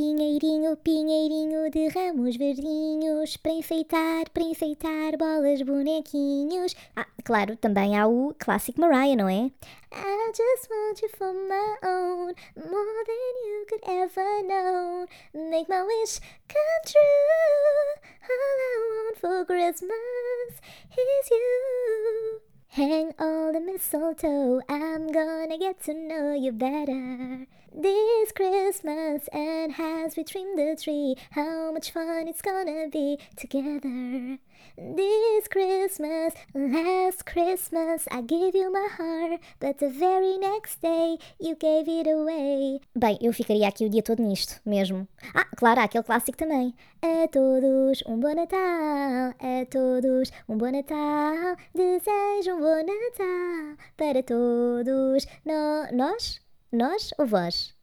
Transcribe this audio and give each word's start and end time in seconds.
Pinheirinho, 0.00 0.78
pinheirinho 0.78 1.70
de 1.70 1.88
ramos 1.88 2.34
verdinhos, 2.34 3.36
para 3.36 3.52
enfeitar, 3.52 4.30
para 4.30 4.42
enfeitar 4.42 5.14
bolas, 5.18 5.60
bonequinhos. 5.60 6.74
Ah, 6.96 7.06
claro, 7.22 7.54
também 7.54 7.98
há 7.98 8.06
o 8.06 8.34
clássico 8.38 8.80
Mariah, 8.80 9.14
não 9.14 9.28
é? 9.28 9.50
I 9.92 10.32
just 10.34 10.70
want 10.70 11.02
you 11.02 11.10
for 11.10 11.34
my 11.34 11.76
own, 11.84 12.34
more 12.56 13.04
than 13.04 13.34
you 13.44 13.66
could 13.68 13.84
ever 13.86 14.42
know. 14.44 15.06
Make 15.34 15.68
my 15.68 15.82
wish 15.82 16.18
come 16.48 16.82
true. 16.86 18.00
All 18.22 18.58
I 18.58 18.78
want 18.88 19.18
for 19.18 19.44
Christmas 19.44 20.62
is 20.96 21.30
you. 21.30 22.40
Hang 22.68 23.12
all 23.18 23.52
the 23.52 23.60
mistletoe, 23.60 24.62
I'm 24.66 25.12
gonna 25.12 25.58
get 25.58 25.82
to 25.84 25.92
know 25.92 26.32
you 26.32 26.52
better. 26.52 27.46
This 27.72 28.32
Christmas, 28.32 29.28
and 29.32 29.72
as 29.78 30.16
we 30.16 30.24
trim 30.24 30.56
the 30.56 30.76
tree, 30.76 31.14
how 31.30 31.70
much 31.72 31.92
fun 31.92 32.26
it's 32.26 32.42
gonna 32.42 32.88
be 32.90 33.16
together. 33.36 34.38
This 34.76 35.46
Christmas, 35.46 36.34
last 36.52 37.24
Christmas, 37.26 38.08
I 38.10 38.22
gave 38.22 38.56
you 38.56 38.72
my 38.72 38.88
heart, 38.98 39.40
but 39.60 39.78
the 39.78 39.88
very 39.88 40.36
next 40.36 40.82
day 40.82 41.18
you 41.38 41.54
gave 41.54 41.88
it 41.88 42.08
away. 42.08 42.80
Bem, 42.96 43.16
eu 43.20 43.32
ficaria 43.32 43.68
aqui 43.68 43.86
o 43.86 43.88
dia 43.88 44.02
todo 44.02 44.20
nisto, 44.20 44.60
mesmo. 44.66 45.06
Ah, 45.32 45.46
claro, 45.56 45.80
há 45.80 45.84
aquele 45.84 46.02
clássico 46.02 46.36
também. 46.36 46.74
A 47.00 47.28
todos 47.28 48.02
um 48.04 48.18
bom 48.18 48.34
Natal, 48.34 49.32
a 49.38 49.64
todos 49.70 50.32
um 50.48 50.56
bom 50.58 50.72
Natal, 50.72 51.56
desejo 51.72 52.56
um 52.56 52.60
bom 52.60 52.84
Natal 52.84 53.76
para 53.96 54.22
todos. 54.24 55.24
No, 55.44 55.96
nós? 55.96 56.40
Nós 56.72 57.10
ou 57.18 57.26
vós? 57.26 57.74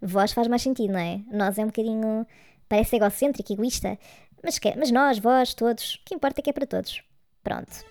Vós 0.00 0.32
faz 0.32 0.46
mais 0.46 0.62
sentido, 0.62 0.92
não 0.92 1.00
é? 1.00 1.20
Nós 1.32 1.58
é 1.58 1.64
um 1.64 1.66
bocadinho. 1.66 2.24
parece 2.68 2.94
egocêntrico, 2.94 3.52
egoísta. 3.52 3.98
Mas, 4.40 4.56
que, 4.60 4.72
mas 4.76 4.92
nós, 4.92 5.18
vós, 5.18 5.52
todos, 5.52 5.96
o 5.96 6.04
que 6.04 6.14
importa 6.14 6.40
é 6.40 6.42
que 6.42 6.50
é 6.50 6.52
para 6.52 6.64
todos. 6.64 7.02
Pronto. 7.42 7.84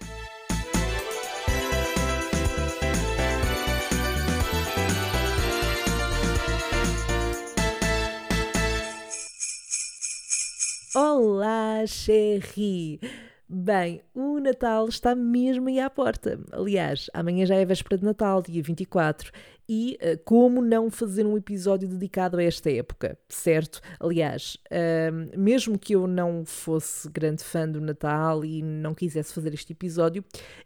Olá, 10.95 11.85
Cherry! 11.85 13.01
Bem, 13.47 14.01
o 14.13 14.39
Natal 14.39 14.87
está 14.87 15.13
mesmo 15.13 15.67
aí 15.67 15.79
à 15.79 15.87
porta. 15.87 16.39
Aliás, 16.51 17.11
amanhã 17.13 17.45
já 17.45 17.55
é 17.55 17.63
véspera 17.63 17.97
de 17.97 18.03
Natal, 18.03 18.41
dia 18.41 18.63
24, 18.63 19.31
e 19.67 19.97
uh, 20.01 20.17
como 20.23 20.61
não 20.61 20.89
fazer 20.89 21.25
um 21.25 21.37
episódio 21.37 21.87
dedicado 21.87 22.37
a 22.37 22.43
esta 22.43 22.71
época, 22.71 23.17
certo? 23.27 23.81
Aliás, 23.99 24.57
uh, 24.71 25.37
mesmo 25.39 25.77
que 25.77 25.95
eu 25.95 26.07
não 26.07 26.45
fosse 26.45 27.09
grande 27.09 27.43
fã 27.43 27.67
do 27.67 27.81
Natal 27.81 28.45
e 28.45 28.61
não 28.61 28.93
quisesse 28.93 29.33
fazer 29.33 29.53
este 29.53 29.73
episódio, 29.73 30.23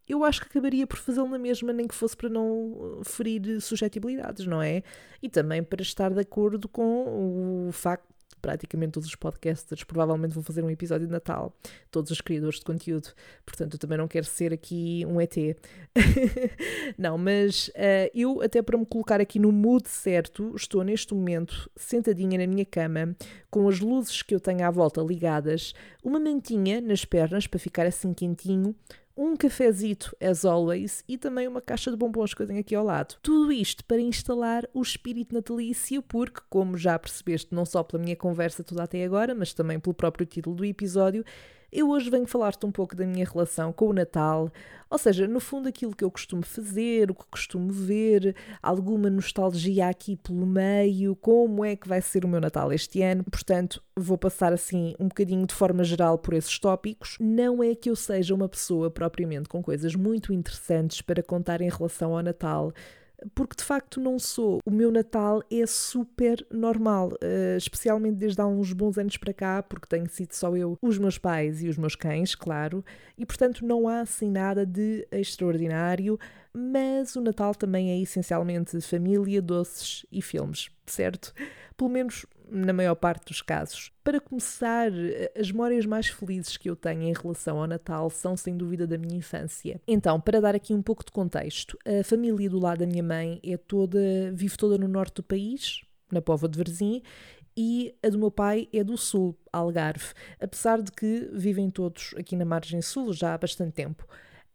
eu 0.08 0.23
acho 0.23 0.42
que 0.42 0.47
acabaria 0.47 0.86
por 0.86 0.97
fazê-lo 0.97 1.30
na 1.30 1.39
mesma, 1.39 1.72
nem 1.72 1.88
que 1.88 1.95
fosse 1.95 2.16
para 2.16 2.30
não 2.30 3.02
ferir 3.03 3.61
suscetibilidades, 3.61 4.45
não 4.45 4.61
é? 4.61 4.83
E 5.22 5.30
também 5.30 5.64
para 5.64 5.81
estar 5.81 6.14
de 6.14 6.20
acordo 6.20 6.67
com 6.67 7.67
o 7.67 7.72
facto 7.72 8.18
praticamente 8.41 8.93
todos 8.93 9.07
os 9.07 9.15
podcasters 9.15 9.83
provavelmente 9.83 10.33
vão 10.33 10.43
fazer 10.43 10.63
um 10.63 10.69
episódio 10.69 11.07
de 11.07 11.11
Natal, 11.11 11.53
todos 11.91 12.11
os 12.11 12.21
criadores 12.21 12.59
de 12.59 12.65
conteúdo, 12.65 13.09
portanto 13.45 13.73
eu 13.73 13.79
também 13.79 13.97
não 13.97 14.07
quero 14.07 14.25
ser 14.25 14.53
aqui 14.53 15.05
um 15.07 15.19
ET. 15.19 15.35
não, 16.97 17.17
mas 17.17 17.69
uh, 17.69 18.11
eu 18.13 18.41
até 18.41 18.61
para 18.61 18.77
me 18.77 18.85
colocar 18.85 19.21
aqui 19.21 19.39
no 19.39 19.51
mood 19.51 19.87
certo, 19.87 20.53
estou 20.55 20.83
neste 20.83 21.13
momento 21.13 21.69
sentadinha 21.75 22.37
na 22.37 22.47
minha 22.47 22.65
cama, 22.65 23.15
com 23.49 23.67
as 23.67 23.79
luzes 23.79 24.21
que 24.21 24.33
eu 24.33 24.39
tenho 24.39 24.65
à 24.65 24.71
volta 24.71 25.01
ligadas, 25.01 25.73
uma 26.03 26.19
mantinha 26.19 26.81
nas 26.81 27.05
pernas 27.05 27.47
para 27.47 27.59
ficar 27.59 27.85
assim 27.85 28.13
quentinho, 28.13 28.75
um 29.15 29.35
cafezito 29.35 30.15
as 30.19 30.45
always 30.45 31.03
e 31.07 31.17
também 31.17 31.47
uma 31.47 31.61
caixa 31.61 31.92
de 31.92 31.97
bombons 31.97 32.33
que 32.33 32.42
eu 32.42 32.47
tenho 32.47 32.59
aqui 32.59 32.73
ao 32.73 32.86
lado. 32.86 33.15
Tudo 33.21 33.52
isto 33.52 33.83
para 33.86 33.99
instalar 33.99 34.67
o 34.73 34.81
espírito 34.81 35.36
natalício, 35.36 36.02
porque, 36.02 36.42
como 36.49 36.77
já 36.77 36.97
percebeste, 36.97 37.53
não 37.53 37.65
só 37.65 37.83
pela 37.83 38.02
minha 38.02 38.15
conversa 38.15 38.64
toda 38.64 38.83
até 38.83 39.03
agora, 39.03 39.36
mas 39.36 39.53
também 39.53 39.80
pelo 39.80 39.93
próprio 39.93 40.25
título 40.25 40.55
do 40.55 40.65
episódio, 40.65 41.23
eu 41.71 41.89
hoje 41.89 42.09
venho 42.09 42.25
falar-te 42.25 42.65
um 42.65 42.71
pouco 42.71 42.95
da 42.95 43.05
minha 43.05 43.25
relação 43.25 43.71
com 43.71 43.89
o 43.89 43.93
Natal, 43.93 44.52
ou 44.89 44.97
seja, 44.97 45.27
no 45.27 45.39
fundo 45.39 45.69
aquilo 45.69 45.95
que 45.95 46.03
eu 46.03 46.09
costumo 46.09 46.41
fazer, 46.41 47.11
o 47.11 47.13
que 47.13 47.25
costumo 47.30 47.71
ver, 47.71 48.35
alguma 48.61 49.09
nostalgia 49.09 49.87
aqui 49.87 50.15
pelo 50.15 50.47
meio, 50.47 51.15
como 51.15 51.63
é 51.63 51.75
que 51.75 51.87
vai 51.87 52.02
ser 52.02 52.25
o 52.25 52.27
meu 52.27 52.41
Natal 52.41 52.73
este 52.73 53.02
ano. 53.03 53.23
Portanto, 53.23 53.83
vou 53.95 54.17
passar 54.17 54.52
assim 54.52 54.95
um 54.99 55.08
bocadinho 55.08 55.45
de 55.45 55.53
forma 55.53 55.83
geral 55.83 56.17
por 56.17 56.33
esses 56.33 56.58
tópicos. 56.58 57.17
Não 57.19 57.63
é 57.63 57.75
que 57.75 57.89
eu 57.89 57.95
seja 57.95 58.33
uma 58.33 58.49
pessoa 58.49 58.89
propriamente 58.89 59.47
com 59.47 59.61
coisas 59.61 59.93
muito 59.93 60.33
interessantes 60.33 61.02
para 61.02 61.21
contar 61.21 61.61
em 61.61 61.69
relação 61.69 62.17
ao 62.17 62.23
Natal 62.23 62.73
porque 63.33 63.55
de 63.55 63.63
facto 63.63 63.99
não 63.99 64.17
sou. 64.17 64.59
O 64.65 64.71
meu 64.71 64.91
Natal 64.91 65.41
é 65.52 65.65
super 65.65 66.45
normal, 66.52 67.09
uh, 67.09 67.57
especialmente 67.57 68.15
desde 68.15 68.41
há 68.41 68.47
uns 68.47 68.73
bons 68.73 68.97
anos 68.97 69.17
para 69.17 69.33
cá, 69.33 69.63
porque 69.63 69.87
tenho 69.87 70.09
sido 70.09 70.33
só 70.33 70.55
eu, 70.55 70.77
os 70.81 70.97
meus 70.97 71.17
pais 71.17 71.61
e 71.61 71.67
os 71.67 71.77
meus 71.77 71.95
cães, 71.95 72.35
claro, 72.35 72.83
e 73.17 73.25
portanto 73.25 73.65
não 73.65 73.87
há 73.87 74.02
assim 74.02 74.29
nada 74.29 74.65
de 74.65 75.08
extraordinário, 75.11 76.19
mas 76.53 77.15
o 77.15 77.21
Natal 77.21 77.53
também 77.53 77.91
é 77.91 78.02
essencialmente 78.02 78.79
família, 78.81 79.41
doces 79.41 80.05
e 80.11 80.21
filmes, 80.21 80.69
certo? 80.85 81.33
Pelo 81.77 81.89
menos 81.89 82.25
na 82.52 82.73
maior 82.73 82.95
parte 82.95 83.27
dos 83.27 83.42
casos. 83.42 83.92
Para 84.04 84.20
começar, 84.20 84.92
as 85.39 85.52
memórias 85.52 85.86
mais 85.86 86.08
felizes 86.08 86.58
que 86.58 86.70
eu 86.70 86.76
tenho 86.76 87.04
em 87.04 87.14
relação 87.14 87.60
ao 87.60 87.67
Natal 87.67 88.10
são 88.10 88.36
sem 88.36 88.58
dúvida 88.58 88.87
da 88.87 88.98
minha 88.98 89.17
infância. 89.17 89.80
Então, 89.87 90.20
para 90.20 90.42
dar 90.42 90.55
aqui 90.55 90.73
um 90.73 90.82
pouco 90.82 91.05
de 91.05 91.11
contexto, 91.11 91.77
a 91.86 92.04
família 92.04 92.49
do 92.49 92.59
lado 92.59 92.80
da 92.80 92.88
minha 92.88 93.04
mãe 93.04 93.39
é 93.43 93.58
toda, 93.58 93.99
vive 94.33 94.58
toda 94.58 94.77
no 94.77 94.88
norte 94.88 95.15
do 95.15 95.23
país, 95.23 95.82
na 96.11 96.21
Pova 96.21 96.48
de 96.48 96.58
Varzim, 96.58 97.02
e 97.55 97.93
a 98.02 98.09
do 98.09 98.17
meu 98.17 98.32
pai 98.32 98.70
é 98.71 98.83
do 98.83 98.98
sul, 98.98 99.38
Algarve, 99.52 100.14
apesar 100.39 100.82
de 100.82 100.92
que 100.92 101.30
vivem 101.33 101.70
todos 101.70 102.14
aqui 102.17 102.36
na 102.36 102.45
margem 102.45 102.82
sul 102.82 103.11
já 103.11 103.33
há 103.33 103.38
bastante 103.38 103.73
tempo. 103.73 104.08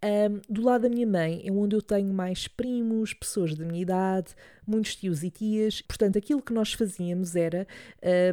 Um, 0.05 0.43
do 0.51 0.63
lado 0.63 0.83
da 0.83 0.89
minha 0.91 1.07
mãe 1.07 1.43
é 1.47 1.51
onde 1.51 1.75
eu 1.75 1.81
tenho 1.81 2.13
mais 2.13 2.47
primos, 2.47 3.15
pessoas 3.15 3.55
da 3.55 3.65
minha 3.65 3.81
idade, 3.81 4.35
muitos 4.67 4.95
tios 4.95 5.23
e 5.23 5.31
tias. 5.31 5.81
Portanto, 5.81 6.19
aquilo 6.19 6.43
que 6.43 6.53
nós 6.53 6.75
fazíamos 6.75 7.35
era, 7.35 7.67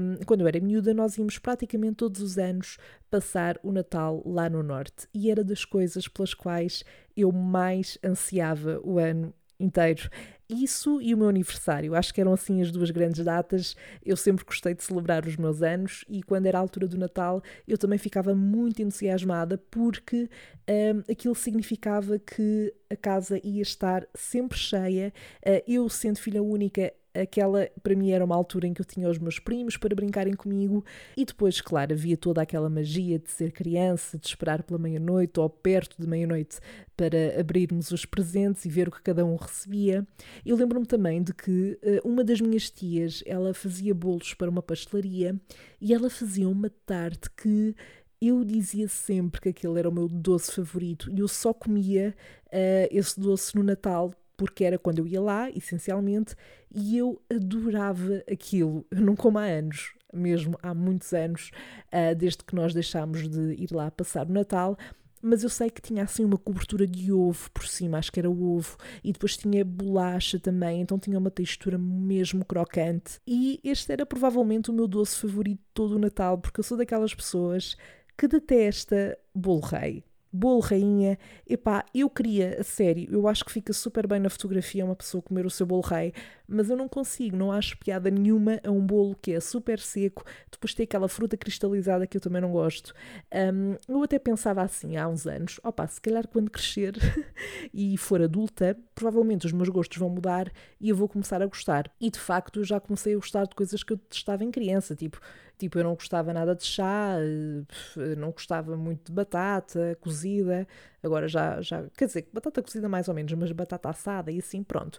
um, 0.02 0.18
quando 0.26 0.42
eu 0.42 0.48
era 0.48 0.60
miúda, 0.60 0.94
nós 0.94 1.18
íamos 1.18 1.38
praticamente 1.38 1.96
todos 1.96 2.20
os 2.22 2.38
anos 2.38 2.78
passar 3.10 3.58
o 3.64 3.72
Natal 3.72 4.22
lá 4.26 4.50
no 4.50 4.62
Norte. 4.62 5.08
E 5.14 5.32
era 5.32 5.46
das 5.46 5.64
coisas 5.64 6.10
pelas 6.10 6.34
quais 6.34 6.84
eu 7.16 7.32
mais 7.32 7.98
ansiava 8.04 8.82
o 8.84 9.00
ano 9.00 9.34
inteiro. 9.58 10.10
Isso 10.54 11.02
e 11.02 11.14
o 11.14 11.18
meu 11.18 11.30
aniversário, 11.30 11.96
acho 11.96 12.14
que 12.14 12.20
eram 12.20 12.34
assim 12.34 12.62
as 12.62 12.72
duas 12.72 12.92
grandes 12.92 13.24
datas. 13.24 13.74
Eu 14.06 14.18
sempre 14.18 14.44
gostei 14.44 14.74
de 14.74 14.84
celebrar 14.84 15.26
os 15.26 15.38
meus 15.38 15.62
anos 15.62 16.04
e 16.10 16.22
quando 16.22 16.46
era 16.46 16.58
a 16.58 16.62
altura 16.62 16.88
do 16.88 16.98
Natal 16.98 17.42
eu 17.66 17.78
também 17.78 17.98
ficava 17.98 18.36
muito 18.36 18.82
entusiasmada 18.82 19.58
porque 19.58 20.30
um, 20.70 21.10
aquilo 21.10 21.34
significava 21.36 22.20
que 22.20 22.74
a 22.90 22.98
casa 22.98 23.40
ia 23.42 23.62
estar 23.62 24.06
sempre 24.14 24.58
cheia. 24.58 25.14
Uh, 25.40 25.64
eu, 25.66 25.88
sendo 25.88 26.20
filha 26.20 26.44
única, 26.44 26.92
aquela 27.14 27.70
para 27.84 27.96
mim 27.96 28.12
era 28.12 28.24
uma 28.24 28.36
altura 28.36 28.68
em 28.68 28.74
que 28.74 28.82
eu 28.82 28.86
tinha 28.86 29.10
os 29.10 29.18
meus 29.18 29.40
primos 29.40 29.78
para 29.78 29.96
brincarem 29.96 30.34
comigo 30.34 30.84
e 31.16 31.26
depois, 31.26 31.62
claro, 31.62 31.94
havia 31.94 32.18
toda 32.18 32.42
aquela 32.42 32.70
magia 32.70 33.20
de 33.20 33.30
ser 33.30 33.52
criança, 33.52 34.18
de 34.18 34.28
esperar 34.28 34.64
pela 34.64 34.80
meia-noite 34.80 35.40
ou 35.40 35.50
perto 35.50 35.96
de 36.00 36.08
meia-noite 36.08 36.60
para 36.96 37.40
abrirmos 37.40 37.92
os 37.92 38.06
presentes 38.06 38.66
e 38.66 38.70
ver 38.70 38.88
o 38.88 38.92
que 38.92 39.02
cada 39.02 39.26
um 39.26 39.36
recebia. 39.36 40.06
Eu 40.46 40.56
lembro-me 40.56 40.86
também 40.86 41.22
de 41.22 41.34
que 41.34 41.80
uh, 41.82 42.08
uma 42.08 42.24
das 42.24 42.40
minhas 42.40 42.70
tias, 42.70 43.24
ela 43.26 43.54
fazia 43.54 43.94
bolos 43.94 44.34
para 44.34 44.50
uma 44.50 44.62
pastelaria 44.62 45.36
e 45.80 45.94
ela 45.94 46.10
fazia 46.10 46.48
uma 46.48 46.70
tarte 46.86 47.30
que 47.32 47.76
eu 48.22 48.44
dizia 48.46 48.88
sempre 48.88 49.42
que 49.42 49.50
aquele 49.50 49.80
era 49.80 49.90
o 49.90 49.92
meu 49.92 50.08
doce 50.08 50.52
favorito 50.52 51.10
e 51.12 51.20
eu 51.20 51.28
só 51.28 51.52
comia 51.54 52.16
uh, 52.48 52.88
esse 52.92 53.20
doce 53.20 53.56
no 53.56 53.64
Natal 53.64 54.14
porque 54.42 54.64
era 54.64 54.80
quando 54.80 54.98
eu 54.98 55.06
ia 55.06 55.22
lá, 55.22 55.52
essencialmente, 55.52 56.36
e 56.74 56.98
eu 56.98 57.22
adorava 57.32 58.24
aquilo. 58.28 58.84
Eu 58.90 59.00
não 59.00 59.16
como 59.16 59.38
há 59.38 59.44
anos, 59.44 59.94
mesmo 60.12 60.58
há 60.64 60.74
muitos 60.74 61.14
anos, 61.14 61.52
uh, 61.94 62.16
desde 62.16 62.44
que 62.44 62.56
nós 62.56 62.74
deixámos 62.74 63.30
de 63.30 63.54
ir 63.54 63.72
lá 63.72 63.92
passar 63.92 64.28
o 64.28 64.34
Natal. 64.34 64.76
Mas 65.22 65.44
eu 65.44 65.50
sei 65.50 65.70
que 65.70 65.80
tinha 65.80 66.02
assim 66.02 66.26
uma 66.26 66.40
cobertura 66.40 66.88
de 66.88 67.14
ovo 67.14 67.52
por 67.52 67.68
cima, 67.68 68.00
acho 68.00 68.12
que 68.12 68.20
era 68.20 68.32
ovo, 68.32 68.78
e 69.04 69.14
depois 69.14 69.38
tinha 69.38 69.64
bolacha 69.64 70.40
também, 70.40 70.82
então 70.82 70.98
tinha 70.98 71.20
uma 71.20 71.30
textura 71.30 71.78
mesmo 71.78 72.44
crocante. 72.44 73.20
E 73.28 73.60
este 73.64 73.94
era 73.94 74.08
provavelmente 74.08 74.72
o 74.72 74.74
meu 74.74 74.88
doce 74.88 75.20
favorito 75.20 75.62
todo 75.72 75.98
o 75.98 76.00
Natal, 76.00 76.40
porque 76.40 76.62
eu 76.62 76.64
sou 76.64 76.80
daquelas 76.80 77.14
pessoas 77.14 77.78
que 78.18 78.28
detesta 78.28 79.16
bolo 79.36 79.62
rei 79.62 80.04
bolo 80.32 80.60
rainha. 80.60 81.18
Epá, 81.48 81.86
eu 81.94 82.10
queria, 82.10 82.58
a 82.60 82.64
sério, 82.64 83.08
eu 83.12 83.28
acho 83.28 83.44
que 83.44 83.52
fica 83.52 83.74
super 83.74 84.08
bem 84.08 84.20
na 84.20 84.30
fotografia 84.30 84.86
uma 84.86 84.96
pessoa 84.96 85.22
comer 85.22 85.46
o 85.46 85.50
seu 85.50 85.66
bolo 85.66 85.82
rei, 85.82 86.14
mas 86.52 86.70
eu 86.70 86.76
não 86.78 86.88
consigo, 86.88 87.36
não 87.38 87.52
acho 87.52 87.78
piada 87.78 88.10
nenhuma 88.10 88.60
a 88.64 88.72
um 88.72 88.86
bolo 88.86 89.16
que 89.22 89.32
é 89.32 89.40
super 89.40 89.80
seco, 89.80 90.24
depois 90.52 90.74
tem 90.74 90.84
aquela 90.84 91.08
fruta 91.08 91.38
cristalizada 91.38 92.06
que 92.06 92.18
eu 92.18 92.22
também 92.22 92.42
não 92.42 92.52
gosto. 92.52 92.94
Um, 93.34 93.76
eu 93.88 94.04
até 94.04 94.20
pensava 94.20 94.62
assim 94.62 94.98
há 94.98 95.08
uns 95.08 95.26
anos, 95.26 95.60
opá, 95.64 95.88
se 95.88 96.02
calhar 96.02 96.28
quando 96.28 96.50
crescer 96.52 96.96
e 97.74 97.98
for 97.98 98.22
adulta, 98.22 98.78
provavelmente 98.94 99.46
os 99.46 99.52
meus 99.52 99.70
gostos 99.70 99.98
vão 99.98 100.10
mudar 100.10 100.52
e 100.80 100.90
eu 100.90 100.96
vou 100.96 101.08
começar 101.08 101.42
a 101.42 101.46
gostar. 101.46 101.92
E 102.00 102.10
de 102.10 102.20
facto 102.20 102.60
eu 102.60 102.64
já 102.64 102.80
comecei 102.80 103.14
a 103.14 103.18
gostar 103.18 103.46
de 103.46 103.56
coisas 103.56 103.84
que 103.84 103.94
eu 103.94 103.98
testava 103.98 104.44
em 104.44 104.52
criança, 104.52 104.96
tipo 104.96 105.20
Tipo, 105.62 105.78
eu 105.78 105.84
não 105.84 105.94
gostava 105.94 106.34
nada 106.34 106.56
de 106.56 106.64
chá, 106.64 107.18
eh, 107.20 108.16
não 108.16 108.32
gostava 108.32 108.76
muito 108.76 109.06
de 109.06 109.12
batata 109.12 109.96
cozida. 110.02 110.68
Agora 111.04 111.28
já, 111.28 111.62
já 111.62 111.88
quer 111.96 112.08
dizer, 112.08 112.28
batata 112.34 112.64
cozida 112.64 112.90
mais 112.90 113.08
ou 113.08 113.14
menos, 113.14 113.32
mas 113.34 113.52
batata 113.52 113.88
assada 113.90 114.32
e 114.32 114.40
assim, 114.40 114.64
pronto. 114.64 114.98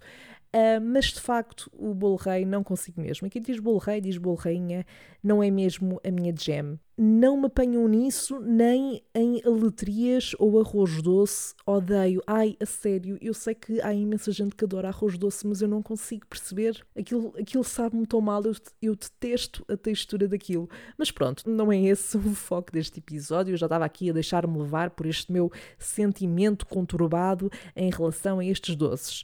Uh, 0.55 0.79
mas 0.83 1.07
de 1.07 1.21
facto, 1.21 1.71
o 1.73 1.95
bolo 1.95 2.17
rei 2.17 2.45
não 2.45 2.63
consigo 2.63 3.01
mesmo. 3.01 3.31
Quem 3.31 3.41
diz 3.41 3.59
bolo 3.59 3.79
rei, 3.79 4.03
diz 4.03 4.19
bolo 4.19 4.37
rainha, 4.37 4.85
não 5.23 5.43
é 5.43 5.51
mesmo 5.51 5.99
a 6.05 6.11
minha 6.11 6.35
gem. 6.37 6.79
Não 6.95 7.39
me 7.39 7.47
apanham 7.47 7.89
nisso, 7.89 8.39
nem 8.39 9.03
em 9.15 9.41
aletrias 9.47 10.33
ou 10.39 10.61
arroz 10.61 11.01
doce. 11.01 11.55
Odeio. 11.65 12.21
Ai, 12.27 12.55
a 12.61 12.67
sério, 12.67 13.17
eu 13.23 13.33
sei 13.33 13.55
que 13.55 13.81
há 13.81 13.95
imensa 13.95 14.31
gente 14.31 14.55
que 14.55 14.65
adora 14.67 14.89
arroz 14.89 15.17
doce, 15.17 15.47
mas 15.47 15.63
eu 15.63 15.69
não 15.69 15.83
consigo 15.83 16.27
perceber. 16.27 16.85
Aquilo, 16.95 17.33
aquilo 17.41 17.65
sabe-me 17.65 18.07
tão 18.07 18.21
mal, 18.21 18.45
eu, 18.45 18.55
eu 18.83 18.95
detesto 18.95 19.65
a 19.69 19.77
textura 19.77 20.29
daquilo. 20.29 20.69
Mas 20.99 21.11
pronto, 21.11 21.49
não 21.49 21.73
é 21.73 21.81
esse 21.81 22.15
o 22.19 22.35
foco 22.35 22.71
deste 22.71 22.99
episódio. 22.99 23.55
Eu 23.55 23.57
já 23.57 23.67
estava 23.67 23.87
aqui 23.87 24.11
a 24.11 24.13
deixar-me 24.13 24.59
levar 24.59 24.91
por 24.91 25.07
este 25.07 25.33
meu 25.33 25.51
sentimento 25.79 26.67
conturbado 26.67 27.51
em 27.75 27.91
relação 27.91 28.39
a 28.39 28.45
estes 28.45 28.77
doces. 28.77 29.23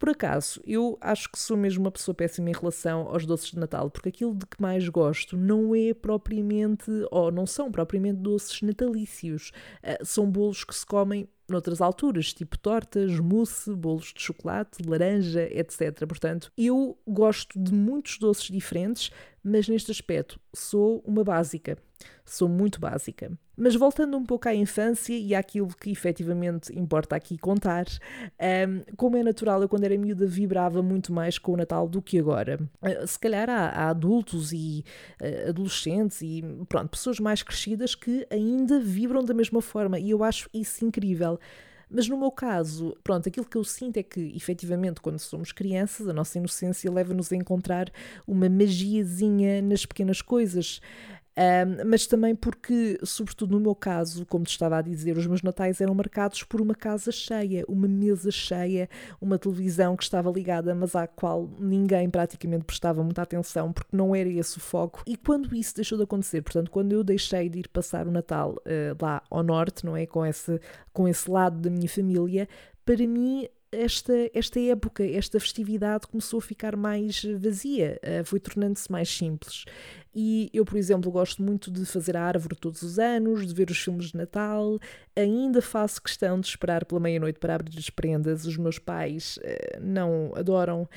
Por 0.00 0.08
acaso, 0.08 0.62
eu 0.66 0.96
acho 0.98 1.30
que 1.30 1.38
sou 1.38 1.58
mesmo 1.58 1.84
uma 1.84 1.90
pessoa 1.90 2.14
péssima 2.14 2.48
em 2.48 2.54
relação 2.54 3.02
aos 3.02 3.26
doces 3.26 3.50
de 3.50 3.58
Natal, 3.58 3.90
porque 3.90 4.08
aquilo 4.08 4.34
de 4.34 4.46
que 4.46 4.60
mais 4.60 4.88
gosto 4.88 5.36
não 5.36 5.74
é 5.74 5.92
propriamente, 5.92 6.90
ou 7.10 7.30
não 7.30 7.46
são 7.46 7.70
propriamente 7.70 8.16
doces 8.16 8.62
natalícios. 8.62 9.52
Uh, 9.84 10.02
são 10.02 10.30
bolos 10.30 10.64
que 10.64 10.74
se 10.74 10.86
comem 10.86 11.28
noutras 11.46 11.82
alturas, 11.82 12.32
tipo 12.32 12.56
tortas, 12.56 13.20
mousse, 13.20 13.74
bolos 13.74 14.14
de 14.16 14.22
chocolate, 14.22 14.82
laranja, 14.88 15.46
etc. 15.52 16.06
Portanto, 16.06 16.50
eu 16.56 16.96
gosto 17.06 17.62
de 17.62 17.74
muitos 17.74 18.18
doces 18.18 18.44
diferentes, 18.44 19.10
mas 19.44 19.68
neste 19.68 19.90
aspecto 19.90 20.40
sou 20.54 21.04
uma 21.06 21.22
básica. 21.22 21.76
Sou 22.24 22.48
muito 22.48 22.80
básica. 22.80 23.38
Mas 23.62 23.74
voltando 23.74 24.16
um 24.16 24.24
pouco 24.24 24.48
à 24.48 24.54
infância 24.54 25.12
e 25.12 25.34
àquilo 25.34 25.68
que 25.78 25.90
efetivamente 25.90 26.72
importa 26.78 27.14
aqui 27.14 27.36
contar, 27.36 27.84
um, 28.66 28.94
como 28.96 29.18
é 29.18 29.22
natural, 29.22 29.60
eu 29.60 29.68
quando 29.68 29.84
era 29.84 29.98
miúda 29.98 30.26
vibrava 30.26 30.82
muito 30.82 31.12
mais 31.12 31.36
com 31.36 31.52
o 31.52 31.56
Natal 31.58 31.86
do 31.86 32.00
que 32.00 32.18
agora. 32.18 32.58
Uh, 32.80 33.06
se 33.06 33.18
calhar 33.18 33.50
há, 33.50 33.66
há 33.66 33.90
adultos 33.90 34.50
e 34.54 34.82
uh, 35.20 35.50
adolescentes 35.50 36.22
e 36.22 36.42
pronto, 36.70 36.88
pessoas 36.88 37.20
mais 37.20 37.42
crescidas 37.42 37.94
que 37.94 38.26
ainda 38.30 38.80
vibram 38.80 39.22
da 39.22 39.34
mesma 39.34 39.60
forma 39.60 39.98
e 39.98 40.08
eu 40.08 40.24
acho 40.24 40.48
isso 40.54 40.82
incrível. 40.82 41.38
Mas 41.90 42.08
no 42.08 42.16
meu 42.16 42.30
caso, 42.30 42.96
pronto, 43.02 43.28
aquilo 43.28 43.44
que 43.44 43.56
eu 43.56 43.64
sinto 43.64 43.96
é 43.96 44.02
que, 44.02 44.32
efetivamente, 44.36 45.00
quando 45.00 45.18
somos 45.18 45.50
crianças, 45.50 46.06
a 46.06 46.12
nossa 46.12 46.38
inocência 46.38 46.90
leva-nos 46.90 47.32
a 47.32 47.36
encontrar 47.36 47.90
uma 48.26 48.48
magiazinha 48.48 49.60
nas 49.60 49.84
pequenas 49.84 50.22
coisas. 50.22 50.80
Um, 51.40 51.88
mas 51.88 52.06
também 52.06 52.34
porque, 52.34 52.98
sobretudo 53.02 53.52
no 53.52 53.60
meu 53.60 53.74
caso, 53.74 54.26
como 54.26 54.44
te 54.44 54.50
estava 54.50 54.76
a 54.76 54.82
dizer, 54.82 55.16
os 55.16 55.26
meus 55.26 55.40
natais 55.40 55.80
eram 55.80 55.94
marcados 55.94 56.42
por 56.42 56.60
uma 56.60 56.74
casa 56.74 57.10
cheia, 57.10 57.64
uma 57.66 57.88
mesa 57.88 58.30
cheia, 58.30 58.90
uma 59.18 59.38
televisão 59.38 59.96
que 59.96 60.02
estava 60.02 60.30
ligada, 60.30 60.74
mas 60.74 60.94
à 60.94 61.06
qual 61.06 61.48
ninguém 61.58 62.10
praticamente 62.10 62.66
prestava 62.66 63.02
muita 63.02 63.22
atenção, 63.22 63.72
porque 63.72 63.96
não 63.96 64.14
era 64.14 64.28
esse 64.28 64.58
o 64.58 64.60
foco. 64.60 65.02
E 65.06 65.16
quando 65.16 65.54
isso 65.56 65.74
deixou 65.76 65.96
de 65.96 66.04
acontecer, 66.04 66.42
portanto, 66.42 66.70
quando 66.70 66.92
eu 66.92 67.02
deixei 67.02 67.48
de 67.48 67.60
ir 67.60 67.68
passar 67.68 68.06
o 68.06 68.10
Natal 68.10 68.56
uh, 68.58 69.02
lá 69.02 69.22
ao 69.30 69.42
norte, 69.42 69.86
não 69.86 69.96
é? 69.96 70.04
Com 70.04 70.26
esse, 70.26 70.60
com 70.92 71.08
esse 71.08 71.30
lado 71.30 71.58
da 71.58 71.70
minha 71.70 71.88
família, 71.88 72.46
para 72.84 73.06
mim 73.06 73.48
esta, 73.72 74.12
esta 74.34 74.60
época, 74.60 75.04
esta 75.04 75.38
festividade 75.38 76.06
começou 76.06 76.38
a 76.38 76.42
ficar 76.42 76.76
mais 76.76 77.22
vazia, 77.24 78.00
uh, 78.02 78.24
foi 78.24 78.40
tornando-se 78.40 78.90
mais 78.90 79.08
simples. 79.08 79.64
E 80.14 80.50
eu, 80.52 80.64
por 80.64 80.76
exemplo, 80.76 81.10
gosto 81.10 81.40
muito 81.40 81.70
de 81.70 81.86
fazer 81.86 82.16
a 82.16 82.22
árvore 82.22 82.56
todos 82.56 82.82
os 82.82 82.98
anos, 82.98 83.46
de 83.46 83.54
ver 83.54 83.70
os 83.70 83.78
filmes 83.80 84.10
de 84.10 84.16
Natal, 84.16 84.78
ainda 85.14 85.62
faço 85.62 86.02
questão 86.02 86.40
de 86.40 86.48
esperar 86.48 86.84
pela 86.84 87.00
meia-noite 87.00 87.38
para 87.38 87.54
abrir 87.54 87.78
as 87.78 87.90
prendas. 87.90 88.44
Os 88.44 88.56
meus 88.56 88.78
pais 88.78 89.38
uh, 89.38 89.80
não 89.80 90.32
adoram 90.34 90.88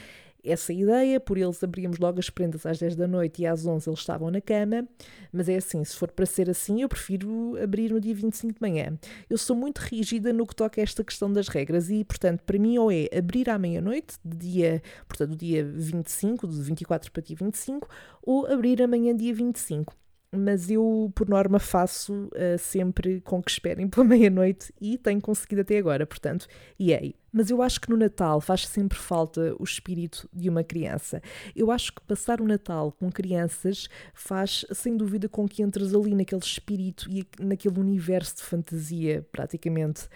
essa 0.43 0.73
ideia, 0.73 1.19
por 1.19 1.37
eles 1.37 1.63
abríamos 1.63 1.97
logo 1.97 2.19
as 2.19 2.29
prendas 2.29 2.65
às 2.65 2.77
10 2.77 2.95
da 2.95 3.07
noite 3.07 3.41
e 3.41 3.47
às 3.47 3.65
11 3.65 3.89
eles 3.89 3.99
estavam 3.99 4.29
na 4.29 4.41
cama, 4.41 4.87
mas 5.31 5.47
é 5.47 5.55
assim, 5.55 5.83
se 5.83 5.95
for 5.95 6.11
para 6.11 6.25
ser 6.25 6.49
assim, 6.49 6.81
eu 6.81 6.89
prefiro 6.89 7.57
abrir 7.61 7.91
no 7.91 8.01
dia 8.01 8.13
25 8.13 8.53
de 8.53 8.61
manhã. 8.61 8.97
Eu 9.29 9.37
sou 9.37 9.55
muito 9.55 9.79
rígida 9.79 10.33
no 10.33 10.45
que 10.45 10.55
toca 10.55 10.81
a 10.81 10.83
esta 10.83 11.03
questão 11.03 11.31
das 11.31 11.47
regras 11.47 11.89
e, 11.89 12.03
portanto, 12.03 12.41
para 12.43 12.59
mim 12.59 12.77
ou 12.77 12.91
é 12.91 13.07
abrir 13.17 13.49
à 13.49 13.57
meia-noite, 13.57 14.15
de 14.23 14.37
dia, 14.37 14.83
portanto, 15.07 15.29
do 15.31 15.35
dia 15.37 15.63
25, 15.63 16.47
de 16.47 16.61
24 16.61 17.11
para 17.11 17.23
dia 17.23 17.37
25, 17.39 17.87
ou 18.21 18.45
abrir 18.45 18.81
amanhã 18.81 19.15
dia 19.15 19.33
25 19.33 19.95
mas 20.33 20.69
eu, 20.69 21.11
por 21.13 21.29
norma, 21.29 21.59
faço 21.59 22.13
uh, 22.25 22.57
sempre 22.57 23.21
com 23.21 23.41
que 23.41 23.51
esperem 23.51 23.87
pela 23.89 24.05
meia-noite 24.05 24.73
e 24.81 24.97
tenho 24.97 25.21
conseguido 25.21 25.61
até 25.61 25.77
agora, 25.77 26.05
portanto, 26.05 26.47
yay. 26.79 27.15
Mas 27.31 27.49
eu 27.49 27.61
acho 27.61 27.81
que 27.81 27.89
no 27.89 27.97
Natal 27.97 28.39
faz 28.41 28.67
sempre 28.67 28.97
falta 28.97 29.55
o 29.59 29.63
espírito 29.63 30.29
de 30.31 30.49
uma 30.49 30.63
criança. 30.63 31.21
Eu 31.55 31.71
acho 31.71 31.93
que 31.93 32.01
passar 32.01 32.39
o 32.41 32.47
Natal 32.47 32.91
com 32.91 33.11
crianças 33.11 33.87
faz, 34.13 34.65
sem 34.71 34.95
dúvida, 34.95 35.27
com 35.27 35.47
que 35.47 35.63
entres 35.63 35.93
ali 35.95 36.13
naquele 36.13 36.41
espírito 36.41 37.09
e 37.09 37.25
naquele 37.39 37.79
universo 37.79 38.37
de 38.37 38.43
fantasia, 38.43 39.27
praticamente. 39.31 40.07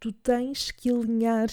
Tu 0.00 0.12
tens 0.12 0.70
que 0.70 0.90
alinhar 0.90 1.48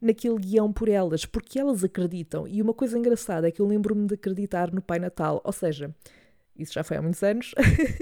naquele 0.00 0.36
guião 0.36 0.70
por 0.70 0.88
elas, 0.88 1.24
porque 1.24 1.58
elas 1.58 1.82
acreditam. 1.82 2.46
E 2.46 2.60
uma 2.60 2.74
coisa 2.74 2.98
engraçada 2.98 3.48
é 3.48 3.50
que 3.50 3.60
eu 3.60 3.66
lembro-me 3.66 4.06
de 4.06 4.14
acreditar 4.14 4.70
no 4.72 4.82
Pai 4.82 4.98
Natal, 4.98 5.40
ou 5.42 5.52
seja, 5.52 5.94
isso 6.56 6.72
já 6.72 6.84
foi 6.84 6.96
há 6.96 7.02
muitos 7.02 7.22
anos, 7.22 7.54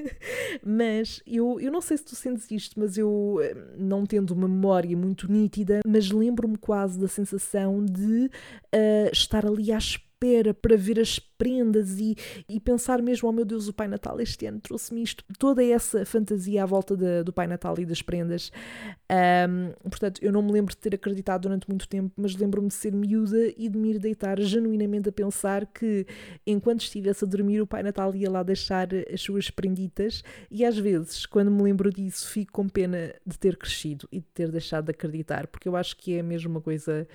mas 0.65 1.23
eu, 1.27 1.59
eu 1.61 1.73
não 1.73 1.81
sei 1.81 1.97
se 1.97 2.05
tu 2.05 2.15
sentes 2.15 2.51
isto, 2.51 2.79
mas 2.79 2.99
eu, 2.99 3.39
eh, 3.43 3.55
não 3.77 4.05
tendo 4.05 4.33
uma 4.33 4.49
memória 4.49 4.97
muito 4.97 5.31
nítida, 5.31 5.81
mas 5.87 6.11
lembro-me 6.11 6.57
quase 6.57 7.01
da 7.01 7.09
sensação 7.09 7.85
de 7.85 8.27
uh, 8.27 9.11
estar 9.13 9.47
ali 9.47 9.73
à 9.73 9.79
espera 9.79 10.12
espera 10.23 10.55
para 10.55 10.77
ver 10.77 11.01
as 11.01 11.19
prendas 11.19 11.99
e, 11.99 12.17
e 12.49 12.61
pensar 12.61 13.03
mesmo, 13.03 13.29
oh 13.29 13.33
meu 13.33 13.45
Deus, 13.45 13.67
o 13.67 13.73
Pai 13.73 13.89
Natal 13.89 14.21
este 14.21 14.47
ano 14.47 14.61
trouxe-me 14.61 15.03
isto, 15.03 15.25
toda 15.37 15.65
essa 15.65 16.07
fantasia 16.07 16.63
à 16.63 16.67
volta 16.67 16.97
de, 16.97 17.25
do 17.25 17.33
Pai 17.33 17.49
Natal 17.49 17.75
e 17.79 17.85
das 17.85 18.01
prendas. 18.01 18.53
Um, 19.11 19.73
portanto, 19.91 20.21
eu 20.23 20.31
não 20.31 20.41
me 20.41 20.53
lembro 20.53 20.73
de 20.73 20.77
ter 20.77 20.95
acreditado 20.95 21.43
durante 21.43 21.69
muito 21.69 21.89
tempo, 21.89 22.13
mas 22.17 22.37
lembro-me 22.37 22.69
de 22.69 22.75
ser 22.75 22.95
miúda 22.95 23.53
e 23.57 23.69
de 23.69 23.77
me 23.77 23.91
ir 23.91 23.99
deitar 23.99 24.41
genuinamente 24.41 25.09
a 25.09 25.13
pensar 25.13 25.67
que 25.67 26.07
enquanto 26.47 26.83
estivesse 26.83 27.25
a 27.25 27.29
dormir, 27.29 27.61
o 27.61 27.67
Pai 27.67 27.83
Natal 27.83 28.15
ia 28.15 28.31
lá 28.31 28.45
deixar 28.45 28.89
as 29.13 29.21
suas 29.21 29.51
prenditas 29.51 30.23
e 30.51 30.65
às 30.65 30.79
vezes, 30.79 31.27
quando 31.27 31.51
me 31.51 31.63
lembro 31.63 31.91
disso, 31.91 32.29
fico 32.29 32.53
com 32.53 32.69
pena 32.69 33.13
de 33.27 33.37
ter 33.39 33.57
crescido 33.57 34.09
e 34.13 34.21
de 34.21 34.27
ter 34.33 34.51
deixado 34.53 34.85
de 34.85 34.93
acreditar, 34.93 35.49
porque 35.49 35.69
eu 35.69 35.75
acho 35.75 35.97
que 35.97 36.17
é 36.17 36.23
mesmo 36.23 36.51
uma 36.51 36.61
coisa 36.61 37.09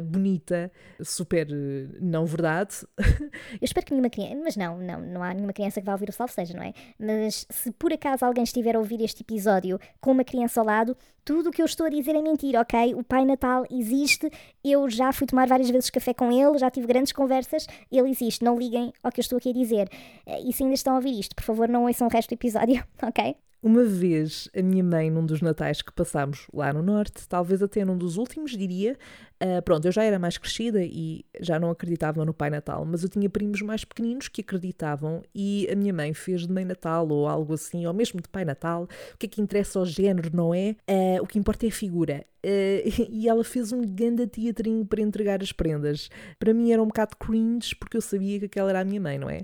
bonita, 0.00 0.70
super 1.00 1.48
eh, 1.50 1.98
não 2.00 2.24
verdade. 2.24 2.86
Eu 2.98 3.62
espero 3.62 3.86
que 3.86 3.92
nenhuma 3.92 4.10
criança, 4.10 4.40
mas 4.42 4.56
não, 4.56 4.78
não, 4.78 5.00
não 5.00 5.22
há 5.22 5.32
nenhuma 5.34 5.52
criança 5.52 5.80
que 5.80 5.86
vá 5.86 5.92
ouvir 5.92 6.08
o 6.08 6.12
Salve 6.12 6.32
Seja, 6.32 6.54
não 6.54 6.62
é? 6.62 6.72
Mas 6.98 7.46
se 7.50 7.70
por 7.72 7.92
acaso 7.92 8.24
alguém 8.24 8.44
estiver 8.44 8.76
a 8.76 8.78
ouvir 8.78 9.00
este 9.02 9.22
episódio 9.22 9.78
com 10.00 10.12
uma 10.12 10.24
criança 10.24 10.60
ao 10.60 10.66
lado, 10.66 10.96
tudo 11.24 11.50
o 11.50 11.52
que 11.52 11.62
eu 11.62 11.66
estou 11.66 11.86
a 11.86 11.90
dizer 11.90 12.14
é 12.14 12.22
mentira, 12.22 12.60
ok? 12.60 12.94
O 12.94 13.04
Pai 13.04 13.24
Natal 13.24 13.64
existe, 13.70 14.30
eu 14.64 14.88
já 14.90 15.12
fui 15.12 15.26
tomar 15.26 15.46
várias 15.46 15.70
vezes 15.70 15.90
café 15.90 16.12
com 16.12 16.32
ele, 16.32 16.58
já 16.58 16.70
tive 16.70 16.86
grandes 16.86 17.12
conversas, 17.12 17.66
ele 17.90 18.10
existe, 18.10 18.44
não 18.44 18.58
liguem 18.58 18.92
ao 19.02 19.12
que 19.12 19.20
eu 19.20 19.22
estou 19.22 19.38
aqui 19.38 19.50
a 19.50 19.52
dizer. 19.52 19.88
Eh, 20.26 20.40
e 20.48 20.52
se 20.52 20.62
ainda 20.62 20.74
estão 20.74 20.94
a 20.94 20.96
ouvir 20.96 21.18
isto, 21.18 21.34
por 21.34 21.44
favor, 21.44 21.68
não 21.68 21.84
ouçam 21.86 22.08
o 22.08 22.10
resto 22.10 22.30
do 22.30 22.34
episódio, 22.34 22.82
ok? 23.02 23.36
Uma 23.62 23.84
vez, 23.84 24.48
a 24.56 24.60
minha 24.60 24.82
mãe, 24.82 25.08
num 25.08 25.24
dos 25.24 25.40
natais 25.40 25.80
que 25.80 25.92
passámos 25.92 26.48
lá 26.52 26.72
no 26.72 26.82
Norte, 26.82 27.28
talvez 27.28 27.62
até 27.62 27.84
num 27.84 27.96
dos 27.96 28.16
últimos, 28.16 28.56
diria, 28.56 28.98
Uh, 29.42 29.60
pronto, 29.62 29.84
eu 29.86 29.90
já 29.90 30.04
era 30.04 30.20
mais 30.20 30.38
crescida 30.38 30.80
e 30.84 31.24
já 31.40 31.58
não 31.58 31.68
acreditava 31.68 32.24
no 32.24 32.32
Pai 32.32 32.48
Natal, 32.48 32.84
mas 32.84 33.02
eu 33.02 33.08
tinha 33.08 33.28
primos 33.28 33.60
mais 33.60 33.84
pequeninos 33.84 34.28
que 34.28 34.40
acreditavam 34.40 35.20
e 35.34 35.68
a 35.68 35.74
minha 35.74 35.92
mãe 35.92 36.14
fez 36.14 36.46
de 36.46 36.52
Mãe 36.52 36.64
Natal 36.64 37.08
ou 37.08 37.26
algo 37.26 37.54
assim, 37.54 37.84
ou 37.84 37.92
mesmo 37.92 38.20
de 38.20 38.28
Pai 38.28 38.44
Natal. 38.44 38.84
O 39.12 39.18
que 39.18 39.26
é 39.26 39.28
que 39.28 39.40
interessa 39.40 39.80
ao 39.80 39.84
género, 39.84 40.30
não 40.32 40.54
é? 40.54 40.76
Uh, 40.88 41.22
o 41.22 41.26
que 41.26 41.40
importa 41.40 41.66
é 41.66 41.70
a 41.70 41.72
figura. 41.72 42.24
Uh, 42.44 42.86
e 43.10 43.28
ela 43.28 43.42
fez 43.42 43.72
um 43.72 43.82
grande 43.82 44.28
teatrinho 44.28 44.86
para 44.86 45.00
entregar 45.00 45.42
as 45.42 45.50
prendas. 45.50 46.08
Para 46.38 46.54
mim 46.54 46.70
era 46.70 46.80
um 46.80 46.86
bocado 46.86 47.16
cringe, 47.16 47.74
porque 47.74 47.96
eu 47.96 48.00
sabia 48.00 48.38
que 48.38 48.44
aquela 48.44 48.70
era 48.70 48.80
a 48.80 48.84
minha 48.84 49.00
mãe, 49.00 49.18
não 49.18 49.28
é? 49.28 49.40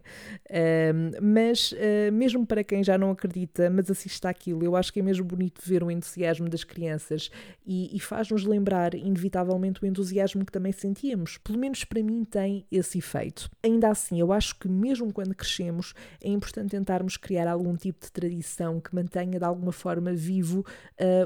Mas, 1.21 1.75
mesmo 2.13 2.47
para 2.47 2.65
quem 2.65 2.83
já 2.83 2.97
não 2.97 3.11
acredita, 3.11 3.71
mas 3.71 3.91
assiste 3.91 4.27
àquilo, 4.27 4.65
eu 4.65 4.75
acho 4.75 4.93
que 4.93 5.01
é 5.01 5.03
mesmo 5.03 5.25
bonito 5.25 5.61
ver 5.65 5.83
o 5.83 5.91
entusiasmo 5.91 6.49
das 6.49 6.65
crianças 6.65 7.31
e, 7.67 7.95
e 7.95 8.01
faz-nos 8.01 8.45
lembrar, 8.45 8.95
inevitavelmente, 8.95 9.83
o 9.83 9.88
entusiasmo 9.89 10.45
que 10.45 10.53
também 10.53 10.73
sentíamos. 10.73 11.39
Pelo 11.39 11.59
menos 11.59 11.85
para 11.85 12.03
mim 12.03 12.25
tem 12.25 12.67
esse 12.71 12.99
efeito. 12.99 13.51
Ainda 13.63 13.91
assim, 13.91 14.19
eu 14.19 14.33
acho 14.33 14.59
que 14.59 14.69
mesmo 14.69 15.13
quando 15.13 15.35
crescemos, 15.35 15.95
é 16.23 16.29
importante 16.29 16.71
tentarmos 16.71 17.17
criar 17.17 17.49
algum 17.49 17.77
tipo 17.77 18.05
de 18.05 18.11
tradição 18.11 18.81
que 18.81 18.95
mantenha 18.95 19.39
de 19.39 19.45
alguma 19.45 19.73
forma 19.73 20.13
vivo 20.13 20.65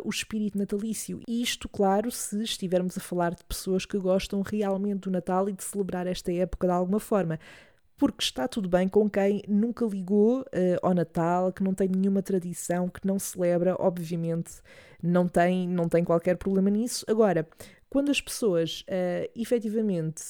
o 0.04 0.10
espírito 0.10 0.58
natalício. 0.58 1.20
E 1.28 1.42
isto 1.42 1.62
isto, 1.62 1.68
claro, 1.68 2.10
se 2.10 2.42
estivermos 2.42 2.96
a 2.98 3.00
falar 3.00 3.34
de 3.34 3.44
pessoas 3.44 3.86
que 3.86 3.98
gostam 3.98 4.42
realmente 4.42 5.02
do 5.02 5.10
Natal 5.10 5.48
e 5.48 5.52
de 5.52 5.62
celebrar 5.62 6.06
esta 6.06 6.32
época 6.32 6.66
de 6.66 6.72
alguma 6.72 6.98
forma. 6.98 7.38
Porque 7.96 8.24
está 8.24 8.48
tudo 8.48 8.68
bem 8.68 8.88
com 8.88 9.08
quem 9.08 9.42
nunca 9.46 9.84
ligou 9.84 10.40
uh, 10.40 10.44
ao 10.82 10.92
Natal, 10.92 11.52
que 11.52 11.62
não 11.62 11.72
tem 11.72 11.88
nenhuma 11.88 12.20
tradição, 12.20 12.88
que 12.88 13.06
não 13.06 13.18
celebra, 13.18 13.76
obviamente, 13.78 14.54
não 15.00 15.28
tem, 15.28 15.68
não 15.68 15.88
tem 15.88 16.02
qualquer 16.02 16.36
problema 16.36 16.68
nisso. 16.68 17.04
Agora, 17.06 17.46
quando 17.92 18.10
as 18.10 18.22
pessoas 18.22 18.86
uh, 18.88 19.30
efetivamente 19.36 20.22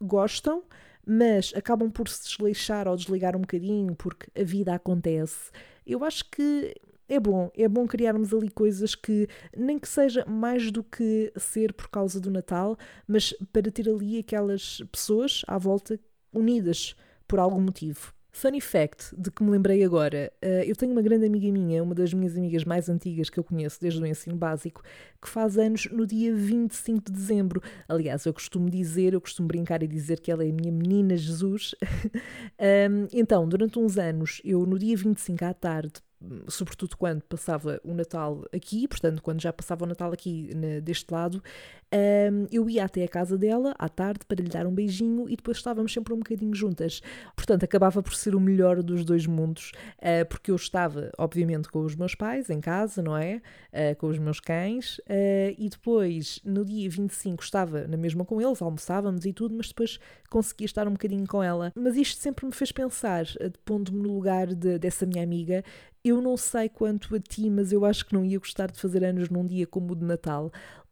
gostam, 0.00 0.62
mas 1.04 1.52
acabam 1.56 1.90
por 1.90 2.08
se 2.08 2.22
desleixar 2.22 2.86
ou 2.86 2.94
desligar 2.94 3.34
um 3.36 3.40
bocadinho 3.40 3.96
porque 3.96 4.30
a 4.40 4.44
vida 4.44 4.72
acontece, 4.72 5.50
eu 5.84 6.04
acho 6.04 6.30
que 6.30 6.72
é 7.08 7.18
bom, 7.18 7.50
é 7.56 7.66
bom 7.66 7.84
criarmos 7.84 8.32
ali 8.32 8.48
coisas 8.48 8.94
que 8.94 9.26
nem 9.56 9.76
que 9.76 9.88
seja 9.88 10.24
mais 10.24 10.70
do 10.70 10.84
que 10.84 11.32
ser 11.36 11.72
por 11.72 11.88
causa 11.88 12.20
do 12.20 12.30
Natal, 12.30 12.78
mas 13.08 13.34
para 13.52 13.72
ter 13.72 13.88
ali 13.88 14.20
aquelas 14.20 14.80
pessoas 14.92 15.42
à 15.48 15.58
volta 15.58 15.98
unidas 16.32 16.94
por 17.26 17.40
algum 17.40 17.60
motivo. 17.60 18.14
Funny 18.32 18.60
fact 18.60 19.14
de 19.16 19.30
que 19.30 19.42
me 19.42 19.50
lembrei 19.50 19.84
agora, 19.84 20.32
uh, 20.42 20.62
eu 20.64 20.76
tenho 20.76 20.92
uma 20.92 21.02
grande 21.02 21.26
amiga 21.26 21.50
minha, 21.50 21.82
uma 21.82 21.94
das 21.94 22.14
minhas 22.14 22.36
amigas 22.36 22.64
mais 22.64 22.88
antigas 22.88 23.28
que 23.28 23.38
eu 23.38 23.44
conheço 23.44 23.80
desde 23.80 24.00
o 24.00 24.06
ensino 24.06 24.36
básico, 24.36 24.82
que 25.20 25.28
faz 25.28 25.58
anos 25.58 25.88
no 25.90 26.06
dia 26.06 26.34
25 26.34 27.04
de 27.06 27.12
dezembro. 27.12 27.62
Aliás, 27.88 28.24
eu 28.26 28.32
costumo 28.32 28.70
dizer, 28.70 29.14
eu 29.14 29.20
costumo 29.20 29.48
brincar 29.48 29.82
e 29.82 29.88
dizer 29.88 30.20
que 30.20 30.30
ela 30.30 30.44
é 30.44 30.50
a 30.50 30.52
minha 30.52 30.72
menina 30.72 31.16
Jesus. 31.16 31.74
então, 33.12 33.48
durante 33.48 33.78
uns 33.78 33.98
anos, 33.98 34.40
eu 34.44 34.64
no 34.64 34.78
dia 34.78 34.96
25 34.96 35.44
à 35.44 35.52
tarde 35.52 35.94
sobretudo 36.48 36.96
quando 36.96 37.22
passava 37.22 37.80
o 37.82 37.94
Natal 37.94 38.44
aqui, 38.52 38.86
portanto, 38.86 39.22
quando 39.22 39.40
já 39.40 39.52
passava 39.52 39.84
o 39.84 39.88
Natal 39.88 40.12
aqui 40.12 40.50
na, 40.54 40.80
deste 40.80 41.10
lado, 41.12 41.42
um, 41.92 42.46
eu 42.52 42.68
ia 42.70 42.84
até 42.84 43.02
a 43.02 43.08
casa 43.08 43.36
dela 43.36 43.74
à 43.78 43.88
tarde 43.88 44.20
para 44.26 44.40
lhe 44.40 44.48
dar 44.48 44.66
um 44.66 44.72
beijinho 44.72 45.28
e 45.28 45.34
depois 45.34 45.56
estávamos 45.56 45.92
sempre 45.92 46.14
um 46.14 46.18
bocadinho 46.18 46.54
juntas. 46.54 47.00
Portanto, 47.34 47.64
acabava 47.64 48.02
por 48.02 48.14
ser 48.14 48.34
o 48.34 48.40
melhor 48.40 48.82
dos 48.82 49.04
dois 49.04 49.26
mundos, 49.26 49.72
uh, 49.98 50.26
porque 50.28 50.50
eu 50.50 50.56
estava, 50.56 51.10
obviamente, 51.18 51.68
com 51.68 51.80
os 51.80 51.96
meus 51.96 52.14
pais 52.14 52.50
em 52.50 52.60
casa, 52.60 53.02
não 53.02 53.16
é? 53.16 53.42
Uh, 53.72 53.96
com 53.96 54.08
os 54.08 54.18
meus 54.18 54.40
cães, 54.40 54.98
uh, 54.98 55.54
e 55.58 55.68
depois, 55.68 56.40
no 56.44 56.64
dia 56.64 56.88
25, 56.88 57.42
estava 57.42 57.86
na 57.88 57.96
mesma 57.96 58.24
com 58.24 58.40
eles, 58.40 58.60
almoçávamos 58.62 59.24
e 59.24 59.32
tudo, 59.32 59.54
mas 59.56 59.68
depois 59.68 59.98
conseguia 60.28 60.66
estar 60.66 60.86
um 60.86 60.92
bocadinho 60.92 61.26
com 61.26 61.42
ela. 61.42 61.72
Mas 61.74 61.96
isto 61.96 62.20
sempre 62.20 62.46
me 62.46 62.52
fez 62.52 62.70
pensar, 62.70 63.24
pondo-me 63.64 64.00
no 64.00 64.14
lugar 64.14 64.46
de, 64.54 64.78
dessa 64.78 65.04
minha 65.04 65.24
amiga, 65.24 65.64
eu 66.04 66.20
não 66.20 66.36
sei 66.36 66.68
quanto 66.68 67.14
a 67.14 67.20
ti, 67.20 67.50
mas 67.50 67.72
eu 67.72 67.84
acho 67.84 68.06
que 68.06 68.14
não 68.14 68.24
ia 68.24 68.38
gostar 68.38 68.70
de 68.70 68.80
fazer 68.80 69.04
anos 69.04 69.28
num 69.28 69.46
dia 69.46 69.66
como 69.66 69.92
o 69.92 69.96
de 69.96 70.04
Natal 70.04 70.50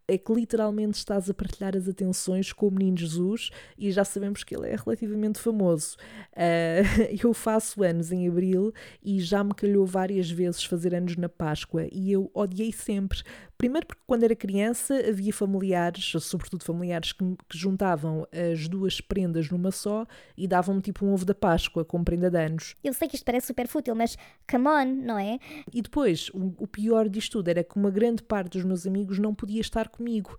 é 0.09 0.17
que 0.17 0.33
literalmente 0.33 0.97
estás 0.97 1.29
a 1.29 1.35
partilhar 1.35 1.77
as 1.77 1.87
atenções 1.87 2.51
com 2.51 2.69
o 2.69 2.71
menino 2.71 2.97
Jesus 2.97 3.51
e 3.77 3.93
já 3.93 4.05
sabemos 4.05 4.43
que 4.43 4.57
ele 4.57 4.67
é 4.67 4.75
relativamente 4.75 5.39
famoso. 5.39 5.97
Uh, 6.33 7.13
eu 7.23 7.35
faço 7.35 7.85
anos 7.85 8.11
em 8.11 8.27
abril 8.27 8.73
e 9.05 9.21
já 9.21 9.45
me 9.45 9.53
calhou 9.53 9.85
várias 9.85 10.31
vezes 10.31 10.65
fazer 10.65 10.95
anos 10.95 11.15
na 11.17 11.29
Páscoa 11.29 11.87
e 11.93 12.11
eu 12.11 12.31
odiei 12.33 12.73
sempre. 12.73 13.23
Primeiro 13.59 13.89
porque 13.89 14.03
quando 14.07 14.23
era 14.23 14.37
criança 14.37 14.95
havia 15.09 15.33
familiares, 15.33 16.13
sobretudo 16.21 16.65
familiares, 16.65 17.11
que, 17.11 17.25
que 17.49 17.59
juntavam 17.59 18.25
as 18.33 18.69
duas 18.69 19.01
prendas 19.01 19.51
numa 19.51 19.73
só 19.73 20.07
e 20.37 20.47
davam-me 20.47 20.81
tipo 20.81 21.05
um 21.05 21.13
ovo 21.13 21.25
da 21.25 21.35
Páscoa 21.35 21.85
com 21.85 22.05
prenda 22.05 22.31
de 22.31 22.39
anos. 22.39 22.77
Eu 22.85 22.93
sei 22.93 23.09
que 23.09 23.17
isto 23.17 23.25
parece 23.25 23.49
super 23.49 23.67
fútil, 23.67 23.97
mas 23.97 24.17
come 24.49 24.69
on, 24.69 24.85
não 25.05 25.19
é? 25.19 25.41
E 25.75 25.83
depois, 25.83 26.31
o, 26.33 26.55
o 26.57 26.69
pior 26.69 27.09
disto 27.09 27.33
tudo 27.33 27.49
era 27.49 27.65
que 27.65 27.77
uma 27.77 27.91
grande 27.91 28.23
parte 28.23 28.53
dos 28.53 28.65
meus 28.65 28.87
amigos 28.87 29.19
não 29.19 29.35
podia 29.35 29.61
estar 29.61 29.89
comigo. 29.89 30.39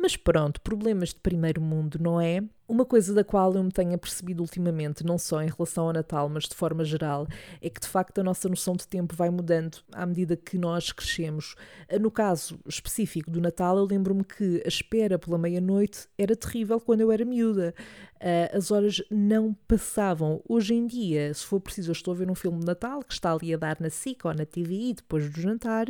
Mas 0.00 0.16
pronto, 0.16 0.60
problemas 0.60 1.08
de 1.08 1.16
primeiro 1.16 1.60
mundo, 1.60 1.98
não 2.00 2.20
é? 2.20 2.40
Uma 2.68 2.84
coisa 2.84 3.12
da 3.12 3.24
qual 3.24 3.52
eu 3.54 3.64
me 3.64 3.72
tenho 3.72 3.94
apercebido 3.94 4.42
ultimamente, 4.42 5.04
não 5.04 5.18
só 5.18 5.42
em 5.42 5.48
relação 5.48 5.86
ao 5.86 5.92
Natal, 5.92 6.28
mas 6.28 6.44
de 6.44 6.54
forma 6.54 6.84
geral, 6.84 7.26
é 7.60 7.68
que 7.68 7.80
de 7.80 7.88
facto 7.88 8.20
a 8.20 8.22
nossa 8.22 8.48
noção 8.48 8.76
de 8.76 8.86
tempo 8.86 9.16
vai 9.16 9.28
mudando 9.28 9.78
à 9.92 10.06
medida 10.06 10.36
que 10.36 10.56
nós 10.56 10.92
crescemos. 10.92 11.56
No 12.00 12.12
caso 12.12 12.60
específico 12.64 13.28
do 13.28 13.40
Natal, 13.40 13.76
eu 13.76 13.84
lembro-me 13.84 14.22
que 14.22 14.62
a 14.64 14.68
espera 14.68 15.18
pela 15.18 15.36
meia-noite 15.36 16.06
era 16.16 16.36
terrível 16.36 16.78
quando 16.78 17.00
eu 17.00 17.10
era 17.10 17.24
miúda. 17.24 17.74
Ah, 18.20 18.56
as 18.56 18.70
horas 18.70 19.02
não 19.10 19.52
passavam. 19.66 20.40
Hoje 20.48 20.74
em 20.74 20.86
dia, 20.86 21.34
se 21.34 21.44
for 21.44 21.58
preciso, 21.58 21.90
eu 21.90 21.94
estou 21.94 22.14
a 22.14 22.16
ver 22.16 22.30
um 22.30 22.36
filme 22.36 22.60
de 22.60 22.66
Natal 22.66 23.02
que 23.02 23.14
está 23.14 23.32
ali 23.32 23.52
a 23.52 23.56
dar 23.56 23.80
na 23.80 23.90
SIC 23.90 24.24
ou 24.24 24.32
na 24.32 24.46
TVI 24.46 24.94
depois 24.94 25.28
do 25.28 25.40
jantar 25.40 25.88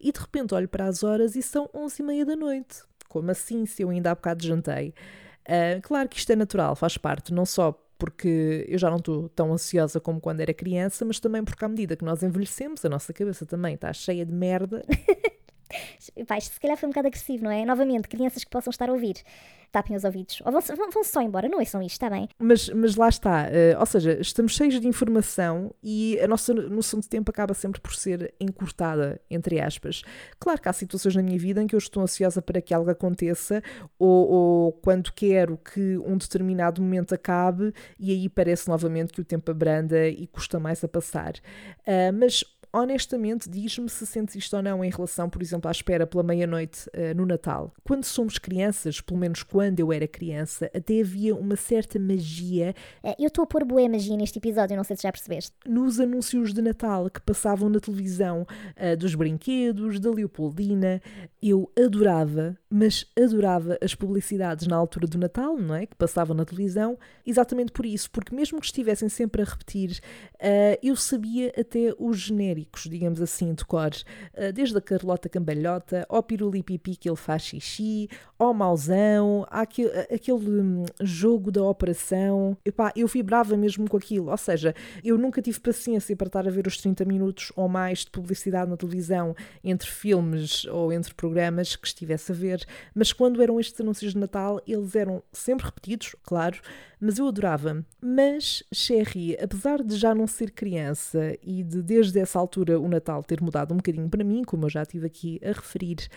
e 0.00 0.10
de 0.10 0.18
repente 0.18 0.52
olho 0.52 0.68
para 0.68 0.86
as 0.86 1.04
horas 1.04 1.36
e 1.36 1.42
são 1.42 1.70
onze 1.72 2.02
e 2.02 2.04
meia 2.04 2.24
da 2.24 2.34
noite. 2.34 2.82
Como 3.16 3.30
assim, 3.30 3.64
se 3.64 3.82
eu 3.82 3.88
ainda 3.88 4.10
há 4.10 4.14
bocado 4.14 4.44
jantei? 4.44 4.92
Uh, 5.48 5.80
claro 5.80 6.06
que 6.06 6.18
isto 6.18 6.30
é 6.30 6.36
natural, 6.36 6.76
faz 6.76 6.98
parte, 6.98 7.32
não 7.32 7.46
só 7.46 7.72
porque 7.98 8.66
eu 8.68 8.78
já 8.78 8.90
não 8.90 8.98
estou 8.98 9.28
tão 9.30 9.54
ansiosa 9.54 9.98
como 9.98 10.20
quando 10.20 10.40
era 10.40 10.52
criança, 10.52 11.02
mas 11.02 11.18
também 11.18 11.42
porque 11.42 11.64
à 11.64 11.68
medida 11.68 11.96
que 11.96 12.04
nós 12.04 12.22
envelhecemos, 12.22 12.84
a 12.84 12.90
nossa 12.90 13.10
cabeça 13.10 13.46
também 13.46 13.74
está 13.74 13.90
cheia 13.90 14.26
de 14.26 14.32
merda. 14.32 14.84
Pai, 16.26 16.40
se 16.40 16.58
calhar 16.60 16.76
foi 16.76 16.88
um 16.88 16.90
bocado 16.90 17.08
agressivo, 17.08 17.44
não 17.44 17.50
é? 17.50 17.64
Novamente, 17.64 18.08
crianças 18.08 18.44
que 18.44 18.50
possam 18.50 18.70
estar 18.70 18.88
a 18.88 18.92
ouvir 18.92 19.16
tapem 19.76 19.94
os 19.94 20.04
ouvidos. 20.04 20.40
Ou 20.44 20.52
vão, 20.52 20.62
vão, 20.90 21.04
só 21.04 21.20
embora, 21.20 21.48
não 21.48 21.58
ouçam 21.58 21.82
isto, 21.82 21.92
está 21.92 22.08
bem? 22.08 22.28
Mas, 22.38 22.68
mas 22.70 22.96
lá 22.96 23.08
está, 23.08 23.44
uh, 23.44 23.78
ou 23.78 23.84
seja, 23.84 24.18
estamos 24.20 24.52
cheios 24.52 24.80
de 24.80 24.88
informação 24.88 25.74
e 25.82 26.18
a 26.20 26.26
nossa 26.26 26.54
noção 26.54 26.98
de 26.98 27.08
tempo 27.08 27.30
acaba 27.30 27.52
sempre 27.52 27.80
por 27.80 27.94
ser 27.94 28.32
encurtada, 28.40 29.20
entre 29.30 29.60
aspas. 29.60 30.02
Claro 30.38 30.62
que 30.62 30.68
há 30.68 30.72
situações 30.72 31.14
na 31.14 31.22
minha 31.22 31.38
vida 31.38 31.62
em 31.62 31.66
que 31.66 31.74
eu 31.74 31.78
estou 31.78 32.02
ansiosa 32.02 32.40
para 32.40 32.60
que 32.62 32.72
algo 32.72 32.90
aconteça 32.90 33.62
ou, 33.98 34.28
ou 34.28 34.72
quando 34.72 35.12
quero 35.12 35.58
que 35.58 35.98
um 35.98 36.16
determinado 36.16 36.80
momento 36.80 37.14
acabe 37.14 37.74
e 37.98 38.12
aí 38.12 38.28
parece 38.30 38.68
novamente 38.68 39.12
que 39.12 39.20
o 39.20 39.24
tempo 39.24 39.50
abranda 39.50 40.08
e 40.08 40.26
custa 40.26 40.58
mais 40.58 40.82
a 40.82 40.88
passar. 40.88 41.34
Uh, 41.80 42.12
mas 42.18 42.42
honestamente, 42.80 43.48
diz-me 43.48 43.88
se 43.88 44.06
sentes 44.06 44.34
isto 44.34 44.56
ou 44.56 44.62
não 44.62 44.84
em 44.84 44.90
relação, 44.90 45.30
por 45.30 45.40
exemplo, 45.40 45.68
à 45.68 45.70
espera 45.70 46.06
pela 46.06 46.22
meia-noite 46.22 46.88
uh, 46.88 47.16
no 47.16 47.24
Natal. 47.24 47.72
Quando 47.82 48.04
somos 48.04 48.38
crianças, 48.38 49.00
pelo 49.00 49.18
menos 49.18 49.42
quando 49.42 49.80
eu 49.80 49.92
era 49.92 50.06
criança, 50.06 50.70
até 50.74 51.00
havia 51.00 51.34
uma 51.34 51.56
certa 51.56 51.98
magia. 51.98 52.74
Eh, 53.02 53.16
eu 53.18 53.28
estou 53.28 53.44
a 53.44 53.46
pôr 53.46 53.64
boa 53.64 53.88
magia 53.88 54.16
neste 54.16 54.38
episódio, 54.38 54.76
não 54.76 54.84
sei 54.84 54.96
se 54.96 55.04
já 55.04 55.12
percebeste. 55.12 55.52
Nos 55.66 55.98
anúncios 55.98 56.52
de 56.52 56.60
Natal 56.60 57.08
que 57.08 57.20
passavam 57.20 57.68
na 57.68 57.80
televisão 57.80 58.46
uh, 58.76 58.96
dos 58.96 59.14
brinquedos, 59.14 59.98
da 59.98 60.10
Leopoldina, 60.10 61.00
eu 61.42 61.70
adorava, 61.78 62.56
mas 62.68 63.06
adorava 63.18 63.78
as 63.80 63.94
publicidades 63.94 64.66
na 64.66 64.76
altura 64.76 65.06
do 65.06 65.18
Natal, 65.18 65.56
não 65.56 65.74
é? 65.74 65.86
Que 65.86 65.96
passavam 65.96 66.36
na 66.36 66.44
televisão, 66.44 66.98
exatamente 67.24 67.72
por 67.72 67.86
isso, 67.86 68.10
porque 68.10 68.34
mesmo 68.34 68.60
que 68.60 68.66
estivessem 68.66 69.08
sempre 69.08 69.42
a 69.42 69.44
repetir, 69.44 70.00
uh, 70.34 70.78
eu 70.82 70.94
sabia 70.94 71.52
até 71.58 71.94
os 71.98 72.30
digamos 72.88 73.20
assim, 73.20 73.54
de 73.54 73.64
cores, 73.64 74.04
ah, 74.36 74.50
desde 74.50 74.76
a 74.76 74.80
Carlota 74.80 75.28
Cambalhota, 75.28 76.06
ao 76.08 76.22
Pirulipipi 76.22 76.96
que 76.96 77.08
ele 77.08 77.16
faz 77.16 77.42
xixi, 77.42 78.08
ao 78.38 78.52
Mauzão, 78.52 79.46
aquele 79.50 80.60
hum, 80.60 80.84
jogo 81.00 81.50
da 81.50 81.62
operação. 81.62 82.56
Epá, 82.64 82.92
eu 82.94 83.06
vibrava 83.06 83.56
mesmo 83.56 83.88
com 83.88 83.96
aquilo, 83.96 84.30
ou 84.30 84.36
seja, 84.36 84.74
eu 85.04 85.16
nunca 85.16 85.40
tive 85.40 85.60
paciência 85.60 86.14
para 86.16 86.26
estar 86.26 86.46
a 86.46 86.50
ver 86.50 86.66
os 86.66 86.76
30 86.76 87.04
minutos 87.04 87.52
ou 87.56 87.68
mais 87.68 88.00
de 88.00 88.10
publicidade 88.10 88.70
na 88.70 88.76
televisão 88.76 89.34
entre 89.62 89.88
filmes 89.88 90.64
ou 90.66 90.92
entre 90.92 91.14
programas 91.14 91.76
que 91.76 91.86
estivesse 91.86 92.32
a 92.32 92.34
ver, 92.34 92.66
mas 92.94 93.12
quando 93.12 93.42
eram 93.42 93.58
estes 93.58 93.80
anúncios 93.80 94.12
de 94.12 94.18
Natal, 94.18 94.60
eles 94.66 94.94
eram 94.94 95.22
sempre 95.32 95.66
repetidos, 95.66 96.14
claro, 96.22 96.60
mas 97.00 97.18
eu 97.18 97.28
adorava. 97.28 97.84
Mas, 98.00 98.62
Sherry, 98.72 99.36
apesar 99.40 99.82
de 99.82 99.96
já 99.96 100.14
não 100.14 100.26
ser 100.26 100.50
criança 100.50 101.36
e 101.42 101.62
de 101.62 101.82
desde 101.82 102.18
essa 102.18 102.38
altura 102.38 102.80
o 102.80 102.88
Natal 102.88 103.22
ter 103.22 103.40
mudado 103.40 103.72
um 103.72 103.78
bocadinho 103.78 104.08
para 104.08 104.24
mim, 104.24 104.42
como 104.44 104.64
eu 104.64 104.70
já 104.70 104.82
estive 104.82 105.06
aqui 105.06 105.40
a 105.44 105.48
referir, 105.48 106.08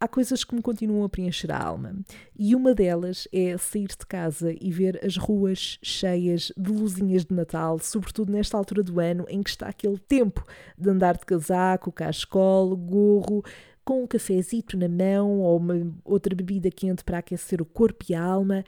há 0.00 0.06
coisas 0.06 0.44
que 0.44 0.54
me 0.54 0.62
continuam 0.62 1.04
a 1.04 1.08
preencher 1.08 1.50
a 1.50 1.58
alma. 1.58 1.94
E 2.38 2.54
uma 2.54 2.74
delas 2.74 3.26
é 3.32 3.56
sair 3.56 3.88
de 3.88 4.06
casa 4.06 4.54
e 4.60 4.70
ver 4.70 5.00
as 5.04 5.16
ruas 5.16 5.78
cheias 5.82 6.52
de 6.56 6.70
luzinhas 6.70 7.24
de 7.24 7.34
Natal, 7.34 7.78
sobretudo 7.78 8.32
nesta 8.32 8.56
altura 8.56 8.82
do 8.82 9.00
ano 9.00 9.24
em 9.28 9.42
que 9.42 9.50
está 9.50 9.68
aquele 9.68 9.98
tempo 9.98 10.44
de 10.76 10.90
andar 10.90 11.16
de 11.16 11.24
casaco, 11.24 11.90
cascol, 11.90 12.76
gorro, 12.76 13.42
com 13.84 14.02
um 14.02 14.06
cafezito 14.06 14.76
na 14.76 14.88
mão 14.88 15.38
ou 15.40 15.56
uma 15.58 15.94
outra 16.04 16.34
bebida 16.34 16.70
quente 16.70 17.04
para 17.04 17.18
aquecer 17.18 17.62
o 17.62 17.64
corpo 17.64 18.04
e 18.08 18.14
a 18.14 18.22
alma. 18.22 18.64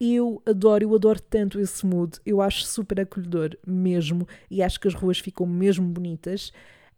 Eu 0.00 0.42
adoro, 0.44 0.84
eu 0.84 0.94
adoro 0.94 1.20
tanto 1.20 1.60
esse 1.60 1.86
mood, 1.86 2.18
eu 2.26 2.40
acho 2.40 2.64
super 2.64 3.00
acolhedor 3.00 3.56
mesmo 3.66 4.26
e 4.50 4.62
acho 4.62 4.80
que 4.80 4.88
as 4.88 4.94
ruas 4.94 5.18
ficam 5.18 5.46
mesmo 5.46 5.86
bonitas. 5.86 6.52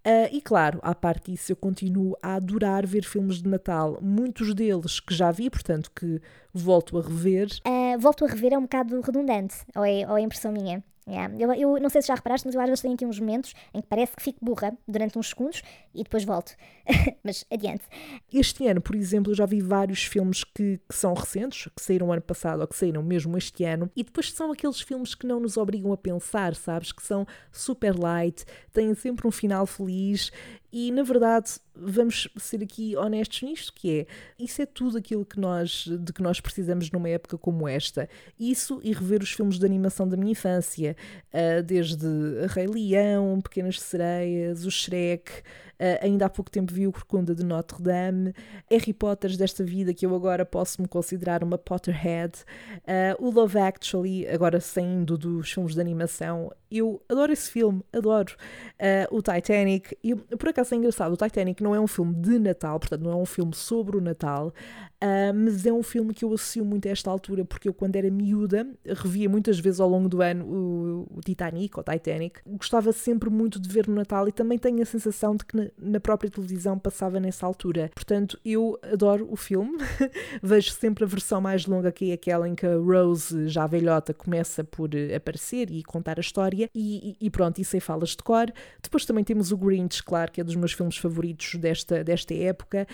Uh, 0.06 0.30
e 0.30 0.40
claro, 0.40 0.78
à 0.82 0.94
parte 0.94 1.32
disso, 1.32 1.50
eu 1.50 1.56
continuo 1.56 2.16
a 2.22 2.34
adorar 2.36 2.86
ver 2.86 3.04
filmes 3.04 3.42
de 3.42 3.48
Natal, 3.48 3.98
muitos 4.00 4.54
deles 4.54 5.00
que 5.00 5.12
já 5.12 5.32
vi, 5.32 5.50
portanto 5.50 5.90
que 5.90 6.20
volto 6.54 6.96
a 6.96 7.02
rever. 7.02 7.48
Uh, 7.66 7.98
volto 7.98 8.24
a 8.24 8.28
rever 8.28 8.52
é 8.52 8.58
um 8.58 8.62
bocado 8.62 9.00
redundante, 9.00 9.56
ou 9.74 9.84
é, 9.84 10.08
ou 10.08 10.16
é 10.16 10.20
impressão 10.20 10.52
minha? 10.52 10.82
Yeah. 11.08 11.32
Eu, 11.38 11.52
eu 11.54 11.80
não 11.80 11.88
sei 11.88 12.02
se 12.02 12.08
já 12.08 12.16
reparaste, 12.16 12.46
mas 12.46 12.54
eu 12.56 12.60
às 12.60 12.66
vezes 12.66 12.82
tenho 12.82 12.94
aqui 12.94 13.06
uns 13.06 13.20
momentos 13.20 13.54
em 13.72 13.80
que 13.80 13.86
parece 13.86 14.16
que 14.16 14.22
fico 14.22 14.44
burra 14.44 14.76
durante 14.88 15.16
uns 15.16 15.28
segundos 15.28 15.62
e 15.94 16.02
depois 16.02 16.25
volto. 16.25 16.52
mas 17.22 17.44
adiante. 17.48 17.84
Este 18.32 18.66
ano, 18.66 18.80
por 18.80 18.96
exemplo, 18.96 19.30
eu 19.30 19.36
já 19.36 19.46
vi 19.46 19.60
vários 19.60 20.04
filmes 20.04 20.42
que, 20.42 20.80
que, 20.88 20.94
são 20.94 21.14
recentes, 21.14 21.70
que 21.76 21.80
saíram 21.82 22.10
ano 22.10 22.22
passado 22.22 22.60
ou 22.60 22.66
que 22.66 22.76
saíram 22.76 23.04
mesmo 23.04 23.38
este 23.38 23.62
ano, 23.62 23.88
e 23.94 24.02
depois 24.02 24.32
são 24.32 24.50
aqueles 24.50 24.80
filmes 24.80 25.14
que 25.14 25.28
não 25.28 25.38
nos 25.38 25.56
obrigam 25.56 25.92
a 25.92 25.96
pensar, 25.96 26.56
sabes? 26.56 26.90
Que 26.90 27.02
são 27.02 27.25
super 27.52 27.96
light, 27.96 28.44
têm 28.72 28.92
sempre 28.94 29.28
um 29.28 29.30
final 29.30 29.64
feliz 29.64 30.32
e 30.78 30.92
na 30.92 31.02
verdade, 31.02 31.52
vamos 31.75 32.28
ser 32.37 32.62
aqui 32.62 32.95
honestos 32.99 33.40
nisto, 33.40 33.73
que 33.73 34.00
é, 34.00 34.06
isso 34.38 34.61
é 34.61 34.66
tudo 34.66 34.99
aquilo 34.99 35.25
que 35.25 35.40
nós, 35.40 35.88
de 35.88 36.12
que 36.12 36.21
nós 36.21 36.38
precisamos 36.38 36.90
numa 36.90 37.09
época 37.09 37.38
como 37.38 37.66
esta. 37.66 38.06
Isso 38.38 38.78
e 38.85 38.92
rever 38.92 39.23
os 39.23 39.33
filmes 39.33 39.59
de 39.59 39.64
animação 39.64 40.06
da 40.06 40.18
minha 40.18 40.33
infância, 40.33 40.95
uh, 41.33 41.62
desde 41.62 42.06
Rei 42.49 42.66
Leão, 42.66 43.40
Pequenas 43.40 43.80
Sereias, 43.80 44.66
o 44.66 44.71
Shrek, 44.71 45.42
Uh, 45.76 46.00
ainda 46.00 46.25
há 46.25 46.30
pouco 46.30 46.50
tempo 46.50 46.73
vi 46.73 46.87
o 46.87 46.92
Corcunda 46.92 47.35
de 47.35 47.45
Notre 47.45 47.83
Dame, 47.83 48.33
Harry 48.71 48.95
Potters 48.95 49.37
desta 49.37 49.62
vida, 49.62 49.92
que 49.92 50.06
eu 50.06 50.14
agora 50.14 50.42
posso 50.47 50.80
me 50.80 50.88
considerar 50.88 51.45
uma 51.45 51.59
Potterhead, 51.59 52.33
uh, 52.78 53.23
o 53.23 53.30
Love 53.30 53.59
Actually, 53.59 54.26
agora 54.26 54.59
saindo 54.59 55.18
dos 55.18 55.52
filmes 55.52 55.75
de 55.75 55.80
animação. 55.83 56.50
Eu 56.70 57.02
adoro 57.08 57.32
esse 57.32 57.50
filme, 57.50 57.82
adoro. 57.92 58.35
Uh, 58.75 59.16
o 59.16 59.23
Titanic, 59.23 59.96
eu, 60.02 60.16
por 60.16 60.49
acaso 60.49 60.75
é 60.75 60.78
engraçado, 60.78 61.12
o 61.12 61.16
Titanic 61.16 61.62
não 61.62 61.75
é 61.75 61.80
um 61.80 61.87
filme 61.87 62.14
de 62.14 62.38
Natal, 62.38 62.78
portanto 62.78 63.02
não 63.02 63.12
é 63.12 63.16
um 63.16 63.26
filme 63.26 63.54
sobre 63.54 63.96
o 63.96 64.00
Natal, 64.00 64.52
Uh, 64.96 65.32
mas 65.35 65.66
é 65.66 65.73
um 65.73 65.82
filme 65.82 66.14
que 66.14 66.25
eu 66.25 66.32
associo 66.32 66.64
muito 66.64 66.88
a 66.88 66.90
esta 66.90 67.11
altura, 67.11 67.44
porque 67.44 67.68
eu, 67.68 67.75
quando 67.75 67.96
era 67.96 68.11
miúda, 68.11 68.66
revia 68.82 69.28
muitas 69.28 69.58
vezes 69.58 69.78
ao 69.78 69.88
longo 69.88 70.08
do 70.08 70.23
ano 70.23 70.46
o, 70.46 71.18
o 71.18 71.20
Titanic 71.20 71.76
ou 71.76 71.85
Titanic. 71.85 72.40
Gostava 72.46 72.90
sempre 72.92 73.28
muito 73.28 73.61
de 73.61 73.68
ver 73.68 73.87
no 73.87 73.94
Natal 73.94 74.26
e 74.26 74.32
também 74.32 74.58
tenho 74.58 74.80
a 74.80 74.87
sensação 74.87 75.37
de 75.37 75.44
que 75.44 75.54
na, 75.54 75.66
na 75.76 76.00
própria 76.00 76.30
televisão 76.30 76.78
passava 76.78 77.20
nessa 77.20 77.44
altura. 77.44 77.90
Portanto, 77.94 78.40
eu 78.42 78.78
adoro 78.82 79.28
o 79.30 79.37
filme, 79.37 79.76
vejo 80.42 80.70
sempre 80.70 81.04
a 81.04 81.06
versão 81.06 81.42
mais 81.42 81.66
longa, 81.66 81.92
que 81.92 82.11
é 82.11 82.14
aquela 82.14 82.49
em 82.49 82.54
que 82.54 82.66
a 82.66 82.76
Rose, 82.76 83.49
já 83.49 83.66
velhota, 83.66 84.14
começa 84.14 84.64
por 84.64 84.90
aparecer 85.14 85.70
e 85.70 85.82
contar 85.82 86.18
a 86.18 86.23
história, 86.23 86.65
e, 86.75 87.16
e, 87.20 87.26
e 87.26 87.30
pronto, 87.30 87.61
isso 87.61 87.76
aí 87.76 87.80
falas 87.80 88.11
de 88.11 88.18
cor. 88.18 88.52
Depois 88.82 89.04
também 89.04 89.25
temos 89.25 89.52
o 89.52 89.56
Grinch, 89.56 90.02
claro, 90.02 90.30
que 90.32 90.40
é 90.40 90.44
dos 90.44 90.56
meus 90.56 90.73
filmes 90.73 90.96
favoritos 90.96 91.54
desta, 91.56 92.02
desta 92.02 92.35
época. 92.35 92.87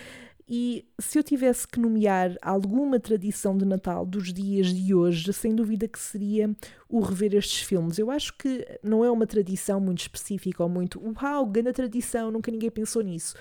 E 0.47 0.85
se 0.99 1.17
eu 1.17 1.23
tivesse 1.23 1.67
que 1.67 1.79
nomear 1.79 2.35
alguma 2.41 2.99
tradição 2.99 3.57
de 3.57 3.63
Natal 3.63 4.05
dos 4.05 4.33
dias 4.33 4.73
de 4.73 4.93
hoje, 4.93 5.31
sem 5.31 5.55
dúvida 5.55 5.87
que 5.87 5.97
seria 5.97 6.53
o 6.89 6.99
rever 6.99 7.33
estes 7.33 7.61
filmes. 7.61 7.97
Eu 7.97 8.11
acho 8.11 8.37
que 8.37 8.67
não 8.83 9.05
é 9.05 9.09
uma 9.09 9.25
tradição 9.25 9.79
muito 9.79 10.01
específica 10.01 10.61
ou 10.61 10.69
muito, 10.69 11.01
uau, 11.21 11.45
grande 11.45 11.73
tradição, 11.73 12.29
nunca 12.29 12.51
ninguém 12.51 12.69
pensou 12.69 13.01
nisso. 13.01 13.35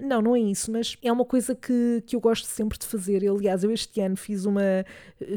Não, 0.00 0.20
não 0.20 0.36
é 0.36 0.40
isso, 0.40 0.70
mas 0.70 0.96
é 1.02 1.10
uma 1.10 1.24
coisa 1.24 1.54
que, 1.54 2.02
que 2.06 2.14
eu 2.14 2.20
gosto 2.20 2.46
sempre 2.46 2.78
de 2.78 2.86
fazer. 2.86 3.26
Aliás, 3.28 3.64
eu 3.64 3.72
este 3.72 4.00
ano 4.00 4.16
fiz 4.16 4.44
uma, 4.44 4.84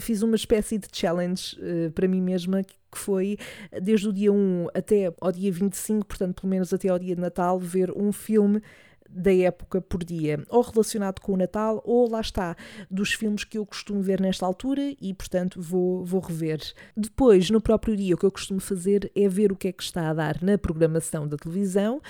fiz 0.02 0.22
uma 0.22 0.36
espécie 0.36 0.78
de 0.78 0.88
challenge 0.92 1.58
uh, 1.60 1.92
para 1.92 2.08
mim 2.08 2.22
mesma, 2.22 2.62
que 2.64 2.98
foi 2.98 3.38
desde 3.82 4.10
o 4.10 4.14
dia 4.14 4.34
1 4.34 4.68
até 4.74 5.14
ao 5.22 5.32
dia 5.32 5.52
25, 5.52 6.06
portanto, 6.06 6.42
pelo 6.42 6.50
menos 6.50 6.74
até 6.74 6.90
ao 6.90 7.00
dia 7.00 7.16
de 7.16 7.22
Natal, 7.22 7.58
ver 7.58 7.92
um 7.96 8.12
filme 8.12 8.62
da 9.10 9.34
época 9.34 9.82
por 9.82 10.04
dia, 10.04 10.44
ou 10.50 10.62
relacionado 10.62 11.20
com 11.20 11.34
o 11.34 11.38
Natal, 11.38 11.82
ou 11.86 12.10
lá 12.10 12.22
está, 12.22 12.56
dos 12.90 13.14
filmes 13.14 13.44
que 13.44 13.58
eu 13.58 13.66
costumo 13.66 14.02
ver 14.02 14.22
nesta 14.22 14.46
altura 14.46 14.94
e, 15.02 15.14
portanto, 15.14 15.62
vou, 15.62 16.06
vou 16.06 16.22
rever. 16.22 16.62
Depois, 16.96 17.50
no 17.50 17.60
próprio 17.60 17.96
dia, 17.96 18.16
o 18.16 18.18
que 18.18 18.26
eu 18.26 18.32
costumo 18.32 18.60
fazer 18.60 19.12
é 19.16 19.28
ver 19.28 19.52
o 19.52 19.56
que 19.56 19.68
é 19.68 19.72
que 19.72 19.84
está 19.84 20.10
a 20.10 20.14
dar 20.14 20.42
na 20.42 20.58
programação 20.58 21.28
da 21.28 21.38
televisão 21.38 22.02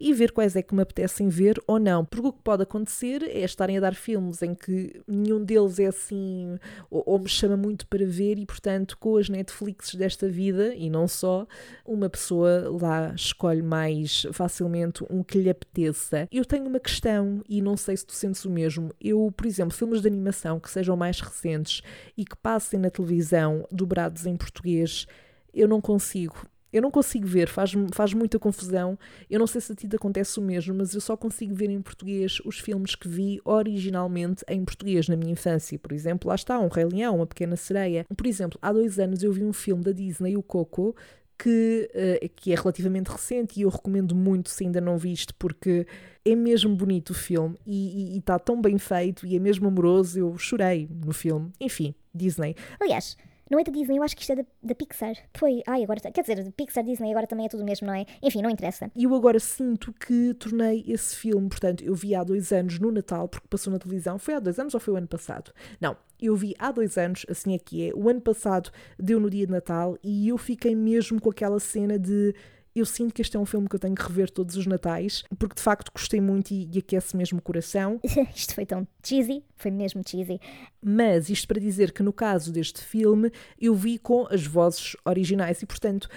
e 0.00 0.12
ver 0.12 0.32
quais 0.32 0.56
é 0.56 0.62
que 0.62 0.74
me 0.74 0.82
apetecem 0.82 1.28
ver 1.28 1.60
ou 1.66 1.78
não. 1.78 2.04
Porque 2.04 2.28
o 2.28 2.32
que 2.32 2.42
pode 2.42 2.62
acontecer 2.62 3.22
é 3.22 3.40
estarem 3.40 3.78
a 3.78 3.80
dar 3.80 3.94
filmes 3.94 4.42
em 4.42 4.54
que 4.54 5.00
nenhum 5.06 5.44
deles 5.44 5.78
é 5.78 5.86
assim, 5.86 6.58
ou, 6.90 7.02
ou 7.06 7.18
me 7.18 7.28
chama 7.28 7.56
muito 7.56 7.86
para 7.86 8.04
ver, 8.06 8.38
e, 8.38 8.46
portanto, 8.46 8.96
com 8.98 9.16
as 9.16 9.28
Netflix 9.28 9.94
desta 9.94 10.28
vida, 10.28 10.74
e 10.74 10.90
não 10.90 11.06
só, 11.06 11.46
uma 11.86 12.08
pessoa 12.08 12.68
lá 12.80 13.14
escolhe 13.14 13.62
mais 13.62 14.26
facilmente 14.32 15.04
um 15.10 15.22
que 15.22 15.38
lhe 15.38 15.50
apeteça. 15.50 16.28
Eu 16.32 16.44
tenho 16.48 16.66
uma 16.66 16.80
questão 16.80 17.42
e 17.48 17.62
não 17.62 17.76
sei 17.76 17.96
se 17.96 18.04
tu 18.04 18.12
sentes 18.12 18.44
o 18.44 18.50
mesmo. 18.50 18.92
Eu, 19.00 19.32
por 19.36 19.46
exemplo, 19.46 19.76
filmes 19.76 20.00
de 20.00 20.08
animação 20.08 20.58
que 20.58 20.70
sejam 20.70 20.96
mais 20.96 21.20
recentes 21.20 21.82
e 22.16 22.24
que 22.24 22.36
passem 22.36 22.80
na 22.80 22.90
televisão 22.90 23.64
dobrados 23.70 24.26
em 24.26 24.36
português, 24.36 25.06
eu 25.54 25.68
não 25.68 25.80
consigo. 25.80 26.48
Eu 26.70 26.82
não 26.82 26.90
consigo 26.90 27.26
ver, 27.26 27.48
faz, 27.48 27.72
faz 27.94 28.12
muita 28.12 28.38
confusão. 28.38 28.98
Eu 29.30 29.38
não 29.38 29.46
sei 29.46 29.60
se 29.60 29.72
a 29.72 29.74
ti 29.74 29.88
te 29.88 29.96
acontece 29.96 30.38
o 30.38 30.42
mesmo, 30.42 30.74
mas 30.74 30.94
eu 30.94 31.00
só 31.00 31.16
consigo 31.16 31.54
ver 31.54 31.70
em 31.70 31.80
português 31.80 32.40
os 32.44 32.58
filmes 32.58 32.94
que 32.94 33.08
vi 33.08 33.40
originalmente 33.42 34.44
em 34.46 34.62
português 34.64 35.08
na 35.08 35.16
minha 35.16 35.32
infância. 35.32 35.78
Por 35.78 35.92
exemplo, 35.92 36.28
lá 36.28 36.34
está, 36.34 36.58
Um 36.58 36.68
Rei 36.68 36.84
Leão, 36.84 37.16
Uma 37.16 37.26
Pequena 37.26 37.56
Sereia. 37.56 38.04
Por 38.14 38.26
exemplo, 38.26 38.58
há 38.60 38.70
dois 38.70 38.98
anos 38.98 39.22
eu 39.22 39.32
vi 39.32 39.44
um 39.44 39.52
filme 39.52 39.82
da 39.82 39.92
Disney, 39.92 40.36
o 40.36 40.42
Coco, 40.42 40.94
que, 41.38 41.88
uh, 41.94 42.28
que 42.34 42.52
é 42.52 42.56
relativamente 42.56 43.08
recente 43.10 43.58
e 43.58 43.62
eu 43.62 43.68
recomendo 43.68 44.14
muito 44.14 44.50
se 44.50 44.64
ainda 44.64 44.80
não 44.80 44.98
viste, 44.98 45.32
porque 45.34 45.86
é 46.24 46.34
mesmo 46.34 46.74
bonito 46.74 47.10
o 47.10 47.14
filme 47.14 47.56
e 47.66 48.18
está 48.18 48.38
tão 48.38 48.60
bem 48.60 48.76
feito 48.76 49.26
e 49.26 49.36
é 49.36 49.38
mesmo 49.38 49.68
amoroso. 49.68 50.18
Eu 50.18 50.36
chorei 50.36 50.88
no 50.90 51.12
filme. 51.12 51.50
Enfim, 51.60 51.94
Disney. 52.14 52.54
Aliás, 52.80 53.16
não 53.50 53.58
é 53.58 53.64
da 53.64 53.72
Disney, 53.72 53.98
eu 53.98 54.02
acho 54.02 54.14
que 54.16 54.22
isto 54.22 54.32
é 54.32 54.36
da, 54.36 54.44
da 54.62 54.74
Pixar. 54.74 55.14
Foi, 55.34 55.62
ai, 55.66 55.82
agora, 55.82 56.00
quer 56.00 56.20
dizer, 56.20 56.52
Pixar, 56.52 56.84
Disney, 56.84 57.10
agora 57.10 57.26
também 57.26 57.46
é 57.46 57.48
tudo 57.48 57.64
mesmo, 57.64 57.86
não 57.86 57.94
é? 57.94 58.04
Enfim, 58.22 58.42
não 58.42 58.50
interessa. 58.50 58.90
E 58.94 59.04
eu 59.04 59.14
agora 59.14 59.38
sinto 59.40 59.92
que 59.92 60.34
tornei 60.34 60.84
esse 60.86 61.16
filme, 61.16 61.48
portanto, 61.48 61.82
eu 61.84 61.94
vi 61.94 62.14
há 62.14 62.22
dois 62.22 62.52
anos 62.52 62.78
no 62.78 62.90
Natal, 62.90 63.28
porque 63.28 63.46
passou 63.48 63.72
na 63.72 63.78
televisão. 63.78 64.18
Foi 64.18 64.34
há 64.34 64.40
dois 64.40 64.58
anos 64.58 64.74
ou 64.74 64.80
foi 64.80 64.94
o 64.94 64.96
ano 64.96 65.08
passado? 65.08 65.52
Não, 65.80 65.96
eu 66.20 66.34
vi 66.36 66.54
há 66.58 66.70
dois 66.70 66.98
anos, 66.98 67.24
assim 67.28 67.54
é 67.54 67.58
que 67.58 67.88
é. 67.88 67.92
O 67.94 68.08
ano 68.08 68.20
passado 68.20 68.70
deu 68.98 69.20
no 69.20 69.30
dia 69.30 69.46
de 69.46 69.52
Natal 69.52 69.96
e 70.02 70.28
eu 70.28 70.36
fiquei 70.36 70.74
mesmo 70.74 71.20
com 71.20 71.30
aquela 71.30 71.60
cena 71.60 71.98
de 71.98 72.34
eu 72.78 72.86
sinto 72.86 73.14
que 73.14 73.22
este 73.22 73.36
é 73.36 73.40
um 73.40 73.46
filme 73.46 73.68
que 73.68 73.76
eu 73.76 73.80
tenho 73.80 73.94
que 73.94 74.02
rever 74.02 74.30
todos 74.30 74.56
os 74.56 74.66
natais, 74.66 75.24
porque 75.38 75.54
de 75.54 75.62
facto 75.62 75.90
gostei 75.92 76.20
muito 76.20 76.50
e, 76.52 76.68
e 76.72 76.78
aquece 76.78 77.16
mesmo 77.16 77.38
o 77.38 77.42
coração. 77.42 78.00
isto 78.34 78.54
foi 78.54 78.66
tão 78.66 78.86
cheesy, 79.02 79.42
foi 79.56 79.70
mesmo 79.70 80.02
cheesy. 80.06 80.40
Mas 80.82 81.28
isto 81.28 81.46
para 81.48 81.60
dizer 81.60 81.92
que 81.92 82.02
no 82.02 82.12
caso 82.12 82.52
deste 82.52 82.82
filme 82.82 83.30
eu 83.60 83.74
vi 83.74 83.98
com 83.98 84.26
as 84.30 84.46
vozes 84.46 84.96
originais 85.04 85.62
e 85.62 85.66
portanto 85.66 86.08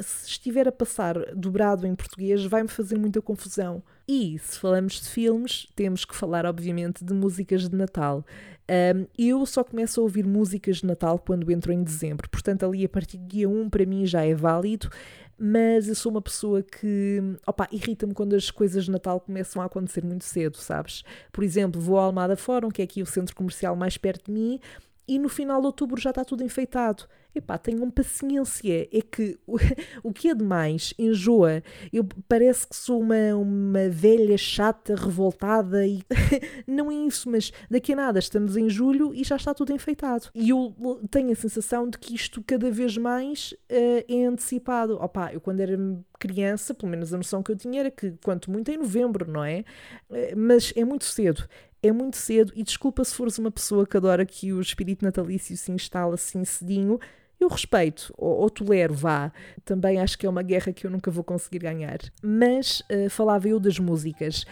se 0.00 0.28
estiver 0.28 0.68
a 0.68 0.72
passar 0.72 1.16
dobrado 1.34 1.86
em 1.86 1.94
português, 1.94 2.44
vai-me 2.44 2.68
fazer 2.68 2.96
muita 2.96 3.20
confusão. 3.20 3.82
E 4.06 4.38
se 4.38 4.58
falamos 4.58 5.00
de 5.00 5.08
filmes, 5.08 5.66
temos 5.74 6.04
que 6.04 6.14
falar, 6.14 6.46
obviamente, 6.46 7.04
de 7.04 7.12
músicas 7.12 7.68
de 7.68 7.74
Natal. 7.74 8.24
Um, 8.70 9.06
eu 9.18 9.44
só 9.44 9.64
começo 9.64 10.00
a 10.00 10.02
ouvir 10.02 10.26
músicas 10.26 10.78
de 10.78 10.86
Natal 10.86 11.18
quando 11.18 11.50
entro 11.50 11.72
em 11.72 11.82
dezembro, 11.82 12.28
portanto, 12.28 12.64
ali 12.64 12.84
a 12.84 12.88
partir 12.88 13.16
do 13.16 13.26
dia 13.26 13.48
1 13.48 13.70
para 13.70 13.86
mim 13.86 14.04
já 14.06 14.24
é 14.24 14.34
válido 14.34 14.90
mas 15.38 15.88
eu 15.88 15.94
sou 15.94 16.10
uma 16.10 16.20
pessoa 16.20 16.62
que, 16.62 17.22
opa, 17.46 17.68
irrita-me 17.70 18.12
quando 18.12 18.34
as 18.34 18.50
coisas 18.50 18.86
de 18.86 18.90
Natal 18.90 19.20
começam 19.20 19.62
a 19.62 19.66
acontecer 19.66 20.04
muito 20.04 20.24
cedo, 20.24 20.56
sabes? 20.56 21.04
Por 21.30 21.44
exemplo, 21.44 21.80
vou 21.80 21.96
ao 21.96 22.06
Almada 22.06 22.36
Fórum, 22.36 22.70
que 22.70 22.82
é 22.82 22.84
aqui 22.84 23.02
o 23.02 23.06
centro 23.06 23.36
comercial 23.36 23.76
mais 23.76 23.96
perto 23.96 24.26
de 24.26 24.32
mim, 24.32 24.60
e 25.06 25.18
no 25.18 25.28
final 25.28 25.60
de 25.60 25.66
outubro 25.66 26.00
já 26.00 26.10
está 26.10 26.24
tudo 26.24 26.42
enfeitado. 26.42 27.04
Epá, 27.38 27.56
tenham 27.56 27.90
paciência, 27.90 28.88
é 28.92 29.00
que 29.00 29.38
o, 29.46 29.58
que 30.12 30.28
é 30.28 30.34
demais 30.34 30.92
enjoa. 30.98 31.62
Eu 31.92 32.06
parece 32.28 32.66
que 32.66 32.76
sou 32.76 33.00
uma, 33.00 33.36
uma 33.36 33.88
velha 33.88 34.36
chata, 34.36 34.94
revoltada 34.94 35.86
e 35.86 36.02
não 36.66 36.90
é 36.90 36.94
isso, 36.94 37.30
mas 37.30 37.52
daqui 37.70 37.92
a 37.92 37.96
nada 37.96 38.18
estamos 38.18 38.56
em 38.56 38.68
julho 38.68 39.14
e 39.14 39.22
já 39.22 39.36
está 39.36 39.54
tudo 39.54 39.72
enfeitado. 39.72 40.28
E 40.34 40.50
eu 40.50 40.74
tenho 41.10 41.30
a 41.30 41.36
sensação 41.36 41.88
de 41.88 41.98
que 41.98 42.14
isto 42.14 42.42
cada 42.42 42.70
vez 42.70 42.96
mais 42.96 43.52
uh, 43.70 44.04
é 44.08 44.24
antecipado. 44.26 44.96
Opa, 45.00 45.32
eu 45.32 45.40
quando 45.40 45.60
era 45.60 45.78
criança, 46.18 46.74
pelo 46.74 46.90
menos 46.90 47.14
a 47.14 47.16
noção 47.16 47.42
que 47.42 47.52
eu 47.52 47.56
tinha 47.56 47.80
era 47.80 47.90
que 47.90 48.12
quanto 48.24 48.50
muito 48.50 48.70
em 48.70 48.76
novembro, 48.76 49.30
não 49.30 49.44
é? 49.44 49.64
Uh, 50.10 50.36
mas 50.36 50.72
é 50.76 50.84
muito 50.84 51.04
cedo. 51.04 51.48
é 51.82 51.92
muito 51.92 52.16
cedo 52.16 52.52
e 52.56 52.62
desculpa 52.64 53.04
se 53.04 53.14
fores 53.14 53.38
uma 53.38 53.50
pessoa 53.50 53.86
que 53.86 53.96
adora 53.96 54.26
que 54.26 54.52
o 54.52 54.60
espírito 54.60 55.04
natalício 55.04 55.56
se 55.56 55.70
instala 55.70 56.14
assim 56.14 56.44
cedinho. 56.44 56.98
Eu 57.40 57.48
respeito, 57.48 58.12
ou, 58.16 58.38
ou 58.38 58.50
tolero, 58.50 58.94
vá. 58.94 59.32
Também 59.64 60.00
acho 60.00 60.18
que 60.18 60.26
é 60.26 60.30
uma 60.30 60.42
guerra 60.42 60.72
que 60.72 60.86
eu 60.86 60.90
nunca 60.90 61.10
vou 61.10 61.22
conseguir 61.22 61.60
ganhar. 61.60 61.98
Mas 62.22 62.80
uh, 62.80 63.08
falava 63.08 63.48
eu 63.48 63.60
das 63.60 63.78
músicas. 63.78 64.44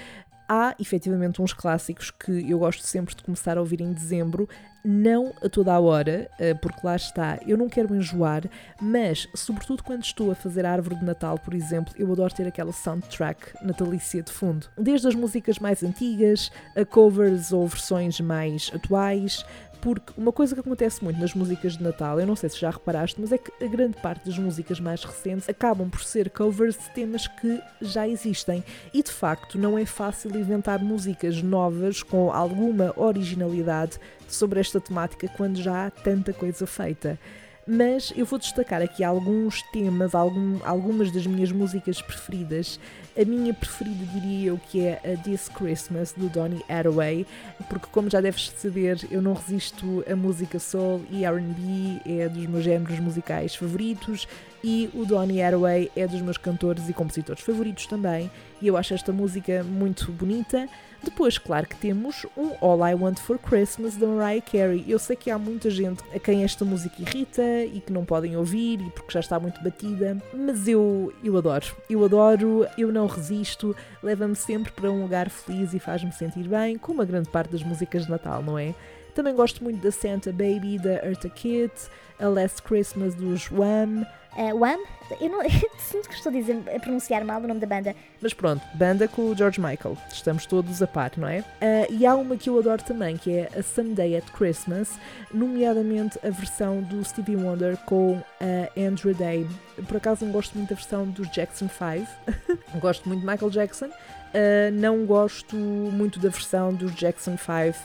Há 0.49 0.77
efetivamente 0.79 1.43
uns 1.43 1.53
clássicos 1.53 2.13
que 2.13 2.49
eu 2.49 2.61
gosto 2.61 2.85
sempre 2.85 3.17
de 3.17 3.23
começar 3.25 3.59
a 3.59 3.61
ouvir 3.61 3.81
em 3.81 3.93
dezembro, 3.93 4.49
não 4.87 5.35
a 5.43 5.49
toda 5.49 5.73
a 5.73 5.81
hora, 5.81 6.31
eh, 6.39 6.55
porque 6.55 6.79
lá 6.85 6.95
está, 6.95 7.41
eu 7.45 7.59
não 7.59 7.69
quero 7.69 7.93
enjoar, 7.93 8.45
mas 8.81 9.29
sobretudo 9.35 9.83
quando 9.83 10.05
estou 10.05 10.31
a 10.31 10.35
fazer 10.37 10.65
a 10.65 10.71
árvore 10.71 10.95
de 10.95 11.05
Natal, 11.05 11.37
por 11.41 11.55
exemplo, 11.55 11.93
eu 11.99 12.11
adoro 12.13 12.33
ter 12.33 12.47
aquela 12.47 12.73
soundtrack 12.73 13.65
natalícia 13.65 14.23
de 14.23 14.31
fundo. 14.31 14.69
Desde 14.79 15.09
as 15.09 15.15
músicas 15.17 15.59
mais 15.59 15.83
antigas, 15.83 16.53
a 16.77 16.85
covers 16.85 17.53
ou 17.53 17.67
versões 17.67 18.21
mais 18.21 18.71
atuais, 18.73 19.45
porque 19.81 20.13
uma 20.17 20.33
coisa 20.33 20.55
que 20.55 20.61
acontece 20.61 21.03
muito 21.03 21.21
nas 21.21 21.35
músicas 21.35 21.77
de 21.77 21.83
Natal, 21.83 22.19
eu 22.19 22.27
não 22.27 22.37
sei 22.37 22.49
se 22.49 22.59
já 22.59 22.71
reparaste, 22.71 23.21
mas 23.21 23.33
é 23.33 23.39
que 23.39 23.53
a 23.65 23.67
grande 23.69 24.01
parte 24.01 24.27
das 24.27 24.39
músicas 24.39 24.81
mais 24.81 25.05
recentes 25.05 25.49
acabam 25.49 25.89
por 25.89 26.03
ser 26.03 26.31
covers 26.31 26.77
de 26.77 26.91
temas 26.91 27.27
que 27.27 27.61
já 27.81 28.07
existem. 28.09 28.65
E 28.93 29.03
de 29.03 29.11
facto 29.11 29.59
não 29.59 29.79
é 29.79 29.85
fácil 29.85 30.37
inventar 30.37 30.83
músicas 30.83 31.43
novas 31.43 32.03
com 32.03 32.33
alguma 32.33 32.93
originalidade 32.97 33.99
sobre 34.29 34.61
esta 34.61 34.81
temática 34.81 35.29
quando 35.37 35.57
já 35.57 35.87
há 35.87 35.91
tanta 35.91 36.33
coisa 36.33 36.67
feita 36.67 37.19
mas 37.67 38.13
eu 38.17 38.25
vou 38.25 38.39
destacar 38.39 38.81
aqui 38.81 39.03
alguns 39.03 39.61
temas, 39.73 40.15
algum, 40.15 40.59
algumas 40.65 41.11
das 41.11 41.27
minhas 41.27 41.51
músicas 41.51 42.01
preferidas. 42.01 42.79
A 43.21 43.25
minha 43.25 43.53
preferida 43.53 44.05
diria 44.07 44.49
eu 44.51 44.61
que 44.71 44.83
é 44.83 45.01
a 45.05 45.23
This 45.23 45.49
Christmas 45.49 46.13
do 46.13 46.29
Donny 46.29 46.63
Hathaway, 46.69 47.27
porque 47.69 47.87
como 47.91 48.09
já 48.09 48.21
deves 48.21 48.53
saber, 48.57 49.01
eu 49.11 49.21
não 49.21 49.33
resisto 49.33 50.05
a 50.11 50.15
música 50.15 50.61
soul 50.61 51.03
e 51.11 51.25
R&B 51.25 52.03
é 52.05 52.29
dos 52.29 52.47
meus 52.47 52.63
géneros 52.63 53.01
musicais 53.01 53.55
favoritos 53.57 54.29
e 54.63 54.89
o 54.95 55.05
Donny 55.05 55.43
Hathaway 55.43 55.91
é 55.97 56.07
dos 56.07 56.21
meus 56.21 56.37
cantores 56.37 56.89
e 56.89 56.93
compositores 56.93 57.43
favoritos 57.43 57.87
também, 57.87 58.31
e 58.61 58.67
eu 58.67 58.77
acho 58.77 58.95
esta 58.95 59.13
música 59.13 59.65
muito 59.65 60.13
bonita. 60.13 60.69
Depois, 61.07 61.39
claro 61.39 61.69
que 61.69 61.77
temos 61.77 62.27
um 62.37 62.51
All 62.61 62.85
I 62.85 62.93
Want 62.93 63.21
for 63.21 63.39
Christmas 63.39 63.95
da 63.95 64.09
Mariah 64.09 64.43
Carey. 64.43 64.85
Eu 64.89 64.99
sei 64.99 65.15
que 65.15 65.31
há 65.31 65.39
muita 65.39 65.71
gente 65.71 66.03
a 66.13 66.19
quem 66.19 66.43
esta 66.43 66.65
música 66.65 67.01
irrita 67.01 67.43
e 67.65 67.81
que 67.81 67.93
não 67.93 68.05
podem 68.05 68.37
ouvir 68.37 68.81
e 68.81 68.91
porque 68.91 69.13
já 69.13 69.21
está 69.21 69.39
muito 69.39 69.63
batida, 69.63 70.21
mas 70.35 70.67
eu, 70.67 71.15
eu 71.23 71.37
adoro. 71.39 71.65
Eu 71.89 72.05
adoro, 72.05 72.67
eu 72.77 72.93
não 72.93 73.07
resisto, 73.07 73.75
leva-me 74.03 74.35
sempre 74.35 74.73
para 74.73 74.91
um 74.91 75.01
lugar 75.01 75.31
feliz 75.31 75.73
e 75.73 75.79
faz-me 75.79 76.11
sentir 76.11 76.49
bem, 76.49 76.77
como 76.77 77.01
a 77.01 77.05
grande 77.05 77.31
parte 77.31 77.53
das 77.53 77.63
músicas 77.63 78.07
de 78.07 78.11
Natal, 78.11 78.43
não 78.43 78.59
é? 78.59 78.75
Também 79.17 79.35
gosto 79.35 79.65
muito 79.65 79.83
da 79.83 79.91
Santa 79.91 80.31
Baby, 80.31 80.79
da 80.79 81.03
Eartha 81.03 81.31
Kitt, 81.31 81.73
a 82.21 82.29
Last 82.29 82.61
Christmas 82.61 83.15
dos 83.15 83.51
Wham, 83.51 84.07
Uh, 84.37 84.55
Wham? 84.55 84.79
Eu 85.19 85.31
não 85.31 85.41
sinto 85.81 86.11
que 86.11 86.15
estou 86.15 86.29
a, 86.29 86.35
dizer, 86.35 86.63
a 86.75 86.79
pronunciar 86.79 87.25
mal 87.25 87.41
o 87.41 87.49
nome 87.49 87.59
da 87.59 87.67
banda. 87.67 87.97
Mas 88.21 88.35
pronto, 88.35 88.63
banda 88.75 89.09
com 89.09 89.31
o 89.31 89.35
George 89.35 89.59
Michael. 89.59 89.97
Estamos 90.13 90.45
todos 90.45 90.83
a 90.83 90.87
par, 90.87 91.13
não 91.17 91.27
é? 91.27 91.39
Uh, 91.41 91.87
e 91.91 92.05
há 92.05 92.15
uma 92.15 92.37
que 92.37 92.51
eu 92.51 92.59
adoro 92.59 92.83
também, 92.83 93.17
que 93.17 93.31
é 93.31 93.49
a 93.59 93.63
Sunday 93.63 94.15
at 94.15 94.31
Christmas, 94.33 94.91
nomeadamente 95.33 96.19
a 96.23 96.29
versão 96.29 96.83
do 96.83 97.03
Stevie 97.03 97.37
Wonder 97.37 97.79
com 97.87 98.23
a 98.39 98.79
Andrew 98.79 99.15
Day. 99.15 99.47
Por 99.89 99.97
acaso 99.97 100.27
não 100.27 100.33
gosto 100.33 100.55
muito 100.59 100.69
da 100.69 100.77
versão 100.77 101.07
dos 101.07 101.31
Jackson 101.31 101.69
5. 101.71 102.07
gosto 102.79 103.09
muito 103.09 103.23
de 103.23 103.27
Michael 103.27 103.51
Jackson. 103.51 103.87
Uh, 103.87 104.71
não 104.75 105.07
gosto 105.07 105.57
muito 105.57 106.21
da 106.21 106.29
versão 106.29 106.75
dos 106.75 106.95
Jackson 106.95 107.39
5. 107.39 107.79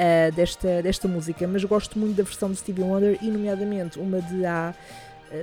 Uh, 0.00 0.32
desta, 0.32 0.80
desta 0.82 1.06
música, 1.06 1.46
mas 1.46 1.62
gosto 1.62 1.98
muito 1.98 2.16
da 2.16 2.22
versão 2.22 2.48
do 2.48 2.56
Stevie 2.56 2.82
Wonder 2.82 3.18
e, 3.20 3.30
nomeadamente, 3.30 3.98
uma 3.98 4.22
de 4.22 4.46
há 4.46 4.72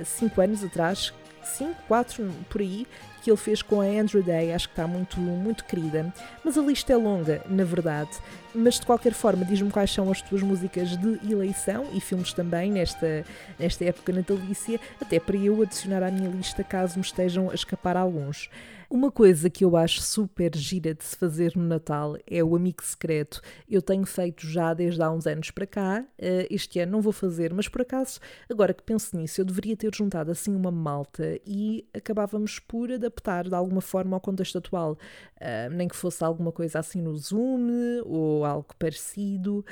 5 0.04 0.40
anos 0.40 0.64
atrás, 0.64 1.12
5, 1.44 1.76
4 1.86 2.28
por 2.50 2.60
aí, 2.60 2.84
que 3.22 3.30
ele 3.30 3.36
fez 3.36 3.62
com 3.62 3.80
a 3.80 3.84
Andrew 3.84 4.22
Day, 4.22 4.52
acho 4.52 4.68
que 4.68 4.72
está 4.72 4.86
muito, 4.86 5.20
muito 5.20 5.64
querida. 5.64 6.12
Mas 6.44 6.56
a 6.56 6.62
lista 6.62 6.92
é 6.92 6.96
longa, 6.96 7.42
na 7.48 7.64
verdade. 7.64 8.10
Mas 8.54 8.80
de 8.80 8.86
qualquer 8.86 9.12
forma, 9.12 9.44
diz-me 9.44 9.70
quais 9.70 9.90
são 9.90 10.10
as 10.10 10.22
tuas 10.22 10.42
músicas 10.42 10.96
de 10.96 11.32
eleição 11.32 11.86
e 11.92 12.00
filmes 12.00 12.32
também 12.32 12.72
nesta, 12.72 13.24
nesta 13.58 13.84
época 13.84 14.12
natalícia, 14.12 14.80
até 15.00 15.20
para 15.20 15.36
eu 15.36 15.60
adicionar 15.62 16.02
à 16.02 16.10
minha 16.10 16.30
lista 16.30 16.64
caso 16.64 16.98
me 16.98 17.04
estejam 17.04 17.50
a 17.50 17.54
escapar 17.54 17.96
alguns. 17.96 18.48
Uma 18.90 19.12
coisa 19.12 19.50
que 19.50 19.66
eu 19.66 19.76
acho 19.76 20.00
super 20.00 20.56
gira 20.56 20.94
de 20.94 21.04
se 21.04 21.14
fazer 21.14 21.52
no 21.54 21.62
Natal 21.62 22.16
é 22.26 22.42
o 22.42 22.56
amigo 22.56 22.82
secreto. 22.82 23.42
Eu 23.68 23.82
tenho 23.82 24.06
feito 24.06 24.46
já 24.46 24.72
desde 24.72 25.02
há 25.02 25.10
uns 25.10 25.26
anos 25.26 25.50
para 25.50 25.66
cá. 25.66 26.02
Uh, 26.18 26.48
este 26.48 26.80
ano 26.80 26.92
não 26.92 27.02
vou 27.02 27.12
fazer, 27.12 27.52
mas 27.52 27.68
por 27.68 27.82
acaso, 27.82 28.18
agora 28.48 28.72
que 28.72 28.82
penso 28.82 29.14
nisso, 29.14 29.42
eu 29.42 29.44
deveria 29.44 29.76
ter 29.76 29.94
juntado 29.94 30.30
assim 30.30 30.56
uma 30.56 30.70
malta 30.70 31.38
e 31.46 31.86
acabávamos 31.92 32.58
por 32.60 32.90
adaptar 32.90 33.46
de 33.46 33.54
alguma 33.54 33.82
forma 33.82 34.16
ao 34.16 34.22
contexto 34.22 34.56
atual. 34.56 34.92
Uh, 35.36 35.70
nem 35.70 35.86
que 35.86 35.94
fosse 35.94 36.24
alguma 36.24 36.50
coisa 36.50 36.78
assim 36.78 37.02
no 37.02 37.14
Zoom 37.14 38.00
ou 38.06 38.37
algo 38.44 38.74
parecido 38.78 39.64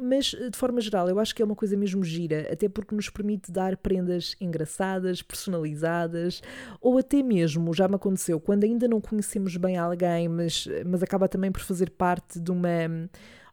mas 0.00 0.26
de 0.26 0.56
forma 0.56 0.80
geral 0.80 1.08
eu 1.08 1.18
acho 1.18 1.34
que 1.34 1.42
é 1.42 1.44
uma 1.44 1.54
coisa 1.54 1.76
mesmo 1.76 2.02
gira, 2.02 2.48
até 2.50 2.68
porque 2.68 2.94
nos 2.94 3.10
permite 3.10 3.52
dar 3.52 3.76
prendas 3.76 4.34
engraçadas, 4.40 5.20
personalizadas, 5.20 6.42
ou 6.80 6.98
até 6.98 7.22
mesmo, 7.22 7.74
já 7.74 7.86
me 7.86 7.96
aconteceu, 7.96 8.40
quando 8.40 8.64
ainda 8.64 8.88
não 8.88 9.00
conhecemos 9.00 9.56
bem 9.56 9.76
alguém, 9.76 10.28
mas, 10.28 10.66
mas 10.86 11.02
acaba 11.02 11.28
também 11.28 11.52
por 11.52 11.60
fazer 11.60 11.90
parte 11.90 12.40
de 12.40 12.50
uma. 12.50 12.68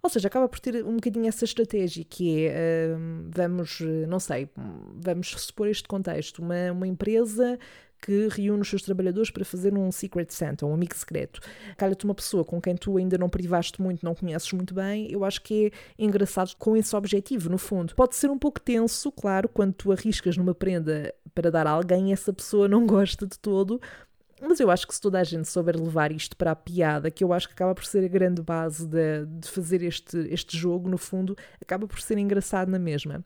Ou 0.01 0.09
seja, 0.09 0.27
acaba 0.27 0.47
por 0.47 0.59
ter 0.59 0.85
um 0.85 0.95
bocadinho 0.95 1.27
essa 1.27 1.43
estratégia 1.43 2.05
que 2.07 2.47
é, 2.47 2.95
uh, 2.95 3.29
vamos, 3.29 3.79
não 4.07 4.19
sei, 4.19 4.47
vamos 4.95 5.29
supor 5.29 5.67
este 5.67 5.87
contexto, 5.87 6.39
uma, 6.39 6.71
uma 6.71 6.87
empresa 6.87 7.59
que 8.01 8.27
reúne 8.29 8.61
os 8.61 8.69
seus 8.69 8.81
trabalhadores 8.81 9.31
para 9.31 9.43
fazer 9.43 9.73
um 9.73 9.91
Secret 9.91 10.27
Santa, 10.29 10.65
um 10.65 10.73
amigo 10.73 10.95
secreto. 10.95 11.39
Calha-te 11.77 12.05
uma 12.05 12.15
pessoa 12.15 12.43
com 12.43 12.61
quem 12.61 12.75
tu 12.75 12.97
ainda 12.97 13.17
não 13.17 13.29
privaste 13.29 13.81
muito, 13.81 14.05
não 14.05 14.15
conheces 14.15 14.51
muito 14.53 14.73
bem, 14.73 15.11
eu 15.11 15.23
acho 15.23 15.41
que 15.41 15.71
é 15.97 16.03
engraçado 16.03 16.55
com 16.57 16.75
esse 16.75 16.95
objetivo, 16.95 17.49
no 17.49 17.57
fundo. 17.57 17.95
Pode 17.95 18.15
ser 18.15 18.29
um 18.29 18.37
pouco 18.37 18.59
tenso, 18.59 19.11
claro, 19.11 19.49
quando 19.49 19.73
tu 19.73 19.91
arriscas 19.91 20.37
numa 20.37 20.53
prenda 20.53 21.13
para 21.33 21.51
dar 21.51 21.67
a 21.67 21.71
alguém 21.71 22.11
essa 22.11 22.33
pessoa 22.33 22.67
não 22.67 22.85
gosta 22.87 23.25
de 23.25 23.37
todo, 23.39 23.79
mas 24.41 24.59
eu 24.59 24.69
acho 24.69 24.87
que 24.87 24.93
se 24.93 25.01
toda 25.01 25.19
a 25.19 25.23
gente 25.23 25.47
souber 25.47 25.75
levar 25.75 26.11
isto 26.11 26.37
para 26.37 26.51
a 26.51 26.55
piada, 26.55 27.09
que 27.09 27.23
eu 27.23 27.33
acho 27.33 27.47
que 27.47 27.53
acaba 27.53 27.73
por 27.73 27.85
ser 27.85 28.03
a 28.03 28.07
grande 28.07 28.41
base 28.41 28.85
de, 28.85 29.25
de 29.25 29.49
fazer 29.49 29.81
este, 29.81 30.17
este 30.29 30.55
jogo, 30.55 30.87
no 30.87 30.97
fundo, 30.97 31.35
acaba 31.59 31.87
por 31.87 31.99
ser 31.99 32.17
engraçado 32.17 32.69
na 32.69 32.77
mesma. 32.77 33.25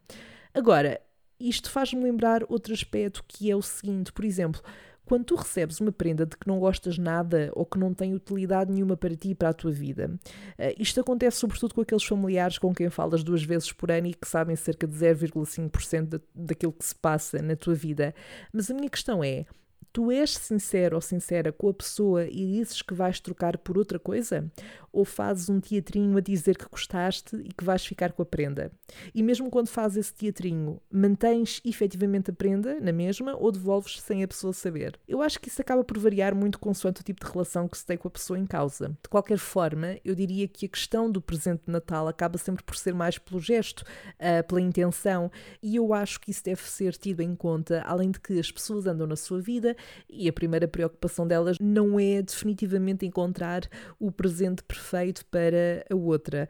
Agora, 0.53 1.01
isto 1.49 1.69
faz-me 1.69 2.03
lembrar 2.03 2.43
outro 2.49 2.73
aspecto 2.73 3.23
que 3.27 3.49
é 3.49 3.55
o 3.55 3.61
seguinte, 3.61 4.11
por 4.11 4.25
exemplo, 4.25 4.61
quando 5.05 5.25
tu 5.25 5.35
recebes 5.35 5.79
uma 5.81 5.91
prenda 5.91 6.25
de 6.25 6.37
que 6.37 6.47
não 6.47 6.57
gostas 6.57 6.97
nada 6.97 7.51
ou 7.53 7.65
que 7.65 7.77
não 7.77 7.93
tem 7.93 8.13
utilidade 8.13 8.71
nenhuma 8.71 8.95
para 8.95 9.15
ti 9.15 9.31
e 9.31 9.35
para 9.35 9.49
a 9.49 9.53
tua 9.53 9.71
vida, 9.71 10.09
uh, 10.09 10.73
isto 10.79 11.01
acontece 11.01 11.37
sobretudo 11.37 11.73
com 11.75 11.81
aqueles 11.81 12.03
familiares 12.03 12.57
com 12.57 12.73
quem 12.73 12.89
falas 12.89 13.23
duas 13.23 13.43
vezes 13.43 13.73
por 13.73 13.91
ano 13.91 14.07
e 14.07 14.13
que 14.13 14.27
sabem 14.27 14.55
cerca 14.55 14.87
de 14.87 14.95
0,5% 14.95 16.21
daquilo 16.33 16.71
que 16.71 16.85
se 16.85 16.95
passa 16.95 17.41
na 17.41 17.55
tua 17.55 17.73
vida. 17.73 18.15
Mas 18.53 18.71
a 18.71 18.73
minha 18.73 18.89
questão 18.89 19.21
é: 19.21 19.45
tu 19.93 20.11
és 20.11 20.35
sincero 20.35 20.95
ou 20.95 21.01
sincera 21.01 21.51
com 21.51 21.69
a 21.69 21.73
pessoa 21.73 22.25
e 22.25 22.45
dizes 22.53 22.81
que 22.81 22.93
vais 22.93 23.19
trocar 23.19 23.57
por 23.57 23.77
outra 23.77 23.99
coisa? 23.99 24.49
Ou 24.91 25.05
fazes 25.05 25.49
um 25.49 25.59
teatrinho 25.59 26.17
a 26.17 26.21
dizer 26.21 26.57
que 26.57 26.69
gostaste 26.69 27.35
e 27.37 27.49
que 27.49 27.63
vais 27.63 27.85
ficar 27.85 28.11
com 28.11 28.21
a 28.21 28.25
prenda? 28.25 28.71
E 29.13 29.23
mesmo 29.23 29.49
quando 29.49 29.67
fazes 29.67 29.97
esse 29.97 30.13
teatrinho, 30.13 30.81
mantens 30.91 31.61
efetivamente 31.63 32.31
a 32.31 32.33
prenda 32.33 32.79
na 32.79 32.91
mesma 32.91 33.35
ou 33.35 33.51
devolves 33.51 34.01
sem 34.01 34.23
a 34.23 34.27
pessoa 34.27 34.53
saber? 34.53 34.99
Eu 35.07 35.21
acho 35.21 35.39
que 35.39 35.47
isso 35.47 35.61
acaba 35.61 35.83
por 35.83 35.97
variar 35.97 36.35
muito 36.35 36.59
consoante 36.59 37.01
o 37.01 37.03
tipo 37.03 37.25
de 37.25 37.31
relação 37.31 37.67
que 37.67 37.77
se 37.77 37.85
tem 37.85 37.97
com 37.97 38.07
a 38.07 38.11
pessoa 38.11 38.37
em 38.37 38.45
causa. 38.45 38.89
De 39.01 39.09
qualquer 39.09 39.37
forma, 39.37 39.97
eu 40.03 40.15
diria 40.15 40.47
que 40.47 40.65
a 40.65 40.69
questão 40.69 41.09
do 41.09 41.21
presente 41.21 41.63
de 41.65 41.71
Natal 41.71 42.07
acaba 42.07 42.37
sempre 42.37 42.63
por 42.63 42.75
ser 42.75 42.93
mais 42.93 43.17
pelo 43.17 43.39
gesto, 43.39 43.81
uh, 43.81 44.45
pela 44.47 44.61
intenção, 44.61 45.31
e 45.61 45.75
eu 45.75 45.93
acho 45.93 46.19
que 46.19 46.31
isso 46.31 46.43
deve 46.43 46.61
ser 46.63 46.93
tido 46.93 47.21
em 47.21 47.35
conta, 47.35 47.81
além 47.85 48.11
de 48.11 48.19
que 48.19 48.39
as 48.39 48.51
pessoas 48.51 48.85
andam 48.85 49.07
na 49.07 49.15
sua 49.15 49.39
vida 49.39 49.75
e 50.09 50.27
a 50.27 50.33
primeira 50.33 50.67
preocupação 50.67 51.27
delas 51.27 51.57
não 51.59 51.99
é 51.99 52.21
definitivamente 52.21 53.05
encontrar 53.05 53.67
o 53.99 54.11
presente 54.11 54.63
perfeito 54.63 55.25
para 55.25 55.85
a 55.89 55.95
outra. 55.95 56.49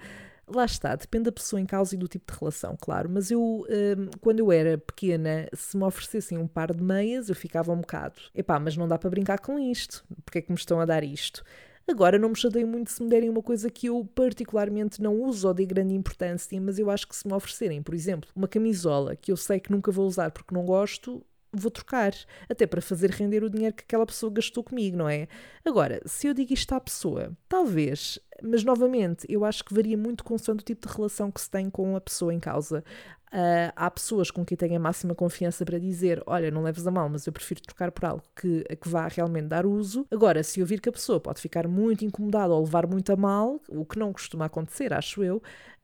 Lá 0.53 0.65
está, 0.65 0.95
depende 0.95 1.25
da 1.25 1.31
pessoa 1.31 1.61
em 1.61 1.65
causa 1.65 1.95
e 1.95 1.97
do 1.97 2.07
tipo 2.07 2.31
de 2.31 2.37
relação, 2.37 2.75
claro. 2.79 3.09
Mas 3.09 3.31
eu, 3.31 3.41
hum, 3.41 4.09
quando 4.19 4.39
eu 4.39 4.51
era 4.51 4.77
pequena, 4.77 5.47
se 5.53 5.77
me 5.77 5.83
oferecessem 5.83 6.37
um 6.37 6.47
par 6.47 6.73
de 6.73 6.83
meias, 6.83 7.29
eu 7.29 7.35
ficava 7.35 7.71
um 7.71 7.79
bocado. 7.79 8.15
Epá, 8.35 8.59
mas 8.59 8.75
não 8.75 8.87
dá 8.87 8.97
para 8.97 9.09
brincar 9.09 9.39
com 9.39 9.57
isto. 9.57 10.03
Porque 10.25 10.39
é 10.39 10.41
que 10.41 10.51
me 10.51 10.57
estão 10.57 10.81
a 10.81 10.85
dar 10.85 11.03
isto? 11.03 11.43
Agora 11.87 12.19
não 12.19 12.29
me 12.29 12.35
chateio 12.35 12.67
muito 12.67 12.91
se 12.91 13.01
me 13.01 13.09
derem 13.09 13.29
uma 13.29 13.41
coisa 13.41 13.69
que 13.69 13.87
eu 13.87 14.07
particularmente 14.13 15.01
não 15.01 15.21
uso 15.21 15.47
ou 15.47 15.53
de 15.53 15.65
grande 15.65 15.93
importância, 15.93 16.59
mas 16.61 16.77
eu 16.79 16.89
acho 16.89 17.07
que 17.07 17.15
se 17.15 17.27
me 17.27 17.33
oferecerem, 17.33 17.81
por 17.81 17.93
exemplo, 17.93 18.29
uma 18.35 18.47
camisola 18.47 19.15
que 19.15 19.31
eu 19.31 19.37
sei 19.37 19.59
que 19.59 19.71
nunca 19.71 19.91
vou 19.91 20.07
usar 20.07 20.31
porque 20.31 20.53
não 20.53 20.63
gosto, 20.63 21.25
vou 21.53 21.69
trocar, 21.69 22.13
até 22.49 22.65
para 22.65 22.81
fazer 22.81 23.11
render 23.11 23.43
o 23.43 23.49
dinheiro 23.49 23.75
que 23.75 23.83
aquela 23.83 24.05
pessoa 24.05 24.31
gastou 24.31 24.63
comigo, 24.63 24.97
não 24.97 25.09
é? 25.09 25.27
Agora, 25.65 26.01
se 26.05 26.27
eu 26.27 26.33
digo 26.33 26.53
isto 26.53 26.73
à 26.73 26.79
pessoa, 26.79 27.31
talvez, 27.47 28.19
mas 28.41 28.63
novamente, 28.63 29.25
eu 29.29 29.43
acho 29.43 29.63
que 29.63 29.73
varia 29.73 29.97
muito 29.97 30.23
consoante 30.23 30.61
o 30.61 30.65
tipo 30.65 30.87
de 30.87 30.93
relação 30.93 31.31
que 31.31 31.41
se 31.41 31.49
tem 31.49 31.69
com 31.69 31.95
a 31.95 32.01
pessoa 32.01 32.33
em 32.33 32.39
causa. 32.39 32.83
Uh, 33.31 33.71
há 33.77 33.89
pessoas 33.89 34.29
com 34.29 34.43
quem 34.43 34.57
tenho 34.57 34.75
a 34.75 34.79
máxima 34.79 35.15
confiança 35.15 35.63
para 35.63 35.79
dizer: 35.79 36.21
Olha, 36.25 36.51
não 36.51 36.63
leves 36.63 36.85
a 36.85 36.91
mal, 36.91 37.07
mas 37.07 37.25
eu 37.25 37.31
prefiro 37.31 37.61
trocar 37.61 37.89
por 37.89 38.03
algo 38.03 38.23
que, 38.35 38.63
que 38.75 38.89
vá 38.89 39.07
realmente 39.07 39.47
dar 39.47 39.65
uso. 39.65 40.05
Agora, 40.11 40.43
se 40.43 40.59
eu 40.59 40.65
vir 40.65 40.81
que 40.81 40.89
a 40.89 40.91
pessoa 40.91 41.17
pode 41.17 41.39
ficar 41.39 41.65
muito 41.65 42.03
incomodada 42.03 42.53
ou 42.53 42.61
levar 42.61 42.85
muito 42.85 43.09
a 43.13 43.15
mal, 43.15 43.61
o 43.69 43.85
que 43.85 43.97
não 43.97 44.11
costuma 44.11 44.45
acontecer, 44.45 44.91
acho 44.91 45.23
eu, 45.23 45.41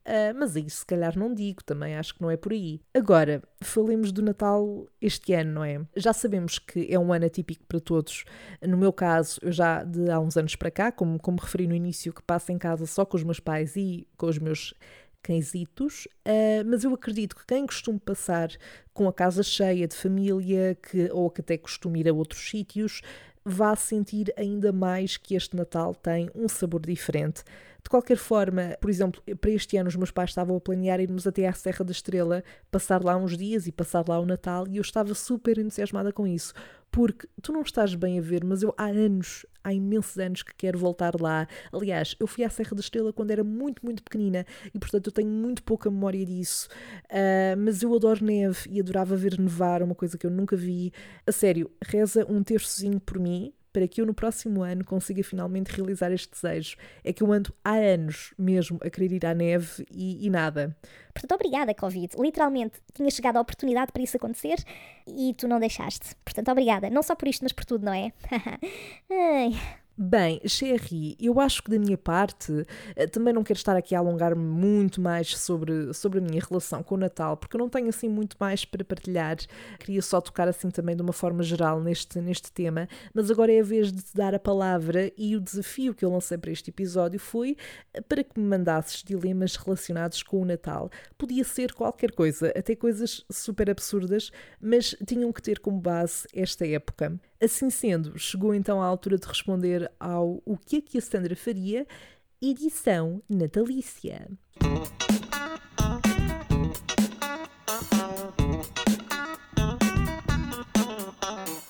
Uh, 0.08 0.32
mas 0.40 0.56
aí 0.56 0.70
se 0.70 0.86
calhar 0.86 1.20
não 1.20 1.34
digo, 1.34 1.62
também 1.62 1.98
acho 1.98 2.16
que 2.16 2.22
não 2.22 2.32
é 2.32 2.38
por 2.38 2.54
aí. 2.54 2.80
Agora, 2.94 3.44
falemos 3.62 4.14
do 4.14 4.22
Natal 4.22 4.88
este 5.02 5.34
ano, 5.34 5.52
não 5.52 5.64
é? 5.66 5.86
Já 5.98 6.14
sabemos 6.14 6.58
que 6.58 6.88
é 6.90 6.98
um 6.98 7.12
ano 7.12 7.26
atípico 7.26 7.66
para 7.68 7.82
todos. 7.82 8.24
No 8.66 8.78
meu 8.78 8.94
caso, 8.94 9.38
eu 9.44 9.52
já 9.52 9.84
de 9.84 10.10
há 10.10 10.18
uns 10.18 10.38
anos 10.38 10.56
para 10.56 10.72
cá, 10.72 10.94
como, 10.94 11.20
como 11.20 11.38
referi 11.42 11.68
no 11.68 11.76
início, 11.76 12.14
que 12.14 12.22
passo 12.22 12.54
em 12.54 12.58
casa 12.58 12.86
só 12.86 13.06
com 13.06 13.18
os 13.18 13.24
meus 13.24 13.42
pais 13.42 13.76
e 13.76 14.08
com 14.16 14.28
os 14.28 14.40
meus 14.40 14.74
cãezitos, 15.22 16.08
uh, 16.26 16.64
mas 16.66 16.86
eu 16.86 16.94
acredito 16.94 17.36
que 17.36 17.46
quem 17.46 17.66
costuma 17.66 18.00
passar 18.00 18.50
com 18.94 19.10
a 19.10 19.14
casa 19.14 19.44
cheia 19.44 19.86
de 19.86 19.96
família 19.96 20.78
que, 20.82 21.10
ou 21.12 21.30
que 21.30 21.42
até 21.42 21.58
costuma 21.58 21.98
ir 21.98 22.08
a 22.08 22.14
outros 22.14 22.50
sítios, 22.50 23.02
vá 23.50 23.76
sentir 23.78 24.34
ainda 24.36 24.74
mais 24.74 25.16
que 25.16 25.34
este 25.34 25.56
Natal 25.56 25.96
tem 25.96 26.30
um 26.36 26.50
sabor 26.50 26.82
diferente. 26.82 27.44
De 27.82 27.90
qualquer 27.90 28.18
forma, 28.18 28.76
por 28.82 28.90
exemplo, 28.90 29.22
para 29.40 29.52
este 29.52 29.78
ano 29.78 29.88
os 29.88 29.96
meus 29.96 30.12
pais 30.12 30.32
estavam 30.32 30.58
a 30.58 30.60
planear 30.60 31.00
irmos 31.00 31.26
até 31.26 31.48
à 31.48 31.54
Serra 31.54 31.86
da 31.86 31.94
Estrela, 31.94 32.44
passar 32.70 33.02
lá 33.02 33.16
uns 33.16 33.38
dias 33.38 33.66
e 33.66 33.72
passar 33.72 34.04
lá 34.10 34.20
o 34.20 34.26
Natal, 34.26 34.68
e 34.68 34.76
eu 34.76 34.82
estava 34.82 35.14
super 35.14 35.58
entusiasmada 35.58 36.12
com 36.12 36.28
isso, 36.28 36.54
porque 36.92 37.28
tu 37.42 37.52
não 37.52 37.62
estás 37.62 37.94
bem 37.96 38.18
a 38.20 38.22
ver, 38.22 38.44
mas 38.44 38.64
eu 38.64 38.74
há 38.78 38.86
anos, 38.86 39.46
há 39.64 39.74
imensos 39.74 40.18
anos 40.18 40.44
que 40.44 40.54
quero 40.56 40.78
voltar 40.78 41.20
lá. 41.20 41.48
Aliás, 41.72 42.16
eu 42.20 42.28
fui 42.28 42.44
à 42.44 42.50
Serra 42.50 42.72
da 42.76 42.80
Estrela 42.80 43.14
quando 43.14 43.32
era 43.32 43.44
muito, 43.44 43.84
muito 43.86 44.04
pequenina 44.04 44.46
e, 44.74 44.80
portanto, 44.80 45.08
eu 45.08 45.12
tenho 45.12 45.30
muito 45.30 45.64
pouca 45.64 45.92
memória 45.92 46.26
disso. 46.26 46.68
Uh, 47.06 47.58
mas 47.58 47.82
eu 47.82 47.94
adoro 47.94 48.24
neve 48.24 48.70
e 48.70 48.80
adorava 48.80 49.16
ver 49.16 49.40
nevar, 49.40 49.82
uma 49.84 49.96
coisa 49.96 50.18
que 50.18 50.26
eu 50.26 50.32
nunca 50.32 50.56
vi. 50.56 50.92
A 51.26 51.32
sério, 51.32 51.70
reza 51.84 52.26
um 52.30 52.42
terçozinho 52.44 53.00
por 53.00 53.20
mim, 53.20 53.54
para 53.78 53.88
que 53.88 54.02
eu 54.02 54.08
no 54.08 54.14
próximo 54.14 54.64
ano 54.64 54.84
consiga 54.84 55.24
finalmente 55.24 55.68
realizar 55.68 56.12
este 56.12 56.32
desejo. 56.32 56.78
É 57.04 57.14
que 57.14 57.22
eu 57.22 57.32
ando 57.32 57.54
há 57.64 57.76
anos 57.76 58.34
mesmo 58.36 58.80
a 58.82 58.90
querer 58.90 59.12
ir 59.12 59.24
à 59.24 59.36
neve 59.36 59.86
e, 59.92 60.26
e 60.26 60.32
nada. 60.32 60.76
Portanto, 61.14 61.36
obrigada, 61.36 61.76
Covid. 61.76 62.16
Literalmente, 62.20 62.82
tinha 62.92 63.12
chegado 63.12 63.38
a 63.38 63.42
oportunidade 63.42 63.92
para 63.92 64.02
isso 64.02 64.18
acontecer 64.18 64.56
e 65.08 65.36
tu 65.36 65.48
não 65.48 65.60
deixaste. 65.60 66.16
Portanto, 66.26 66.50
obrigada. 66.50 66.90
Não 66.90 67.04
só 67.04 67.14
por 67.14 67.28
isto, 67.28 67.44
mas 67.44 67.54
por 67.54 67.66
tudo, 67.66 67.86
não 67.86 67.94
é? 67.94 68.12
Ai. 69.12 69.52
Bem, 70.00 70.40
Sherry, 70.46 71.18
eu 71.20 71.40
acho 71.40 71.64
que 71.64 71.72
da 71.72 71.80
minha 71.80 71.98
parte 71.98 72.68
eh, 72.96 73.08
também 73.08 73.34
não 73.34 73.44
quero 73.44 73.58
estar 73.58 73.76
aqui 73.76 73.96
a 73.96 74.00
alongar-me 74.00 74.44
muito 74.44 75.02
mais 75.02 75.36
sobre, 75.36 75.92
sobre 75.92 76.20
a 76.20 76.22
minha 76.22 76.40
relação 76.40 76.84
com 76.84 76.94
o 76.94 76.98
Natal, 77.00 77.36
porque 77.36 77.56
eu 77.56 77.60
não 77.60 77.68
tenho 77.68 77.90
assim 77.90 78.08
muito 78.08 78.38
mais 78.40 78.64
para 78.64 78.86
partilhar. 78.86 79.38
Queria 79.80 80.02
só 80.04 80.22
tocar 80.22 80.48
assim 80.48 80.70
também 80.70 80.96
de 80.96 81.02
uma 81.02 81.14
forma 81.14 81.42
geral 81.42 81.82
neste, 81.82 82.22
neste 82.22 82.52
tema, 82.52 82.88
mas 83.12 83.32
agora 83.32 83.52
é 83.52 83.60
a 83.60 83.64
vez 83.64 83.92
de 83.92 84.04
te 84.04 84.14
dar 84.14 84.36
a 84.36 84.40
palavra 84.40 85.12
e 85.18 85.36
o 85.36 85.42
desafio 85.42 85.96
que 85.96 86.06
eu 86.06 86.12
lancei 86.12 86.38
para 86.38 86.52
este 86.52 86.70
episódio 86.70 87.20
foi 87.20 87.58
eh, 87.92 88.00
para 88.00 88.24
que 88.24 88.40
me 88.40 88.46
mandasses 88.46 89.02
dilemas 89.02 89.56
relacionados 89.56 90.22
com 90.22 90.40
o 90.40 90.46
Natal. 90.46 90.92
Podia 91.18 91.44
ser 91.44 91.74
qualquer 91.74 92.12
coisa, 92.12 92.54
até 92.56 92.76
coisas 92.76 93.26
super 93.32 93.68
absurdas, 93.68 94.30
mas 94.62 94.96
tinham 95.08 95.34
que 95.34 95.42
ter 95.42 95.58
como 95.58 95.82
base 95.82 96.28
esta 96.36 96.68
época. 96.68 97.20
Assim 97.40 97.70
sendo, 97.70 98.18
chegou 98.18 98.52
então 98.52 98.82
a 98.82 98.86
altura 98.88 99.16
de 99.16 99.28
responder 99.28 99.92
ao 100.00 100.42
O 100.44 100.58
que 100.58 100.78
é 100.78 100.82
que 100.82 100.98
a 100.98 101.02
Sandra 101.02 101.36
faria, 101.36 101.86
edição 102.42 103.22
natalícia. 103.30 104.28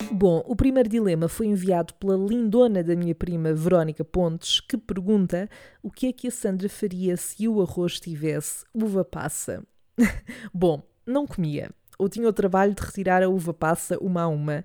Bom, 0.10 0.42
o 0.48 0.56
primeiro 0.56 0.88
dilema 0.88 1.28
foi 1.28 1.48
enviado 1.48 1.94
pela 1.96 2.16
lindona 2.16 2.82
da 2.82 2.96
minha 2.96 3.14
prima 3.14 3.54
Verónica 3.54 4.06
Pontes, 4.06 4.62
que 4.62 4.78
pergunta 4.78 5.50
o 5.84 5.92
que 5.92 6.08
é 6.08 6.14
que 6.14 6.30
a 6.30 6.32
Sandra 6.32 6.70
faria 6.70 7.18
se 7.18 7.46
o 7.46 7.62
arroz 7.62 8.00
tivesse 8.00 8.64
uva 8.74 9.04
passa. 9.04 9.62
Bom, 10.54 10.82
não 11.06 11.28
comia, 11.28 11.70
ou 12.00 12.08
tinha 12.08 12.30
o 12.30 12.34
trabalho 12.34 12.74
de 12.74 12.82
retirar 12.82 13.22
a 13.22 13.28
uva 13.28 13.54
passa 13.54 13.98
uma 14.00 14.22
a 14.22 14.28
uma 14.30 14.64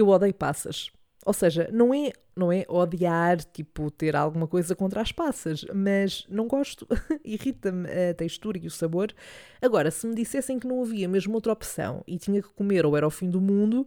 eu 0.00 0.08
odeio 0.08 0.34
passas. 0.34 0.90
Ou 1.24 1.34
seja, 1.34 1.68
não 1.70 1.92
é, 1.92 2.12
não 2.34 2.50
é 2.50 2.64
odiar, 2.66 3.44
tipo, 3.44 3.90
ter 3.90 4.16
alguma 4.16 4.46
coisa 4.46 4.74
contra 4.74 5.02
as 5.02 5.12
passas, 5.12 5.66
mas 5.74 6.26
não 6.30 6.48
gosto, 6.48 6.86
irrita-me 7.22 7.86
a 7.90 8.14
textura 8.14 8.58
e 8.58 8.66
o 8.66 8.70
sabor. 8.70 9.12
Agora, 9.60 9.90
se 9.90 10.06
me 10.06 10.14
dissessem 10.14 10.58
que 10.58 10.66
não 10.66 10.82
havia 10.82 11.06
mesmo 11.06 11.34
outra 11.34 11.52
opção 11.52 12.02
e 12.06 12.16
tinha 12.18 12.40
que 12.40 12.48
comer 12.48 12.86
ou 12.86 12.96
era 12.96 13.06
o 13.06 13.10
fim 13.10 13.28
do 13.28 13.40
mundo, 13.40 13.86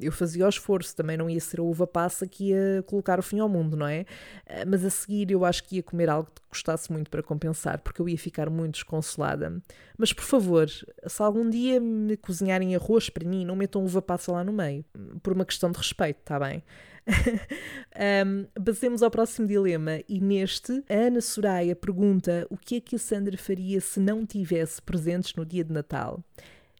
eu 0.00 0.12
fazia 0.12 0.46
o 0.46 0.48
esforço, 0.48 0.94
também 0.94 1.16
não 1.16 1.28
ia 1.28 1.40
ser 1.40 1.60
a 1.60 1.62
uva 1.62 1.86
passa 1.86 2.26
que 2.26 2.50
ia 2.50 2.82
colocar 2.86 3.18
o 3.18 3.22
fim 3.22 3.38
ao 3.38 3.48
mundo, 3.48 3.76
não 3.76 3.86
é? 3.86 4.04
Eh, 4.46 4.64
mas 4.64 4.84
a 4.84 4.90
seguir 4.90 5.30
eu 5.30 5.44
acho 5.44 5.64
que 5.64 5.76
ia 5.76 5.82
comer 5.82 6.08
algo 6.08 6.28
que 6.34 6.42
gostasse 6.48 6.92
muito 6.92 7.10
para 7.10 7.22
compensar, 7.22 7.78
porque 7.80 8.00
eu 8.00 8.08
ia 8.08 8.18
ficar 8.18 8.50
muito 8.50 8.74
desconsolada. 8.74 9.60
Mas 9.96 10.12
por 10.12 10.24
favor, 10.24 10.68
se 10.68 11.22
algum 11.22 11.48
dia 11.48 11.80
me 11.80 12.16
cozinharem 12.16 12.74
arroz 12.74 13.08
para 13.10 13.28
mim, 13.28 13.44
não 13.44 13.56
metam 13.56 13.84
uva 13.84 14.02
passa 14.02 14.32
lá 14.32 14.44
no 14.44 14.52
meio, 14.52 14.84
por 15.22 15.32
uma 15.32 15.44
questão 15.44 15.70
de 15.70 15.78
respeito, 15.78 16.20
está 16.20 16.38
bem? 16.38 16.62
um, 18.26 18.62
passemos 18.62 19.02
ao 19.02 19.10
próximo 19.10 19.46
dilema 19.46 20.00
e 20.08 20.20
neste 20.20 20.82
a 20.88 20.94
Ana 20.94 21.20
Soraya 21.20 21.76
pergunta 21.76 22.46
o 22.48 22.56
que 22.56 22.76
é 22.76 22.80
que 22.80 22.96
a 22.96 22.98
Sandra 22.98 23.36
faria 23.36 23.80
se 23.80 24.00
não 24.00 24.24
tivesse 24.24 24.80
presentes 24.80 25.34
no 25.34 25.44
dia 25.44 25.62
de 25.62 25.72
Natal. 25.72 26.22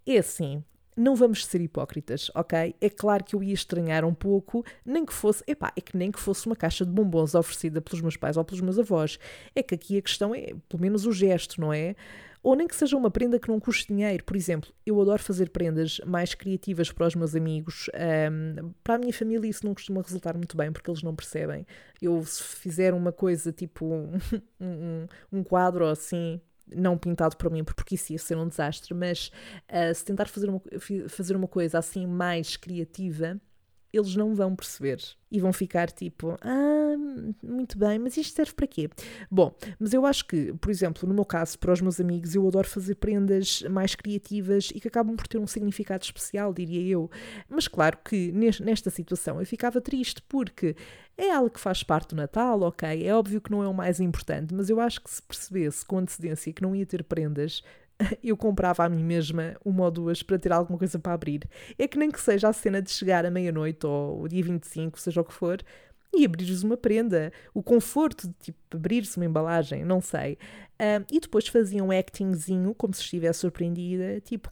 É 0.07 0.19
assim, 0.19 0.63
não 0.97 1.15
vamos 1.17 1.45
ser 1.45 1.61
hipócritas, 1.61 2.31
ok? 2.35 2.75
É 2.81 2.89
claro 2.89 3.25
que 3.25 3.35
eu 3.35 3.43
ia 3.43 3.55
estranhar 3.55 4.05
um 4.05 4.15
pouco, 4.15 4.65
nem 4.85 5.05
que 5.05 5.13
fosse, 5.13 5.43
epá, 5.47 5.73
é 5.77 5.81
que 5.81 5.97
nem 5.97 6.11
que 6.11 6.21
fosse 6.21 6.47
uma 6.47 6.57
caixa 6.57 6.85
de 6.85 6.91
bombons 6.91 7.35
oferecida 7.35 7.81
pelos 7.81 8.01
meus 8.01 8.17
pais 8.17 8.37
ou 8.37 8.45
pelos 8.45 8.61
meus 8.61 8.79
avós. 8.79 9.19
É 9.55 9.63
que 9.63 9.75
aqui 9.75 9.99
a 9.99 10.03
questão 10.03 10.35
é, 10.35 10.55
pelo 10.69 10.81
menos, 10.81 11.07
o 11.07 11.13
gesto, 11.13 11.61
não 11.61 11.73
é? 11.73 11.97
Ou 12.45 12.55
nem 12.55 12.69
que 12.69 12.77
seja 12.77 12.95
uma 12.95 13.11
prenda 13.11 13.41
que 13.41 13.49
não 13.49 13.59
custe 13.59 13.89
dinheiro. 13.89 14.23
Por 14.23 14.37
exemplo, 14.37 14.71
eu 14.85 15.01
adoro 15.01 15.23
fazer 15.23 15.49
prendas 15.49 15.99
mais 16.05 16.35
criativas 16.35 16.93
para 16.93 17.07
os 17.07 17.15
meus 17.15 17.35
amigos. 17.35 17.89
Um, 17.95 18.71
para 18.85 18.97
a 18.97 18.99
minha 18.99 19.15
família 19.15 19.49
isso 19.49 19.65
não 19.65 19.73
costuma 19.73 20.03
resultar 20.03 20.37
muito 20.37 20.55
bem, 20.55 20.71
porque 20.71 20.91
eles 20.91 21.03
não 21.03 21.17
percebem. 21.17 21.67
Eu, 22.03 22.23
se 22.27 22.43
fizer 22.43 22.93
uma 22.93 23.11
coisa 23.11 23.51
tipo 23.51 23.87
um, 23.87 24.13
um, 24.61 25.07
um 25.33 25.43
quadro 25.43 25.87
assim, 25.87 26.39
não 26.67 26.97
pintado 26.97 27.37
para 27.37 27.51
mim, 27.51 27.65
porque 27.65 27.95
isso 27.95 28.13
ia 28.13 28.19
ser 28.19 28.37
um 28.37 28.49
desastre, 28.49 28.95
mas 28.95 29.31
uh, 29.69 29.95
se 29.95 30.05
tentar 30.05 30.27
fazer 30.27 30.49
uma, 30.49 30.63
fazer 31.09 31.37
uma 31.37 31.49
coisa 31.49 31.79
assim 31.79 32.07
mais 32.07 32.57
criativa, 32.57 33.41
eles 33.97 34.17
não 34.17 34.35
vão 34.35 34.55
perceber 34.55 34.99
e 35.31 35.41
vão 35.41 35.53
ficar 35.53 35.91
tipo, 35.91 36.37
ah, 36.41 36.97
muito 37.43 37.77
bem, 37.79 37.99
mas 37.99 38.17
isto 38.17 38.35
serve 38.35 38.53
para 38.53 38.67
quê? 38.67 38.89
Bom, 39.31 39.55
mas 39.79 39.93
eu 39.93 40.07
acho 40.07 40.27
que, 40.27 40.53
por 40.55 40.71
exemplo, 40.71 41.09
no 41.09 41.15
meu 41.15 41.25
caso, 41.25 41.59
para 41.59 41.73
os 41.73 41.81
meus 41.81 42.01
amigos, 42.01 42.35
eu 42.35 42.47
adoro 42.47 42.69
fazer 42.69 42.95
prendas 42.97 43.63
mais 43.63 43.95
criativas 43.95 44.71
e 44.75 44.81
que 44.81 44.89
acabam 44.89 45.17
por 45.17 45.27
ter 45.27 45.39
um 45.39 45.47
significado 45.47 46.05
especial, 46.05 46.53
diria 46.53 46.87
eu. 46.87 47.11
Mas 47.49 47.67
claro 47.67 47.99
que 48.05 48.33
nesta 48.33 48.91
situação 48.91 49.41
eu 49.41 49.47
ficava 49.47 49.81
triste 49.81 50.23
porque 50.29 50.77
é 51.17 51.31
algo 51.31 51.51
que 51.51 51.61
faz 51.61 51.83
parte 51.83 52.11
do 52.11 52.17
Natal, 52.17 52.61
ok, 52.63 53.07
é 53.07 53.15
óbvio 53.15 53.41
que 53.41 53.51
não 53.51 53.63
é 53.63 53.69
o 53.69 53.75
mais 53.75 54.01
importante, 54.01 54.55
mas 54.55 54.69
eu 54.69 54.81
acho 54.81 55.01
que 55.03 55.11
se 55.11 55.23
percebesse 55.23 55.85
com 55.85 55.99
antecedência 55.99 56.53
que 56.53 56.63
não 56.63 56.75
ia 56.75 56.87
ter 56.87 57.05
prendas, 57.05 57.63
eu 58.23 58.37
comprava 58.37 58.85
a 58.85 58.89
mim 58.89 59.03
mesma 59.03 59.57
uma 59.65 59.85
ou 59.85 59.91
duas 59.91 60.23
para 60.23 60.39
ter 60.39 60.53
alguma 60.53 60.79
coisa 60.79 60.99
para 60.99 61.13
abrir. 61.13 61.49
É 61.79 61.87
que 61.89 61.99
nem 61.99 62.11
que 62.11 62.21
seja 62.21 62.49
a 62.49 62.53
cena 62.53 62.81
de 62.81 62.91
chegar 62.91 63.25
à 63.25 63.31
meia-noite 63.31 63.87
ou 63.87 64.23
o 64.23 64.29
dia 64.29 64.43
25, 64.43 64.99
seja 64.99 65.21
o 65.21 65.25
que 65.25 65.33
for, 65.33 65.63
e 66.13 66.25
abrires 66.25 66.63
uma 66.63 66.77
prenda. 66.77 67.33
O 67.53 67.63
conforto 67.63 68.29
de 68.29 68.35
tipo, 68.35 68.59
abrir-se 68.73 69.17
uma 69.17 69.27
embalagem, 69.27 69.85
não 69.85 70.01
sei. 70.01 70.39
Uh, 70.75 71.05
e 71.11 71.21
depois 71.21 71.47
faziam 71.49 71.89
um 71.89 71.91
actingzinho, 71.91 72.75
como 72.75 72.95
se 72.95 73.03
estivesse 73.03 73.41
surpreendida, 73.41 74.21
tipo. 74.21 74.49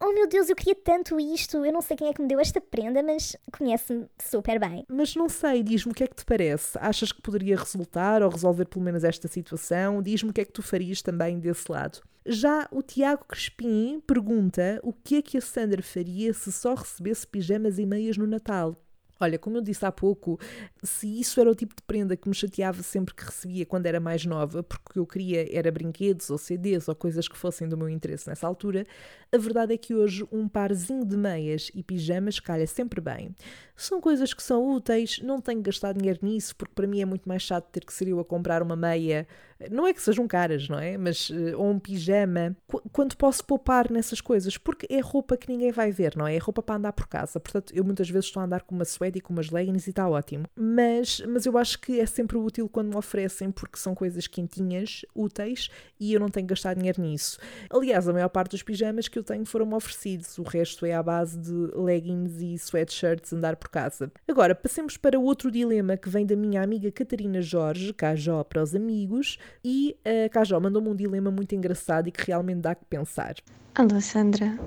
Oh 0.00 0.12
meu 0.12 0.28
Deus, 0.28 0.48
eu 0.48 0.56
queria 0.56 0.74
tanto 0.74 1.18
isto. 1.18 1.64
Eu 1.64 1.72
não 1.72 1.80
sei 1.80 1.96
quem 1.96 2.08
é 2.08 2.12
que 2.12 2.20
me 2.20 2.28
deu 2.28 2.38
esta 2.38 2.60
prenda, 2.60 3.02
mas 3.02 3.36
conhece-me 3.56 4.06
super 4.20 4.58
bem. 4.58 4.84
Mas 4.88 5.14
não 5.14 5.28
sei, 5.28 5.62
diz-me 5.62 5.92
o 5.92 5.94
que 5.94 6.04
é 6.04 6.06
que 6.06 6.16
te 6.16 6.24
parece. 6.24 6.76
Achas 6.80 7.10
que 7.10 7.22
poderia 7.22 7.56
resultar 7.56 8.22
ou 8.22 8.28
resolver 8.28 8.66
pelo 8.66 8.84
menos 8.84 9.04
esta 9.04 9.28
situação? 9.28 10.02
Diz-me 10.02 10.30
o 10.30 10.32
que 10.32 10.40
é 10.40 10.44
que 10.44 10.52
tu 10.52 10.62
farias 10.62 11.00
também 11.00 11.38
desse 11.38 11.70
lado. 11.70 12.02
Já 12.26 12.66
o 12.70 12.80
Tiago 12.80 13.26
Crespim 13.26 14.00
pergunta 14.00 14.80
o 14.82 14.94
que 14.94 15.16
é 15.16 15.22
que 15.22 15.36
a 15.36 15.42
Sandra 15.42 15.82
faria 15.82 16.32
se 16.32 16.50
só 16.50 16.74
recebesse 16.74 17.26
pijamas 17.26 17.78
e 17.78 17.84
meias 17.84 18.16
no 18.16 18.26
Natal. 18.26 18.80
Olha, 19.20 19.38
como 19.38 19.58
eu 19.58 19.62
disse 19.62 19.84
há 19.86 19.92
pouco, 19.92 20.40
se 20.82 21.20
isso 21.20 21.40
era 21.40 21.50
o 21.50 21.54
tipo 21.54 21.74
de 21.76 21.82
prenda 21.82 22.16
que 22.16 22.28
me 22.28 22.34
chateava 22.34 22.82
sempre 22.82 23.14
que 23.14 23.24
recebia 23.24 23.64
quando 23.64 23.86
era 23.86 24.00
mais 24.00 24.24
nova, 24.26 24.62
porque 24.62 24.90
o 24.90 24.92
que 24.92 24.98
eu 24.98 25.06
queria 25.06 25.56
era 25.56 25.70
brinquedos 25.70 26.30
ou 26.30 26.38
CDs 26.38 26.88
ou 26.88 26.94
coisas 26.94 27.28
que 27.28 27.36
fossem 27.36 27.68
do 27.68 27.76
meu 27.76 27.88
interesse 27.88 28.26
nessa 28.28 28.46
altura, 28.46 28.84
a 29.30 29.38
verdade 29.38 29.74
é 29.74 29.76
que 29.76 29.94
hoje 29.94 30.26
um 30.32 30.48
parzinho 30.48 31.04
de 31.04 31.16
meias 31.16 31.70
e 31.74 31.82
pijamas 31.82 32.40
calha 32.40 32.66
sempre 32.66 33.00
bem. 33.00 33.34
São 33.76 34.00
coisas 34.00 34.32
que 34.32 34.42
são 34.42 34.70
úteis, 34.70 35.20
não 35.20 35.40
tenho 35.40 35.60
gastado 35.60 35.98
dinheiro 35.98 36.20
nisso, 36.22 36.54
porque 36.54 36.74
para 36.74 36.86
mim 36.86 37.00
é 37.00 37.04
muito 37.04 37.28
mais 37.28 37.42
chato 37.42 37.68
ter 37.70 37.84
que 37.84 37.92
ser 37.92 38.08
eu 38.08 38.20
a 38.20 38.24
comprar 38.24 38.62
uma 38.62 38.76
meia. 38.76 39.26
Não 39.70 39.86
é 39.86 39.92
que 39.92 40.02
sejam 40.02 40.26
caras, 40.26 40.68
não 40.68 40.78
é? 40.78 40.98
Mas, 40.98 41.30
eh, 41.32 41.56
ou 41.56 41.70
um 41.70 41.78
pijama. 41.78 42.56
Quando 42.92 43.16
posso 43.16 43.44
poupar 43.44 43.90
nessas 43.90 44.20
coisas, 44.20 44.56
porque 44.58 44.86
é 44.90 45.00
roupa 45.00 45.36
que 45.36 45.48
ninguém 45.48 45.72
vai 45.72 45.90
ver, 45.90 46.16
não 46.16 46.26
é? 46.26 46.34
É 46.34 46.38
roupa 46.38 46.62
para 46.62 46.76
andar 46.76 46.92
por 46.92 47.06
casa. 47.06 47.40
Portanto, 47.40 47.72
eu 47.74 47.84
muitas 47.84 48.08
vezes 48.10 48.26
estou 48.26 48.40
a 48.40 48.44
andar 48.44 48.62
com 48.62 48.74
uma 48.74 48.84
suede 48.84 49.18
e 49.18 49.20
com 49.20 49.32
umas 49.32 49.50
leggings 49.50 49.86
e 49.86 49.90
está 49.90 50.08
ótimo. 50.08 50.44
Mas, 50.54 51.20
mas 51.28 51.46
eu 51.46 51.56
acho 51.56 51.78
que 51.80 52.00
é 52.00 52.06
sempre 52.06 52.36
útil 52.36 52.68
quando 52.68 52.88
me 52.90 52.96
oferecem, 52.96 53.50
porque 53.50 53.78
são 53.78 53.94
coisas 53.94 54.26
quentinhas, 54.26 55.04
úteis, 55.14 55.70
e 55.98 56.12
eu 56.12 56.20
não 56.20 56.28
tenho 56.28 56.46
gastado 56.46 56.76
dinheiro 56.78 57.00
nisso. 57.00 57.38
Aliás, 57.70 58.08
a 58.08 58.12
maior 58.12 58.28
parte 58.28 58.50
dos 58.52 58.62
pijamas 58.62 59.08
que 59.08 59.18
eu 59.18 59.24
tenho 59.24 59.46
foram 59.46 59.72
oferecidos. 59.72 60.36
O 60.38 60.42
resto 60.42 60.84
é 60.84 60.92
à 60.92 61.02
base 61.02 61.38
de 61.38 61.52
leggings 61.74 62.40
e 62.40 62.54
sweatshirts 62.54 63.32
andar 63.32 63.56
por 63.56 63.63
casa. 63.68 64.10
Agora, 64.28 64.54
passemos 64.54 64.96
para 64.96 65.18
outro 65.18 65.50
dilema 65.50 65.96
que 65.96 66.08
vem 66.08 66.26
da 66.26 66.36
minha 66.36 66.62
amiga 66.62 66.90
Catarina 66.90 67.40
Jorge, 67.40 67.92
Cajó 67.92 68.44
para 68.44 68.62
os 68.62 68.74
amigos, 68.74 69.38
e 69.64 69.96
a 70.04 70.28
Cajó 70.28 70.58
mandou-me 70.60 70.88
um 70.88 70.96
dilema 70.96 71.30
muito 71.30 71.54
engraçado 71.54 72.08
e 72.08 72.12
que 72.12 72.26
realmente 72.26 72.60
dá 72.60 72.74
que 72.74 72.84
pensar. 72.84 73.34
Alô, 73.74 74.00
Sandra. 74.00 74.58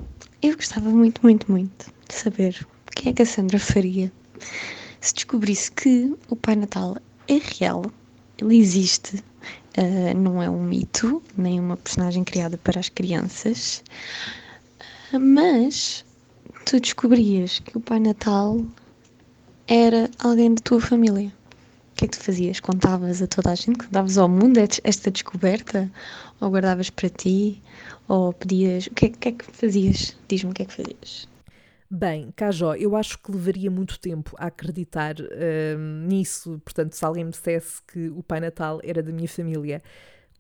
Eu 0.42 0.56
gostava 0.56 0.90
muito, 0.90 1.22
muito, 1.24 1.52
muito 1.52 1.92
de 2.08 2.14
saber 2.14 2.66
o 2.88 2.92
que 2.92 3.10
é 3.10 3.14
que 3.14 3.22
a 3.22 3.26
Sandra 3.26 3.60
faria 3.60 4.12
se 5.00 5.14
descobrisse 5.14 5.72
que 5.72 6.16
o 6.30 6.36
Pai 6.36 6.56
Natal 6.56 6.98
é 7.28 7.40
real, 7.60 7.86
ele 8.38 8.58
existe, 8.58 9.18
uh, 9.78 10.18
não 10.18 10.42
é 10.42 10.50
um 10.50 10.64
mito, 10.64 11.22
nem 11.38 11.60
uma 11.60 11.78
personagem 11.78 12.24
criada 12.24 12.58
para 12.58 12.80
as 12.80 12.90
crianças, 12.90 13.84
uh, 15.14 15.20
mas 15.20 16.06
tu 16.66 16.80
descobrias 16.80 17.60
que 17.60 17.78
o 17.78 17.82
Pai 17.82 18.00
Natal 18.00 18.60
era 19.68 20.10
alguém 20.20 20.54
da 20.54 20.62
tua 20.62 20.80
família. 20.80 21.28
O 21.28 21.96
que 21.98 22.06
é 22.06 22.08
que 22.08 22.18
tu 22.18 22.24
fazias? 22.24 22.60
Contavas 22.60 23.22
a 23.22 23.28
toda 23.28 23.52
a 23.52 23.56
gente? 23.56 23.80
Contavas 23.80 24.18
ao 24.18 24.30
mundo 24.30 24.60
esta 24.84 25.12
descoberta? 25.12 25.92
Ou 26.40 26.50
guardavas 26.50 26.90
para 26.90 27.10
ti? 27.10 27.62
Ou 28.08 28.32
pedias. 28.32 28.88
O 28.88 28.92
que 28.92 29.08
é, 29.08 29.10
que, 29.10 29.30
é 29.30 29.32
que 29.34 29.46
fazias? 29.46 30.16
Diz-me 30.28 30.52
o 30.52 30.54
que 30.54 30.62
é 30.62 30.66
que 30.66 30.74
fazias. 30.74 31.28
Bem, 31.90 32.32
Cajó, 32.36 32.76
eu 32.76 32.96
acho 32.96 33.18
que 33.18 33.32
levaria 33.32 33.72
muito 33.72 34.00
tempo 34.00 34.36
a 34.38 34.48
acreditar 34.48 35.16
uh, 35.20 35.78
nisso. 36.08 36.62
Portanto, 36.64 36.94
se 36.94 37.04
alguém 37.04 37.26
me 37.26 37.32
dissesse 37.32 37.82
que 37.92 38.10
o 38.10 38.22
Pai 38.22 38.40
Natal 38.40 38.80
era 38.84 39.02
da 39.02 39.12
minha 39.12 39.28
família, 39.28 39.82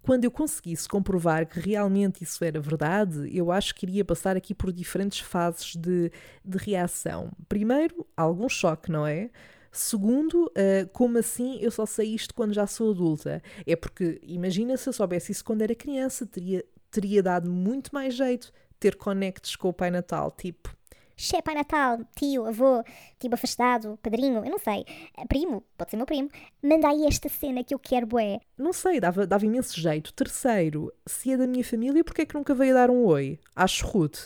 quando 0.02 0.24
eu 0.24 0.32
conseguisse 0.32 0.88
comprovar 0.88 1.46
que 1.46 1.60
realmente 1.60 2.24
isso 2.24 2.44
era 2.44 2.60
verdade, 2.60 3.30
eu 3.36 3.52
acho 3.52 3.76
que 3.76 3.86
iria 3.86 4.06
passar 4.06 4.38
aqui 4.38 4.54
por 4.54 4.72
diferentes 4.72 5.20
fases 5.20 5.76
de, 5.76 6.12
de 6.46 6.58
reação. 6.58 7.32
Primeiro, 7.50 8.06
algum 8.16 8.48
choque, 8.48 8.92
não 8.92 9.06
é? 9.06 9.30
Segundo, 9.72 10.46
uh, 10.46 10.88
como 10.94 11.18
assim 11.18 11.60
eu 11.62 11.70
só 11.72 11.86
sei 11.86 12.14
isto 12.14 12.34
quando 12.34 12.54
já 12.54 12.66
sou 12.66 12.92
adulta? 12.92 13.42
É 13.66 13.76
porque, 13.76 14.20
imagina 14.24 14.78
se 14.78 14.88
eu 14.88 14.94
soubesse 14.94 15.32
isso 15.32 15.44
quando 15.44 15.62
era 15.62 15.76
criança, 15.76 16.26
teria, 16.26 16.64
teria 16.90 17.22
dado 17.22 17.52
muito 17.52 17.94
mais 17.94 18.16
jeito 18.16 18.54
ter 18.80 18.96
conectos 18.96 19.56
com 19.56 19.70
o 19.70 19.74
Pai 19.74 19.92
Natal, 19.92 20.32
tipo, 20.32 20.77
Xé, 21.20 21.42
Pai 21.42 21.56
Natal, 21.56 22.06
tio, 22.16 22.46
avô, 22.46 22.84
tio 23.18 23.34
afastado, 23.34 23.98
padrinho, 24.04 24.46
eu 24.46 24.52
não 24.52 24.60
sei, 24.60 24.86
eh, 25.18 25.26
primo, 25.28 25.64
pode 25.76 25.90
ser 25.90 25.98
meu 25.98 26.06
primo, 26.06 26.30
manda 26.62 26.90
aí 26.90 27.08
esta 27.08 27.28
cena 27.28 27.64
que 27.64 27.74
eu 27.74 27.80
quero, 27.80 28.06
bué. 28.06 28.40
Não 28.56 28.72
sei, 28.72 29.00
dava, 29.00 29.26
dava 29.26 29.44
imenso 29.44 29.82
jeito. 29.82 30.14
Terceiro, 30.14 30.94
se 31.08 31.32
é 31.32 31.38
da 31.38 31.48
minha 31.48 31.64
família, 31.64 32.04
porque 32.04 32.22
é 32.22 32.26
que 32.26 32.36
nunca 32.36 32.54
veio 32.54 32.76
dar 32.76 32.92
um 32.92 33.04
oi? 33.04 33.40
Acho 33.56 33.88
rude. 33.88 34.20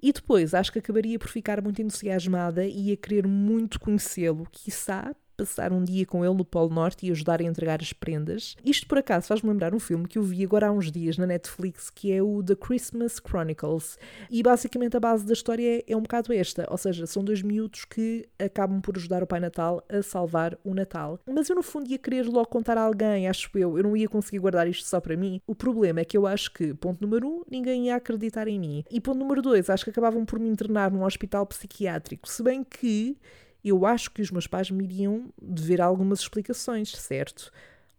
E 0.00 0.12
depois, 0.12 0.54
acho 0.54 0.70
que 0.72 0.78
acabaria 0.78 1.18
por 1.18 1.28
ficar 1.28 1.60
muito 1.60 1.82
entusiasmada 1.82 2.64
e 2.64 2.92
a 2.92 2.96
querer 2.96 3.26
muito 3.26 3.80
conhecê-lo, 3.80 4.46
quiçá 4.52 5.12
passar 5.38 5.72
um 5.72 5.84
dia 5.84 6.04
com 6.04 6.24
ele 6.24 6.34
no 6.34 6.44
Polo 6.44 6.68
Norte 6.68 7.06
e 7.06 7.12
ajudar 7.12 7.40
a 7.40 7.44
entregar 7.44 7.80
as 7.80 7.92
prendas. 7.92 8.56
Isto 8.64 8.88
por 8.88 8.98
acaso 8.98 9.28
faz-me 9.28 9.48
lembrar 9.48 9.72
um 9.72 9.78
filme 9.78 10.08
que 10.08 10.18
eu 10.18 10.22
vi 10.22 10.44
agora 10.44 10.66
há 10.66 10.72
uns 10.72 10.90
dias 10.90 11.16
na 11.16 11.26
Netflix, 11.26 11.88
que 11.90 12.12
é 12.12 12.20
o 12.20 12.42
The 12.42 12.56
Christmas 12.56 13.20
Chronicles. 13.24 13.96
E 14.28 14.42
basicamente 14.42 14.96
a 14.96 15.00
base 15.00 15.24
da 15.24 15.32
história 15.32 15.84
é, 15.86 15.96
um 15.96 16.02
bocado 16.02 16.32
esta, 16.32 16.66
ou 16.68 16.76
seja, 16.76 17.06
são 17.06 17.22
dois 17.22 17.40
miúdos 17.40 17.84
que 17.84 18.28
acabam 18.36 18.80
por 18.80 18.96
ajudar 18.96 19.22
o 19.22 19.26
Pai 19.26 19.38
Natal 19.38 19.80
a 19.88 20.02
salvar 20.02 20.58
o 20.64 20.74
Natal. 20.74 21.20
Mas 21.30 21.48
eu 21.48 21.54
no 21.54 21.62
fundo 21.62 21.88
ia 21.88 21.98
querer 21.98 22.26
logo 22.26 22.48
contar 22.48 22.76
a 22.76 22.82
alguém, 22.82 23.28
acho 23.28 23.48
eu, 23.56 23.78
eu 23.78 23.84
não 23.84 23.96
ia 23.96 24.08
conseguir 24.08 24.40
guardar 24.40 24.66
isto 24.66 24.88
só 24.88 25.00
para 25.00 25.16
mim. 25.16 25.40
O 25.46 25.54
problema 25.54 26.00
é 26.00 26.04
que 26.04 26.18
eu 26.18 26.26
acho 26.26 26.52
que, 26.52 26.74
ponto 26.74 27.00
número 27.00 27.28
um, 27.28 27.42
ninguém 27.48 27.86
ia 27.86 27.94
acreditar 27.94 28.48
em 28.48 28.58
mim. 28.58 28.84
E 28.90 29.00
ponto 29.00 29.18
número 29.18 29.40
dois, 29.40 29.70
acho 29.70 29.84
que 29.84 29.90
acabavam 29.90 30.24
por 30.24 30.40
me 30.40 30.48
internar 30.48 30.90
num 30.90 31.04
hospital 31.04 31.46
psiquiátrico, 31.46 32.28
se 32.28 32.42
bem 32.42 32.64
que 32.64 33.16
eu 33.64 33.84
acho 33.86 34.10
que 34.10 34.22
os 34.22 34.30
meus 34.30 34.46
pais 34.46 34.70
me 34.70 34.84
iriam 34.84 35.32
dever 35.40 35.80
algumas 35.80 36.20
explicações, 36.20 36.90
certo? 36.92 37.52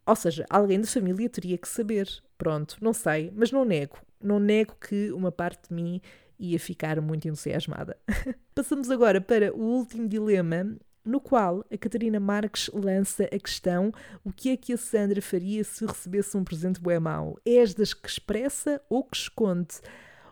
Ou 0.05 0.15
seja, 0.15 0.45
alguém 0.49 0.79
da 0.79 0.87
família 0.87 1.29
teria 1.29 1.57
que 1.57 1.67
saber. 1.67 2.09
Pronto, 2.37 2.77
não 2.81 2.93
sei, 2.93 3.31
mas 3.35 3.51
não 3.51 3.65
nego. 3.65 3.97
Não 4.21 4.39
nego 4.39 4.75
que 4.75 5.11
uma 5.11 5.31
parte 5.31 5.69
de 5.69 5.75
mim 5.75 6.01
ia 6.39 6.59
ficar 6.59 6.99
muito 7.01 7.27
entusiasmada. 7.27 7.97
Passamos 8.55 8.89
agora 8.89 9.19
para 9.19 9.53
o 9.53 9.61
último 9.61 10.07
dilema, 10.07 10.75
no 11.05 11.19
qual 11.19 11.65
a 11.71 11.77
Catarina 11.77 12.19
Marques 12.19 12.69
lança 12.73 13.25
a 13.25 13.39
questão: 13.39 13.91
o 14.23 14.31
que 14.31 14.49
é 14.49 14.57
que 14.57 14.73
a 14.73 14.77
Sandra 14.77 15.21
faria 15.21 15.63
se 15.63 15.85
recebesse 15.85 16.35
um 16.37 16.43
presente 16.43 16.79
bué 16.79 16.99
mau? 16.99 17.37
És 17.45 17.73
das 17.73 17.93
que 17.93 18.07
expressa 18.07 18.81
ou 18.89 19.03
que 19.03 19.17
esconde? 19.17 19.75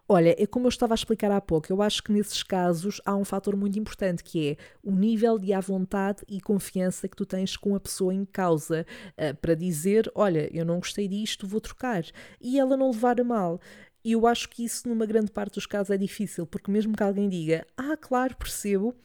Olha, 0.10 0.34
é 0.42 0.48
como 0.48 0.68
eu 0.68 0.70
estava 0.70 0.94
a 0.94 0.96
explicar 0.96 1.30
há 1.32 1.42
pouco, 1.42 1.70
eu 1.70 1.82
acho 1.82 2.02
que 2.02 2.14
nesses 2.14 2.42
casos 2.42 3.02
há 3.06 3.14
um 3.14 3.26
fator 3.26 3.58
muito 3.58 3.78
importante 3.78 4.24
que 4.24 4.52
é 4.52 4.58
o 4.82 4.96
nível 4.96 5.38
de 5.38 5.52
à 5.52 5.60
vontade 5.60 6.24
e 6.30 6.40
confiança 6.40 7.10
que 7.10 7.16
tu 7.16 7.26
tens 7.26 7.58
com 7.58 7.76
a 7.76 7.80
pessoa 7.80 8.14
em 8.14 8.24
causa 8.24 8.86
uh, 9.18 9.36
para 9.36 9.54
dizer: 9.54 10.10
Olha, 10.16 10.50
eu 10.58 10.64
não 10.64 10.80
gostei 10.80 11.10
disto, 11.10 11.46
vou 11.46 11.60
trocar. 11.60 12.06
E 12.40 12.58
ela 12.58 12.78
não 12.78 12.92
levar 12.92 13.20
a 13.20 13.24
mal. 13.24 13.60
E 14.02 14.14
eu 14.14 14.26
acho 14.26 14.48
que 14.48 14.64
isso, 14.64 14.88
numa 14.88 15.06
grande 15.06 15.30
parte 15.30 15.56
dos 15.56 15.66
casos, 15.66 15.90
é 15.90 15.98
difícil, 15.98 16.48
porque 16.48 16.72
mesmo 16.72 16.96
que 16.96 17.04
alguém 17.04 17.28
diga: 17.28 17.68
Ah, 17.76 17.98
claro, 17.98 18.34
percebo 18.38 18.96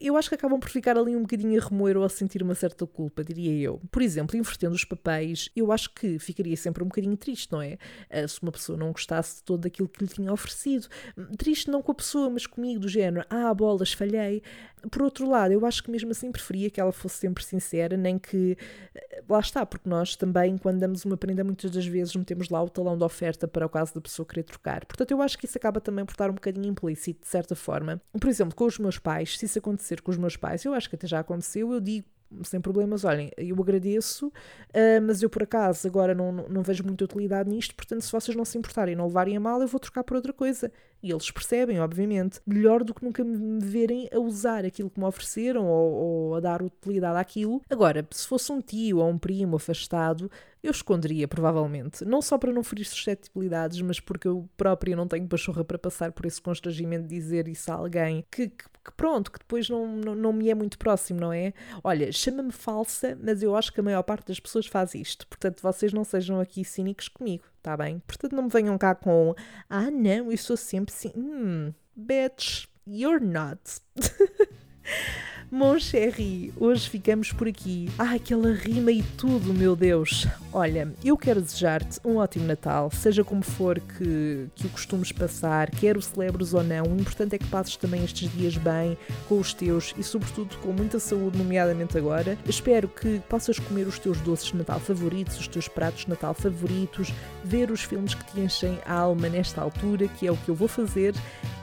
eu 0.00 0.16
acho 0.16 0.28
que 0.28 0.34
acabam 0.34 0.58
por 0.58 0.68
ficar 0.70 0.96
ali 0.96 1.14
um 1.16 1.22
bocadinho 1.22 1.60
a 1.60 1.64
remoer 1.64 1.96
ou 1.96 2.04
a 2.04 2.08
sentir 2.08 2.42
uma 2.42 2.54
certa 2.54 2.86
culpa, 2.86 3.22
diria 3.22 3.52
eu. 3.52 3.80
Por 3.90 4.02
exemplo, 4.02 4.36
invertendo 4.36 4.74
os 4.74 4.84
papéis, 4.84 5.50
eu 5.54 5.70
acho 5.70 5.92
que 5.94 6.18
ficaria 6.18 6.56
sempre 6.56 6.82
um 6.82 6.86
bocadinho 6.86 7.16
triste, 7.16 7.52
não 7.52 7.60
é? 7.60 7.78
Ah, 8.10 8.26
se 8.26 8.42
uma 8.42 8.52
pessoa 8.52 8.78
não 8.78 8.92
gostasse 8.92 9.36
de 9.36 9.42
todo 9.42 9.66
aquilo 9.66 9.88
que 9.88 10.02
lhe 10.02 10.10
tinha 10.10 10.32
oferecido. 10.32 10.88
Triste 11.36 11.70
não 11.70 11.82
com 11.82 11.92
a 11.92 11.94
pessoa, 11.94 12.30
mas 12.30 12.46
comigo, 12.46 12.80
do 12.80 12.88
género, 12.88 13.26
ah, 13.28 13.52
bolas, 13.52 13.92
falhei. 13.92 14.42
Por 14.90 15.02
outro 15.02 15.28
lado, 15.28 15.52
eu 15.52 15.64
acho 15.64 15.82
que 15.82 15.90
mesmo 15.90 16.10
assim 16.10 16.30
preferia 16.30 16.68
que 16.68 16.80
ela 16.80 16.92
fosse 16.92 17.16
sempre 17.16 17.44
sincera, 17.44 17.96
nem 17.96 18.18
que. 18.18 18.56
Ah, 18.96 19.22
lá 19.28 19.40
está, 19.40 19.66
porque 19.66 19.88
nós 19.88 20.16
também, 20.16 20.56
quando 20.56 20.78
damos 20.78 21.04
uma 21.04 21.16
prenda, 21.16 21.44
muitas 21.44 21.70
das 21.70 21.86
vezes 21.86 22.14
metemos 22.16 22.48
lá 22.48 22.62
o 22.62 22.68
talão 22.68 22.96
de 22.96 23.04
oferta 23.04 23.46
para 23.46 23.66
o 23.66 23.68
caso 23.68 23.94
da 23.94 24.00
pessoa 24.00 24.26
querer 24.26 24.44
trocar. 24.44 24.84
Portanto, 24.86 25.10
eu 25.10 25.20
acho 25.20 25.38
que 25.38 25.46
isso 25.46 25.58
acaba 25.58 25.80
também 25.80 26.04
por 26.04 26.12
estar 26.12 26.30
um 26.30 26.34
bocadinho 26.34 26.66
implícito, 26.66 27.20
de 27.20 27.28
certa 27.28 27.54
forma. 27.54 28.00
Por 28.18 28.28
exemplo, 28.28 28.54
com 28.54 28.64
os 28.64 28.78
meus 28.78 28.98
pais, 28.98 29.38
se 29.38 29.46
isso 29.46 29.58
acontecer 29.58 29.73
acontecer 29.74 30.00
com 30.00 30.10
os 30.10 30.16
meus 30.16 30.36
pais, 30.36 30.64
eu 30.64 30.72
acho 30.72 30.88
que 30.88 30.96
até 30.96 31.06
já 31.06 31.20
aconteceu, 31.20 31.72
eu 31.72 31.80
digo 31.80 32.06
sem 32.42 32.60
problemas, 32.60 33.04
olhem, 33.04 33.30
eu 33.36 33.56
agradeço, 33.60 34.28
uh, 34.28 35.02
mas 35.06 35.22
eu 35.22 35.30
por 35.30 35.42
acaso 35.42 35.86
agora 35.86 36.14
não, 36.14 36.32
não, 36.32 36.62
vejo 36.62 36.82
muita 36.82 37.04
utilidade 37.04 37.48
nisto, 37.48 37.74
portanto, 37.74 38.00
se 38.02 38.10
vocês 38.10 38.36
não 38.36 38.44
se 38.44 38.58
importarem 38.58 38.94
e 38.94 38.96
não 38.96 39.06
levarem 39.06 39.36
a 39.36 39.40
mal, 39.40 39.60
eu 39.60 39.68
vou 39.68 39.78
trocar 39.78 40.02
por 40.02 40.16
outra 40.16 40.32
coisa. 40.32 40.72
E 41.04 41.12
eles 41.12 41.30
percebem, 41.30 41.78
obviamente. 41.80 42.40
Melhor 42.46 42.82
do 42.82 42.94
que 42.94 43.04
nunca 43.04 43.22
me 43.22 43.60
verem 43.62 44.08
a 44.10 44.18
usar 44.18 44.64
aquilo 44.64 44.88
que 44.88 44.98
me 44.98 45.04
ofereceram 45.04 45.66
ou, 45.66 45.92
ou 45.92 46.34
a 46.34 46.40
dar 46.40 46.62
utilidade 46.62 47.18
àquilo. 47.18 47.60
Agora, 47.68 48.08
se 48.10 48.26
fosse 48.26 48.50
um 48.50 48.58
tio 48.62 48.96
ou 48.96 49.10
um 49.10 49.18
primo 49.18 49.56
afastado, 49.56 50.30
eu 50.62 50.70
esconderia, 50.70 51.28
provavelmente. 51.28 52.06
Não 52.06 52.22
só 52.22 52.38
para 52.38 52.50
não 52.50 52.64
ferir 52.64 52.86
suscetibilidades, 52.86 53.82
mas 53.82 54.00
porque 54.00 54.26
eu 54.26 54.48
própria 54.56 54.96
não 54.96 55.06
tenho 55.06 55.28
pachorra 55.28 55.62
para 55.62 55.78
passar 55.78 56.10
por 56.10 56.24
esse 56.24 56.40
constrangimento 56.40 57.06
de 57.06 57.14
dizer 57.14 57.48
isso 57.48 57.70
a 57.70 57.74
alguém 57.74 58.24
que, 58.30 58.48
que, 58.48 58.64
que 58.64 58.92
pronto, 58.96 59.30
que 59.30 59.38
depois 59.38 59.68
não, 59.68 59.86
não, 59.86 60.14
não, 60.14 60.32
me 60.32 60.48
é 60.48 60.54
muito 60.54 60.78
próximo, 60.78 61.20
não 61.20 61.34
é? 61.34 61.52
Olha, 61.82 62.10
chama-me 62.12 62.50
falsa, 62.50 63.14
mas 63.22 63.42
eu 63.42 63.54
acho 63.54 63.70
que 63.74 63.80
a 63.80 63.82
maior 63.82 64.02
parte 64.04 64.28
das 64.28 64.40
pessoas 64.40 64.66
faz 64.66 64.94
isto. 64.94 65.26
Portanto, 65.26 65.60
vocês 65.60 65.92
não 65.92 66.02
sejam 66.02 66.40
aqui 66.40 66.64
cínicos 66.64 67.08
comigo, 67.08 67.44
tá 67.64 67.74
bem? 67.78 67.98
Portanto, 68.06 68.36
não 68.36 68.42
me 68.44 68.50
venham 68.50 68.76
cá 68.76 68.94
com 68.94 69.34
ah, 69.70 69.90
não, 69.90 70.30
eu 70.30 70.36
sou 70.36 70.56
sempre 70.56 70.94
assim. 70.94 71.10
Hum, 71.16 71.72
bitch, 71.96 72.66
you're 72.86 73.24
not. 73.24 73.58
Mon 75.54 75.78
chéri, 75.78 76.52
hoje 76.58 76.90
ficamos 76.90 77.30
por 77.30 77.46
aqui. 77.46 77.88
Ai, 77.96 78.16
aquela 78.16 78.52
rima 78.52 78.90
e 78.90 79.04
tudo, 79.04 79.54
meu 79.54 79.76
Deus. 79.76 80.26
Olha, 80.52 80.92
eu 81.04 81.16
quero 81.16 81.40
desejar-te 81.40 82.00
um 82.04 82.16
ótimo 82.16 82.44
Natal, 82.44 82.90
seja 82.90 83.22
como 83.22 83.40
for 83.40 83.78
que, 83.78 84.48
que 84.52 84.66
o 84.66 84.70
costumes 84.70 85.12
passar, 85.12 85.70
quer 85.70 85.96
o 85.96 86.02
celebres 86.02 86.54
ou 86.54 86.64
não. 86.64 86.86
O 86.86 87.00
importante 87.00 87.36
é 87.36 87.38
que 87.38 87.46
passes 87.46 87.76
também 87.76 88.02
estes 88.02 88.32
dias 88.32 88.56
bem 88.56 88.98
com 89.28 89.38
os 89.38 89.54
teus 89.54 89.94
e, 89.96 90.02
sobretudo, 90.02 90.56
com 90.56 90.72
muita 90.72 90.98
saúde, 90.98 91.38
nomeadamente 91.38 91.96
agora. 91.96 92.36
Espero 92.48 92.88
que 92.88 93.20
possas 93.28 93.56
comer 93.60 93.86
os 93.86 94.00
teus 94.00 94.20
doces 94.22 94.48
de 94.48 94.56
Natal 94.56 94.80
favoritos, 94.80 95.38
os 95.38 95.46
teus 95.46 95.68
pratos 95.68 96.02
de 96.04 96.10
Natal 96.10 96.34
favoritos, 96.34 97.12
ver 97.44 97.70
os 97.70 97.84
filmes 97.84 98.12
que 98.12 98.24
te 98.24 98.40
enchem 98.40 98.80
a 98.84 98.94
alma 98.94 99.28
nesta 99.28 99.60
altura, 99.60 100.08
que 100.08 100.26
é 100.26 100.32
o 100.32 100.36
que 100.36 100.48
eu 100.48 100.54
vou 100.56 100.66
fazer, 100.66 101.14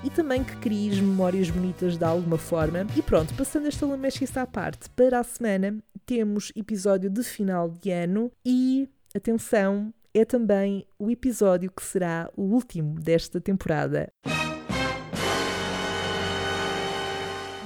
e 0.03 0.09
também 0.09 0.43
que 0.43 0.55
cries 0.57 0.99
memórias 0.99 1.49
bonitas 1.49 1.97
de 1.97 2.03
alguma 2.03 2.37
forma. 2.37 2.85
E 2.95 3.01
pronto, 3.01 3.33
passando 3.35 3.67
esta 3.67 3.85
lamechice 3.85 4.37
à 4.37 4.45
parte, 4.47 4.89
para 4.91 5.19
a 5.19 5.23
semana 5.23 5.77
temos 6.05 6.51
episódio 6.55 7.09
de 7.09 7.23
final 7.23 7.69
de 7.69 7.91
ano 7.91 8.31
e, 8.45 8.89
atenção, 9.15 9.93
é 10.13 10.25
também 10.25 10.85
o 10.99 11.09
episódio 11.09 11.71
que 11.71 11.83
será 11.83 12.29
o 12.35 12.43
último 12.43 12.99
desta 12.99 13.39
temporada. 13.39 14.11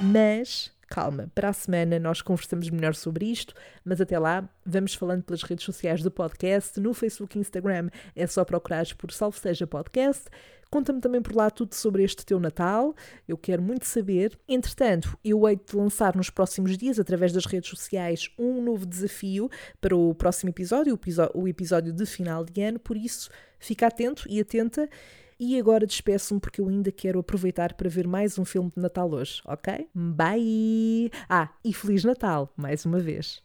Mas 0.00 0.70
calma, 0.88 1.30
para 1.34 1.48
a 1.48 1.52
semana 1.52 1.98
nós 1.98 2.22
conversamos 2.22 2.70
melhor 2.70 2.94
sobre 2.94 3.26
isto, 3.26 3.54
mas 3.84 4.00
até 4.00 4.18
lá 4.18 4.48
vamos 4.64 4.94
falando 4.94 5.24
pelas 5.24 5.42
redes 5.42 5.64
sociais 5.64 6.02
do 6.02 6.10
podcast, 6.10 6.78
no 6.78 6.94
Facebook 6.94 7.36
e 7.36 7.40
Instagram 7.40 7.90
é 8.14 8.26
só 8.26 8.44
procurares 8.44 8.92
por 8.92 9.10
Salve 9.10 9.38
Seja 9.38 9.66
Podcast. 9.66 10.26
Conta-me 10.70 11.00
também 11.00 11.22
por 11.22 11.34
lá 11.34 11.50
tudo 11.50 11.74
sobre 11.74 12.02
este 12.02 12.24
teu 12.24 12.40
Natal, 12.40 12.94
eu 13.26 13.36
quero 13.36 13.62
muito 13.62 13.86
saber. 13.86 14.38
Entretanto, 14.48 15.16
eu 15.24 15.48
hei 15.48 15.56
de 15.56 15.76
lançar 15.76 16.16
nos 16.16 16.30
próximos 16.30 16.76
dias, 16.76 16.98
através 16.98 17.32
das 17.32 17.46
redes 17.46 17.70
sociais, 17.70 18.30
um 18.38 18.62
novo 18.62 18.84
desafio 18.84 19.48
para 19.80 19.96
o 19.96 20.14
próximo 20.14 20.50
episódio, 20.50 20.98
o 21.34 21.48
episódio 21.48 21.92
de 21.92 22.06
final 22.06 22.44
de 22.44 22.62
ano, 22.62 22.78
por 22.78 22.96
isso 22.96 23.30
fica 23.58 23.86
atento 23.86 24.24
e 24.28 24.40
atenta. 24.40 24.88
E 25.38 25.58
agora 25.58 25.86
despeço-me 25.86 26.40
porque 26.40 26.62
eu 26.62 26.68
ainda 26.68 26.90
quero 26.90 27.18
aproveitar 27.18 27.74
para 27.74 27.90
ver 27.90 28.06
mais 28.06 28.38
um 28.38 28.44
filme 28.44 28.72
de 28.74 28.80
Natal 28.80 29.10
hoje, 29.10 29.42
ok? 29.44 29.86
Bye! 29.94 31.10
Ah, 31.28 31.50
e 31.62 31.74
Feliz 31.74 32.04
Natal, 32.04 32.50
mais 32.56 32.86
uma 32.86 32.98
vez! 32.98 33.42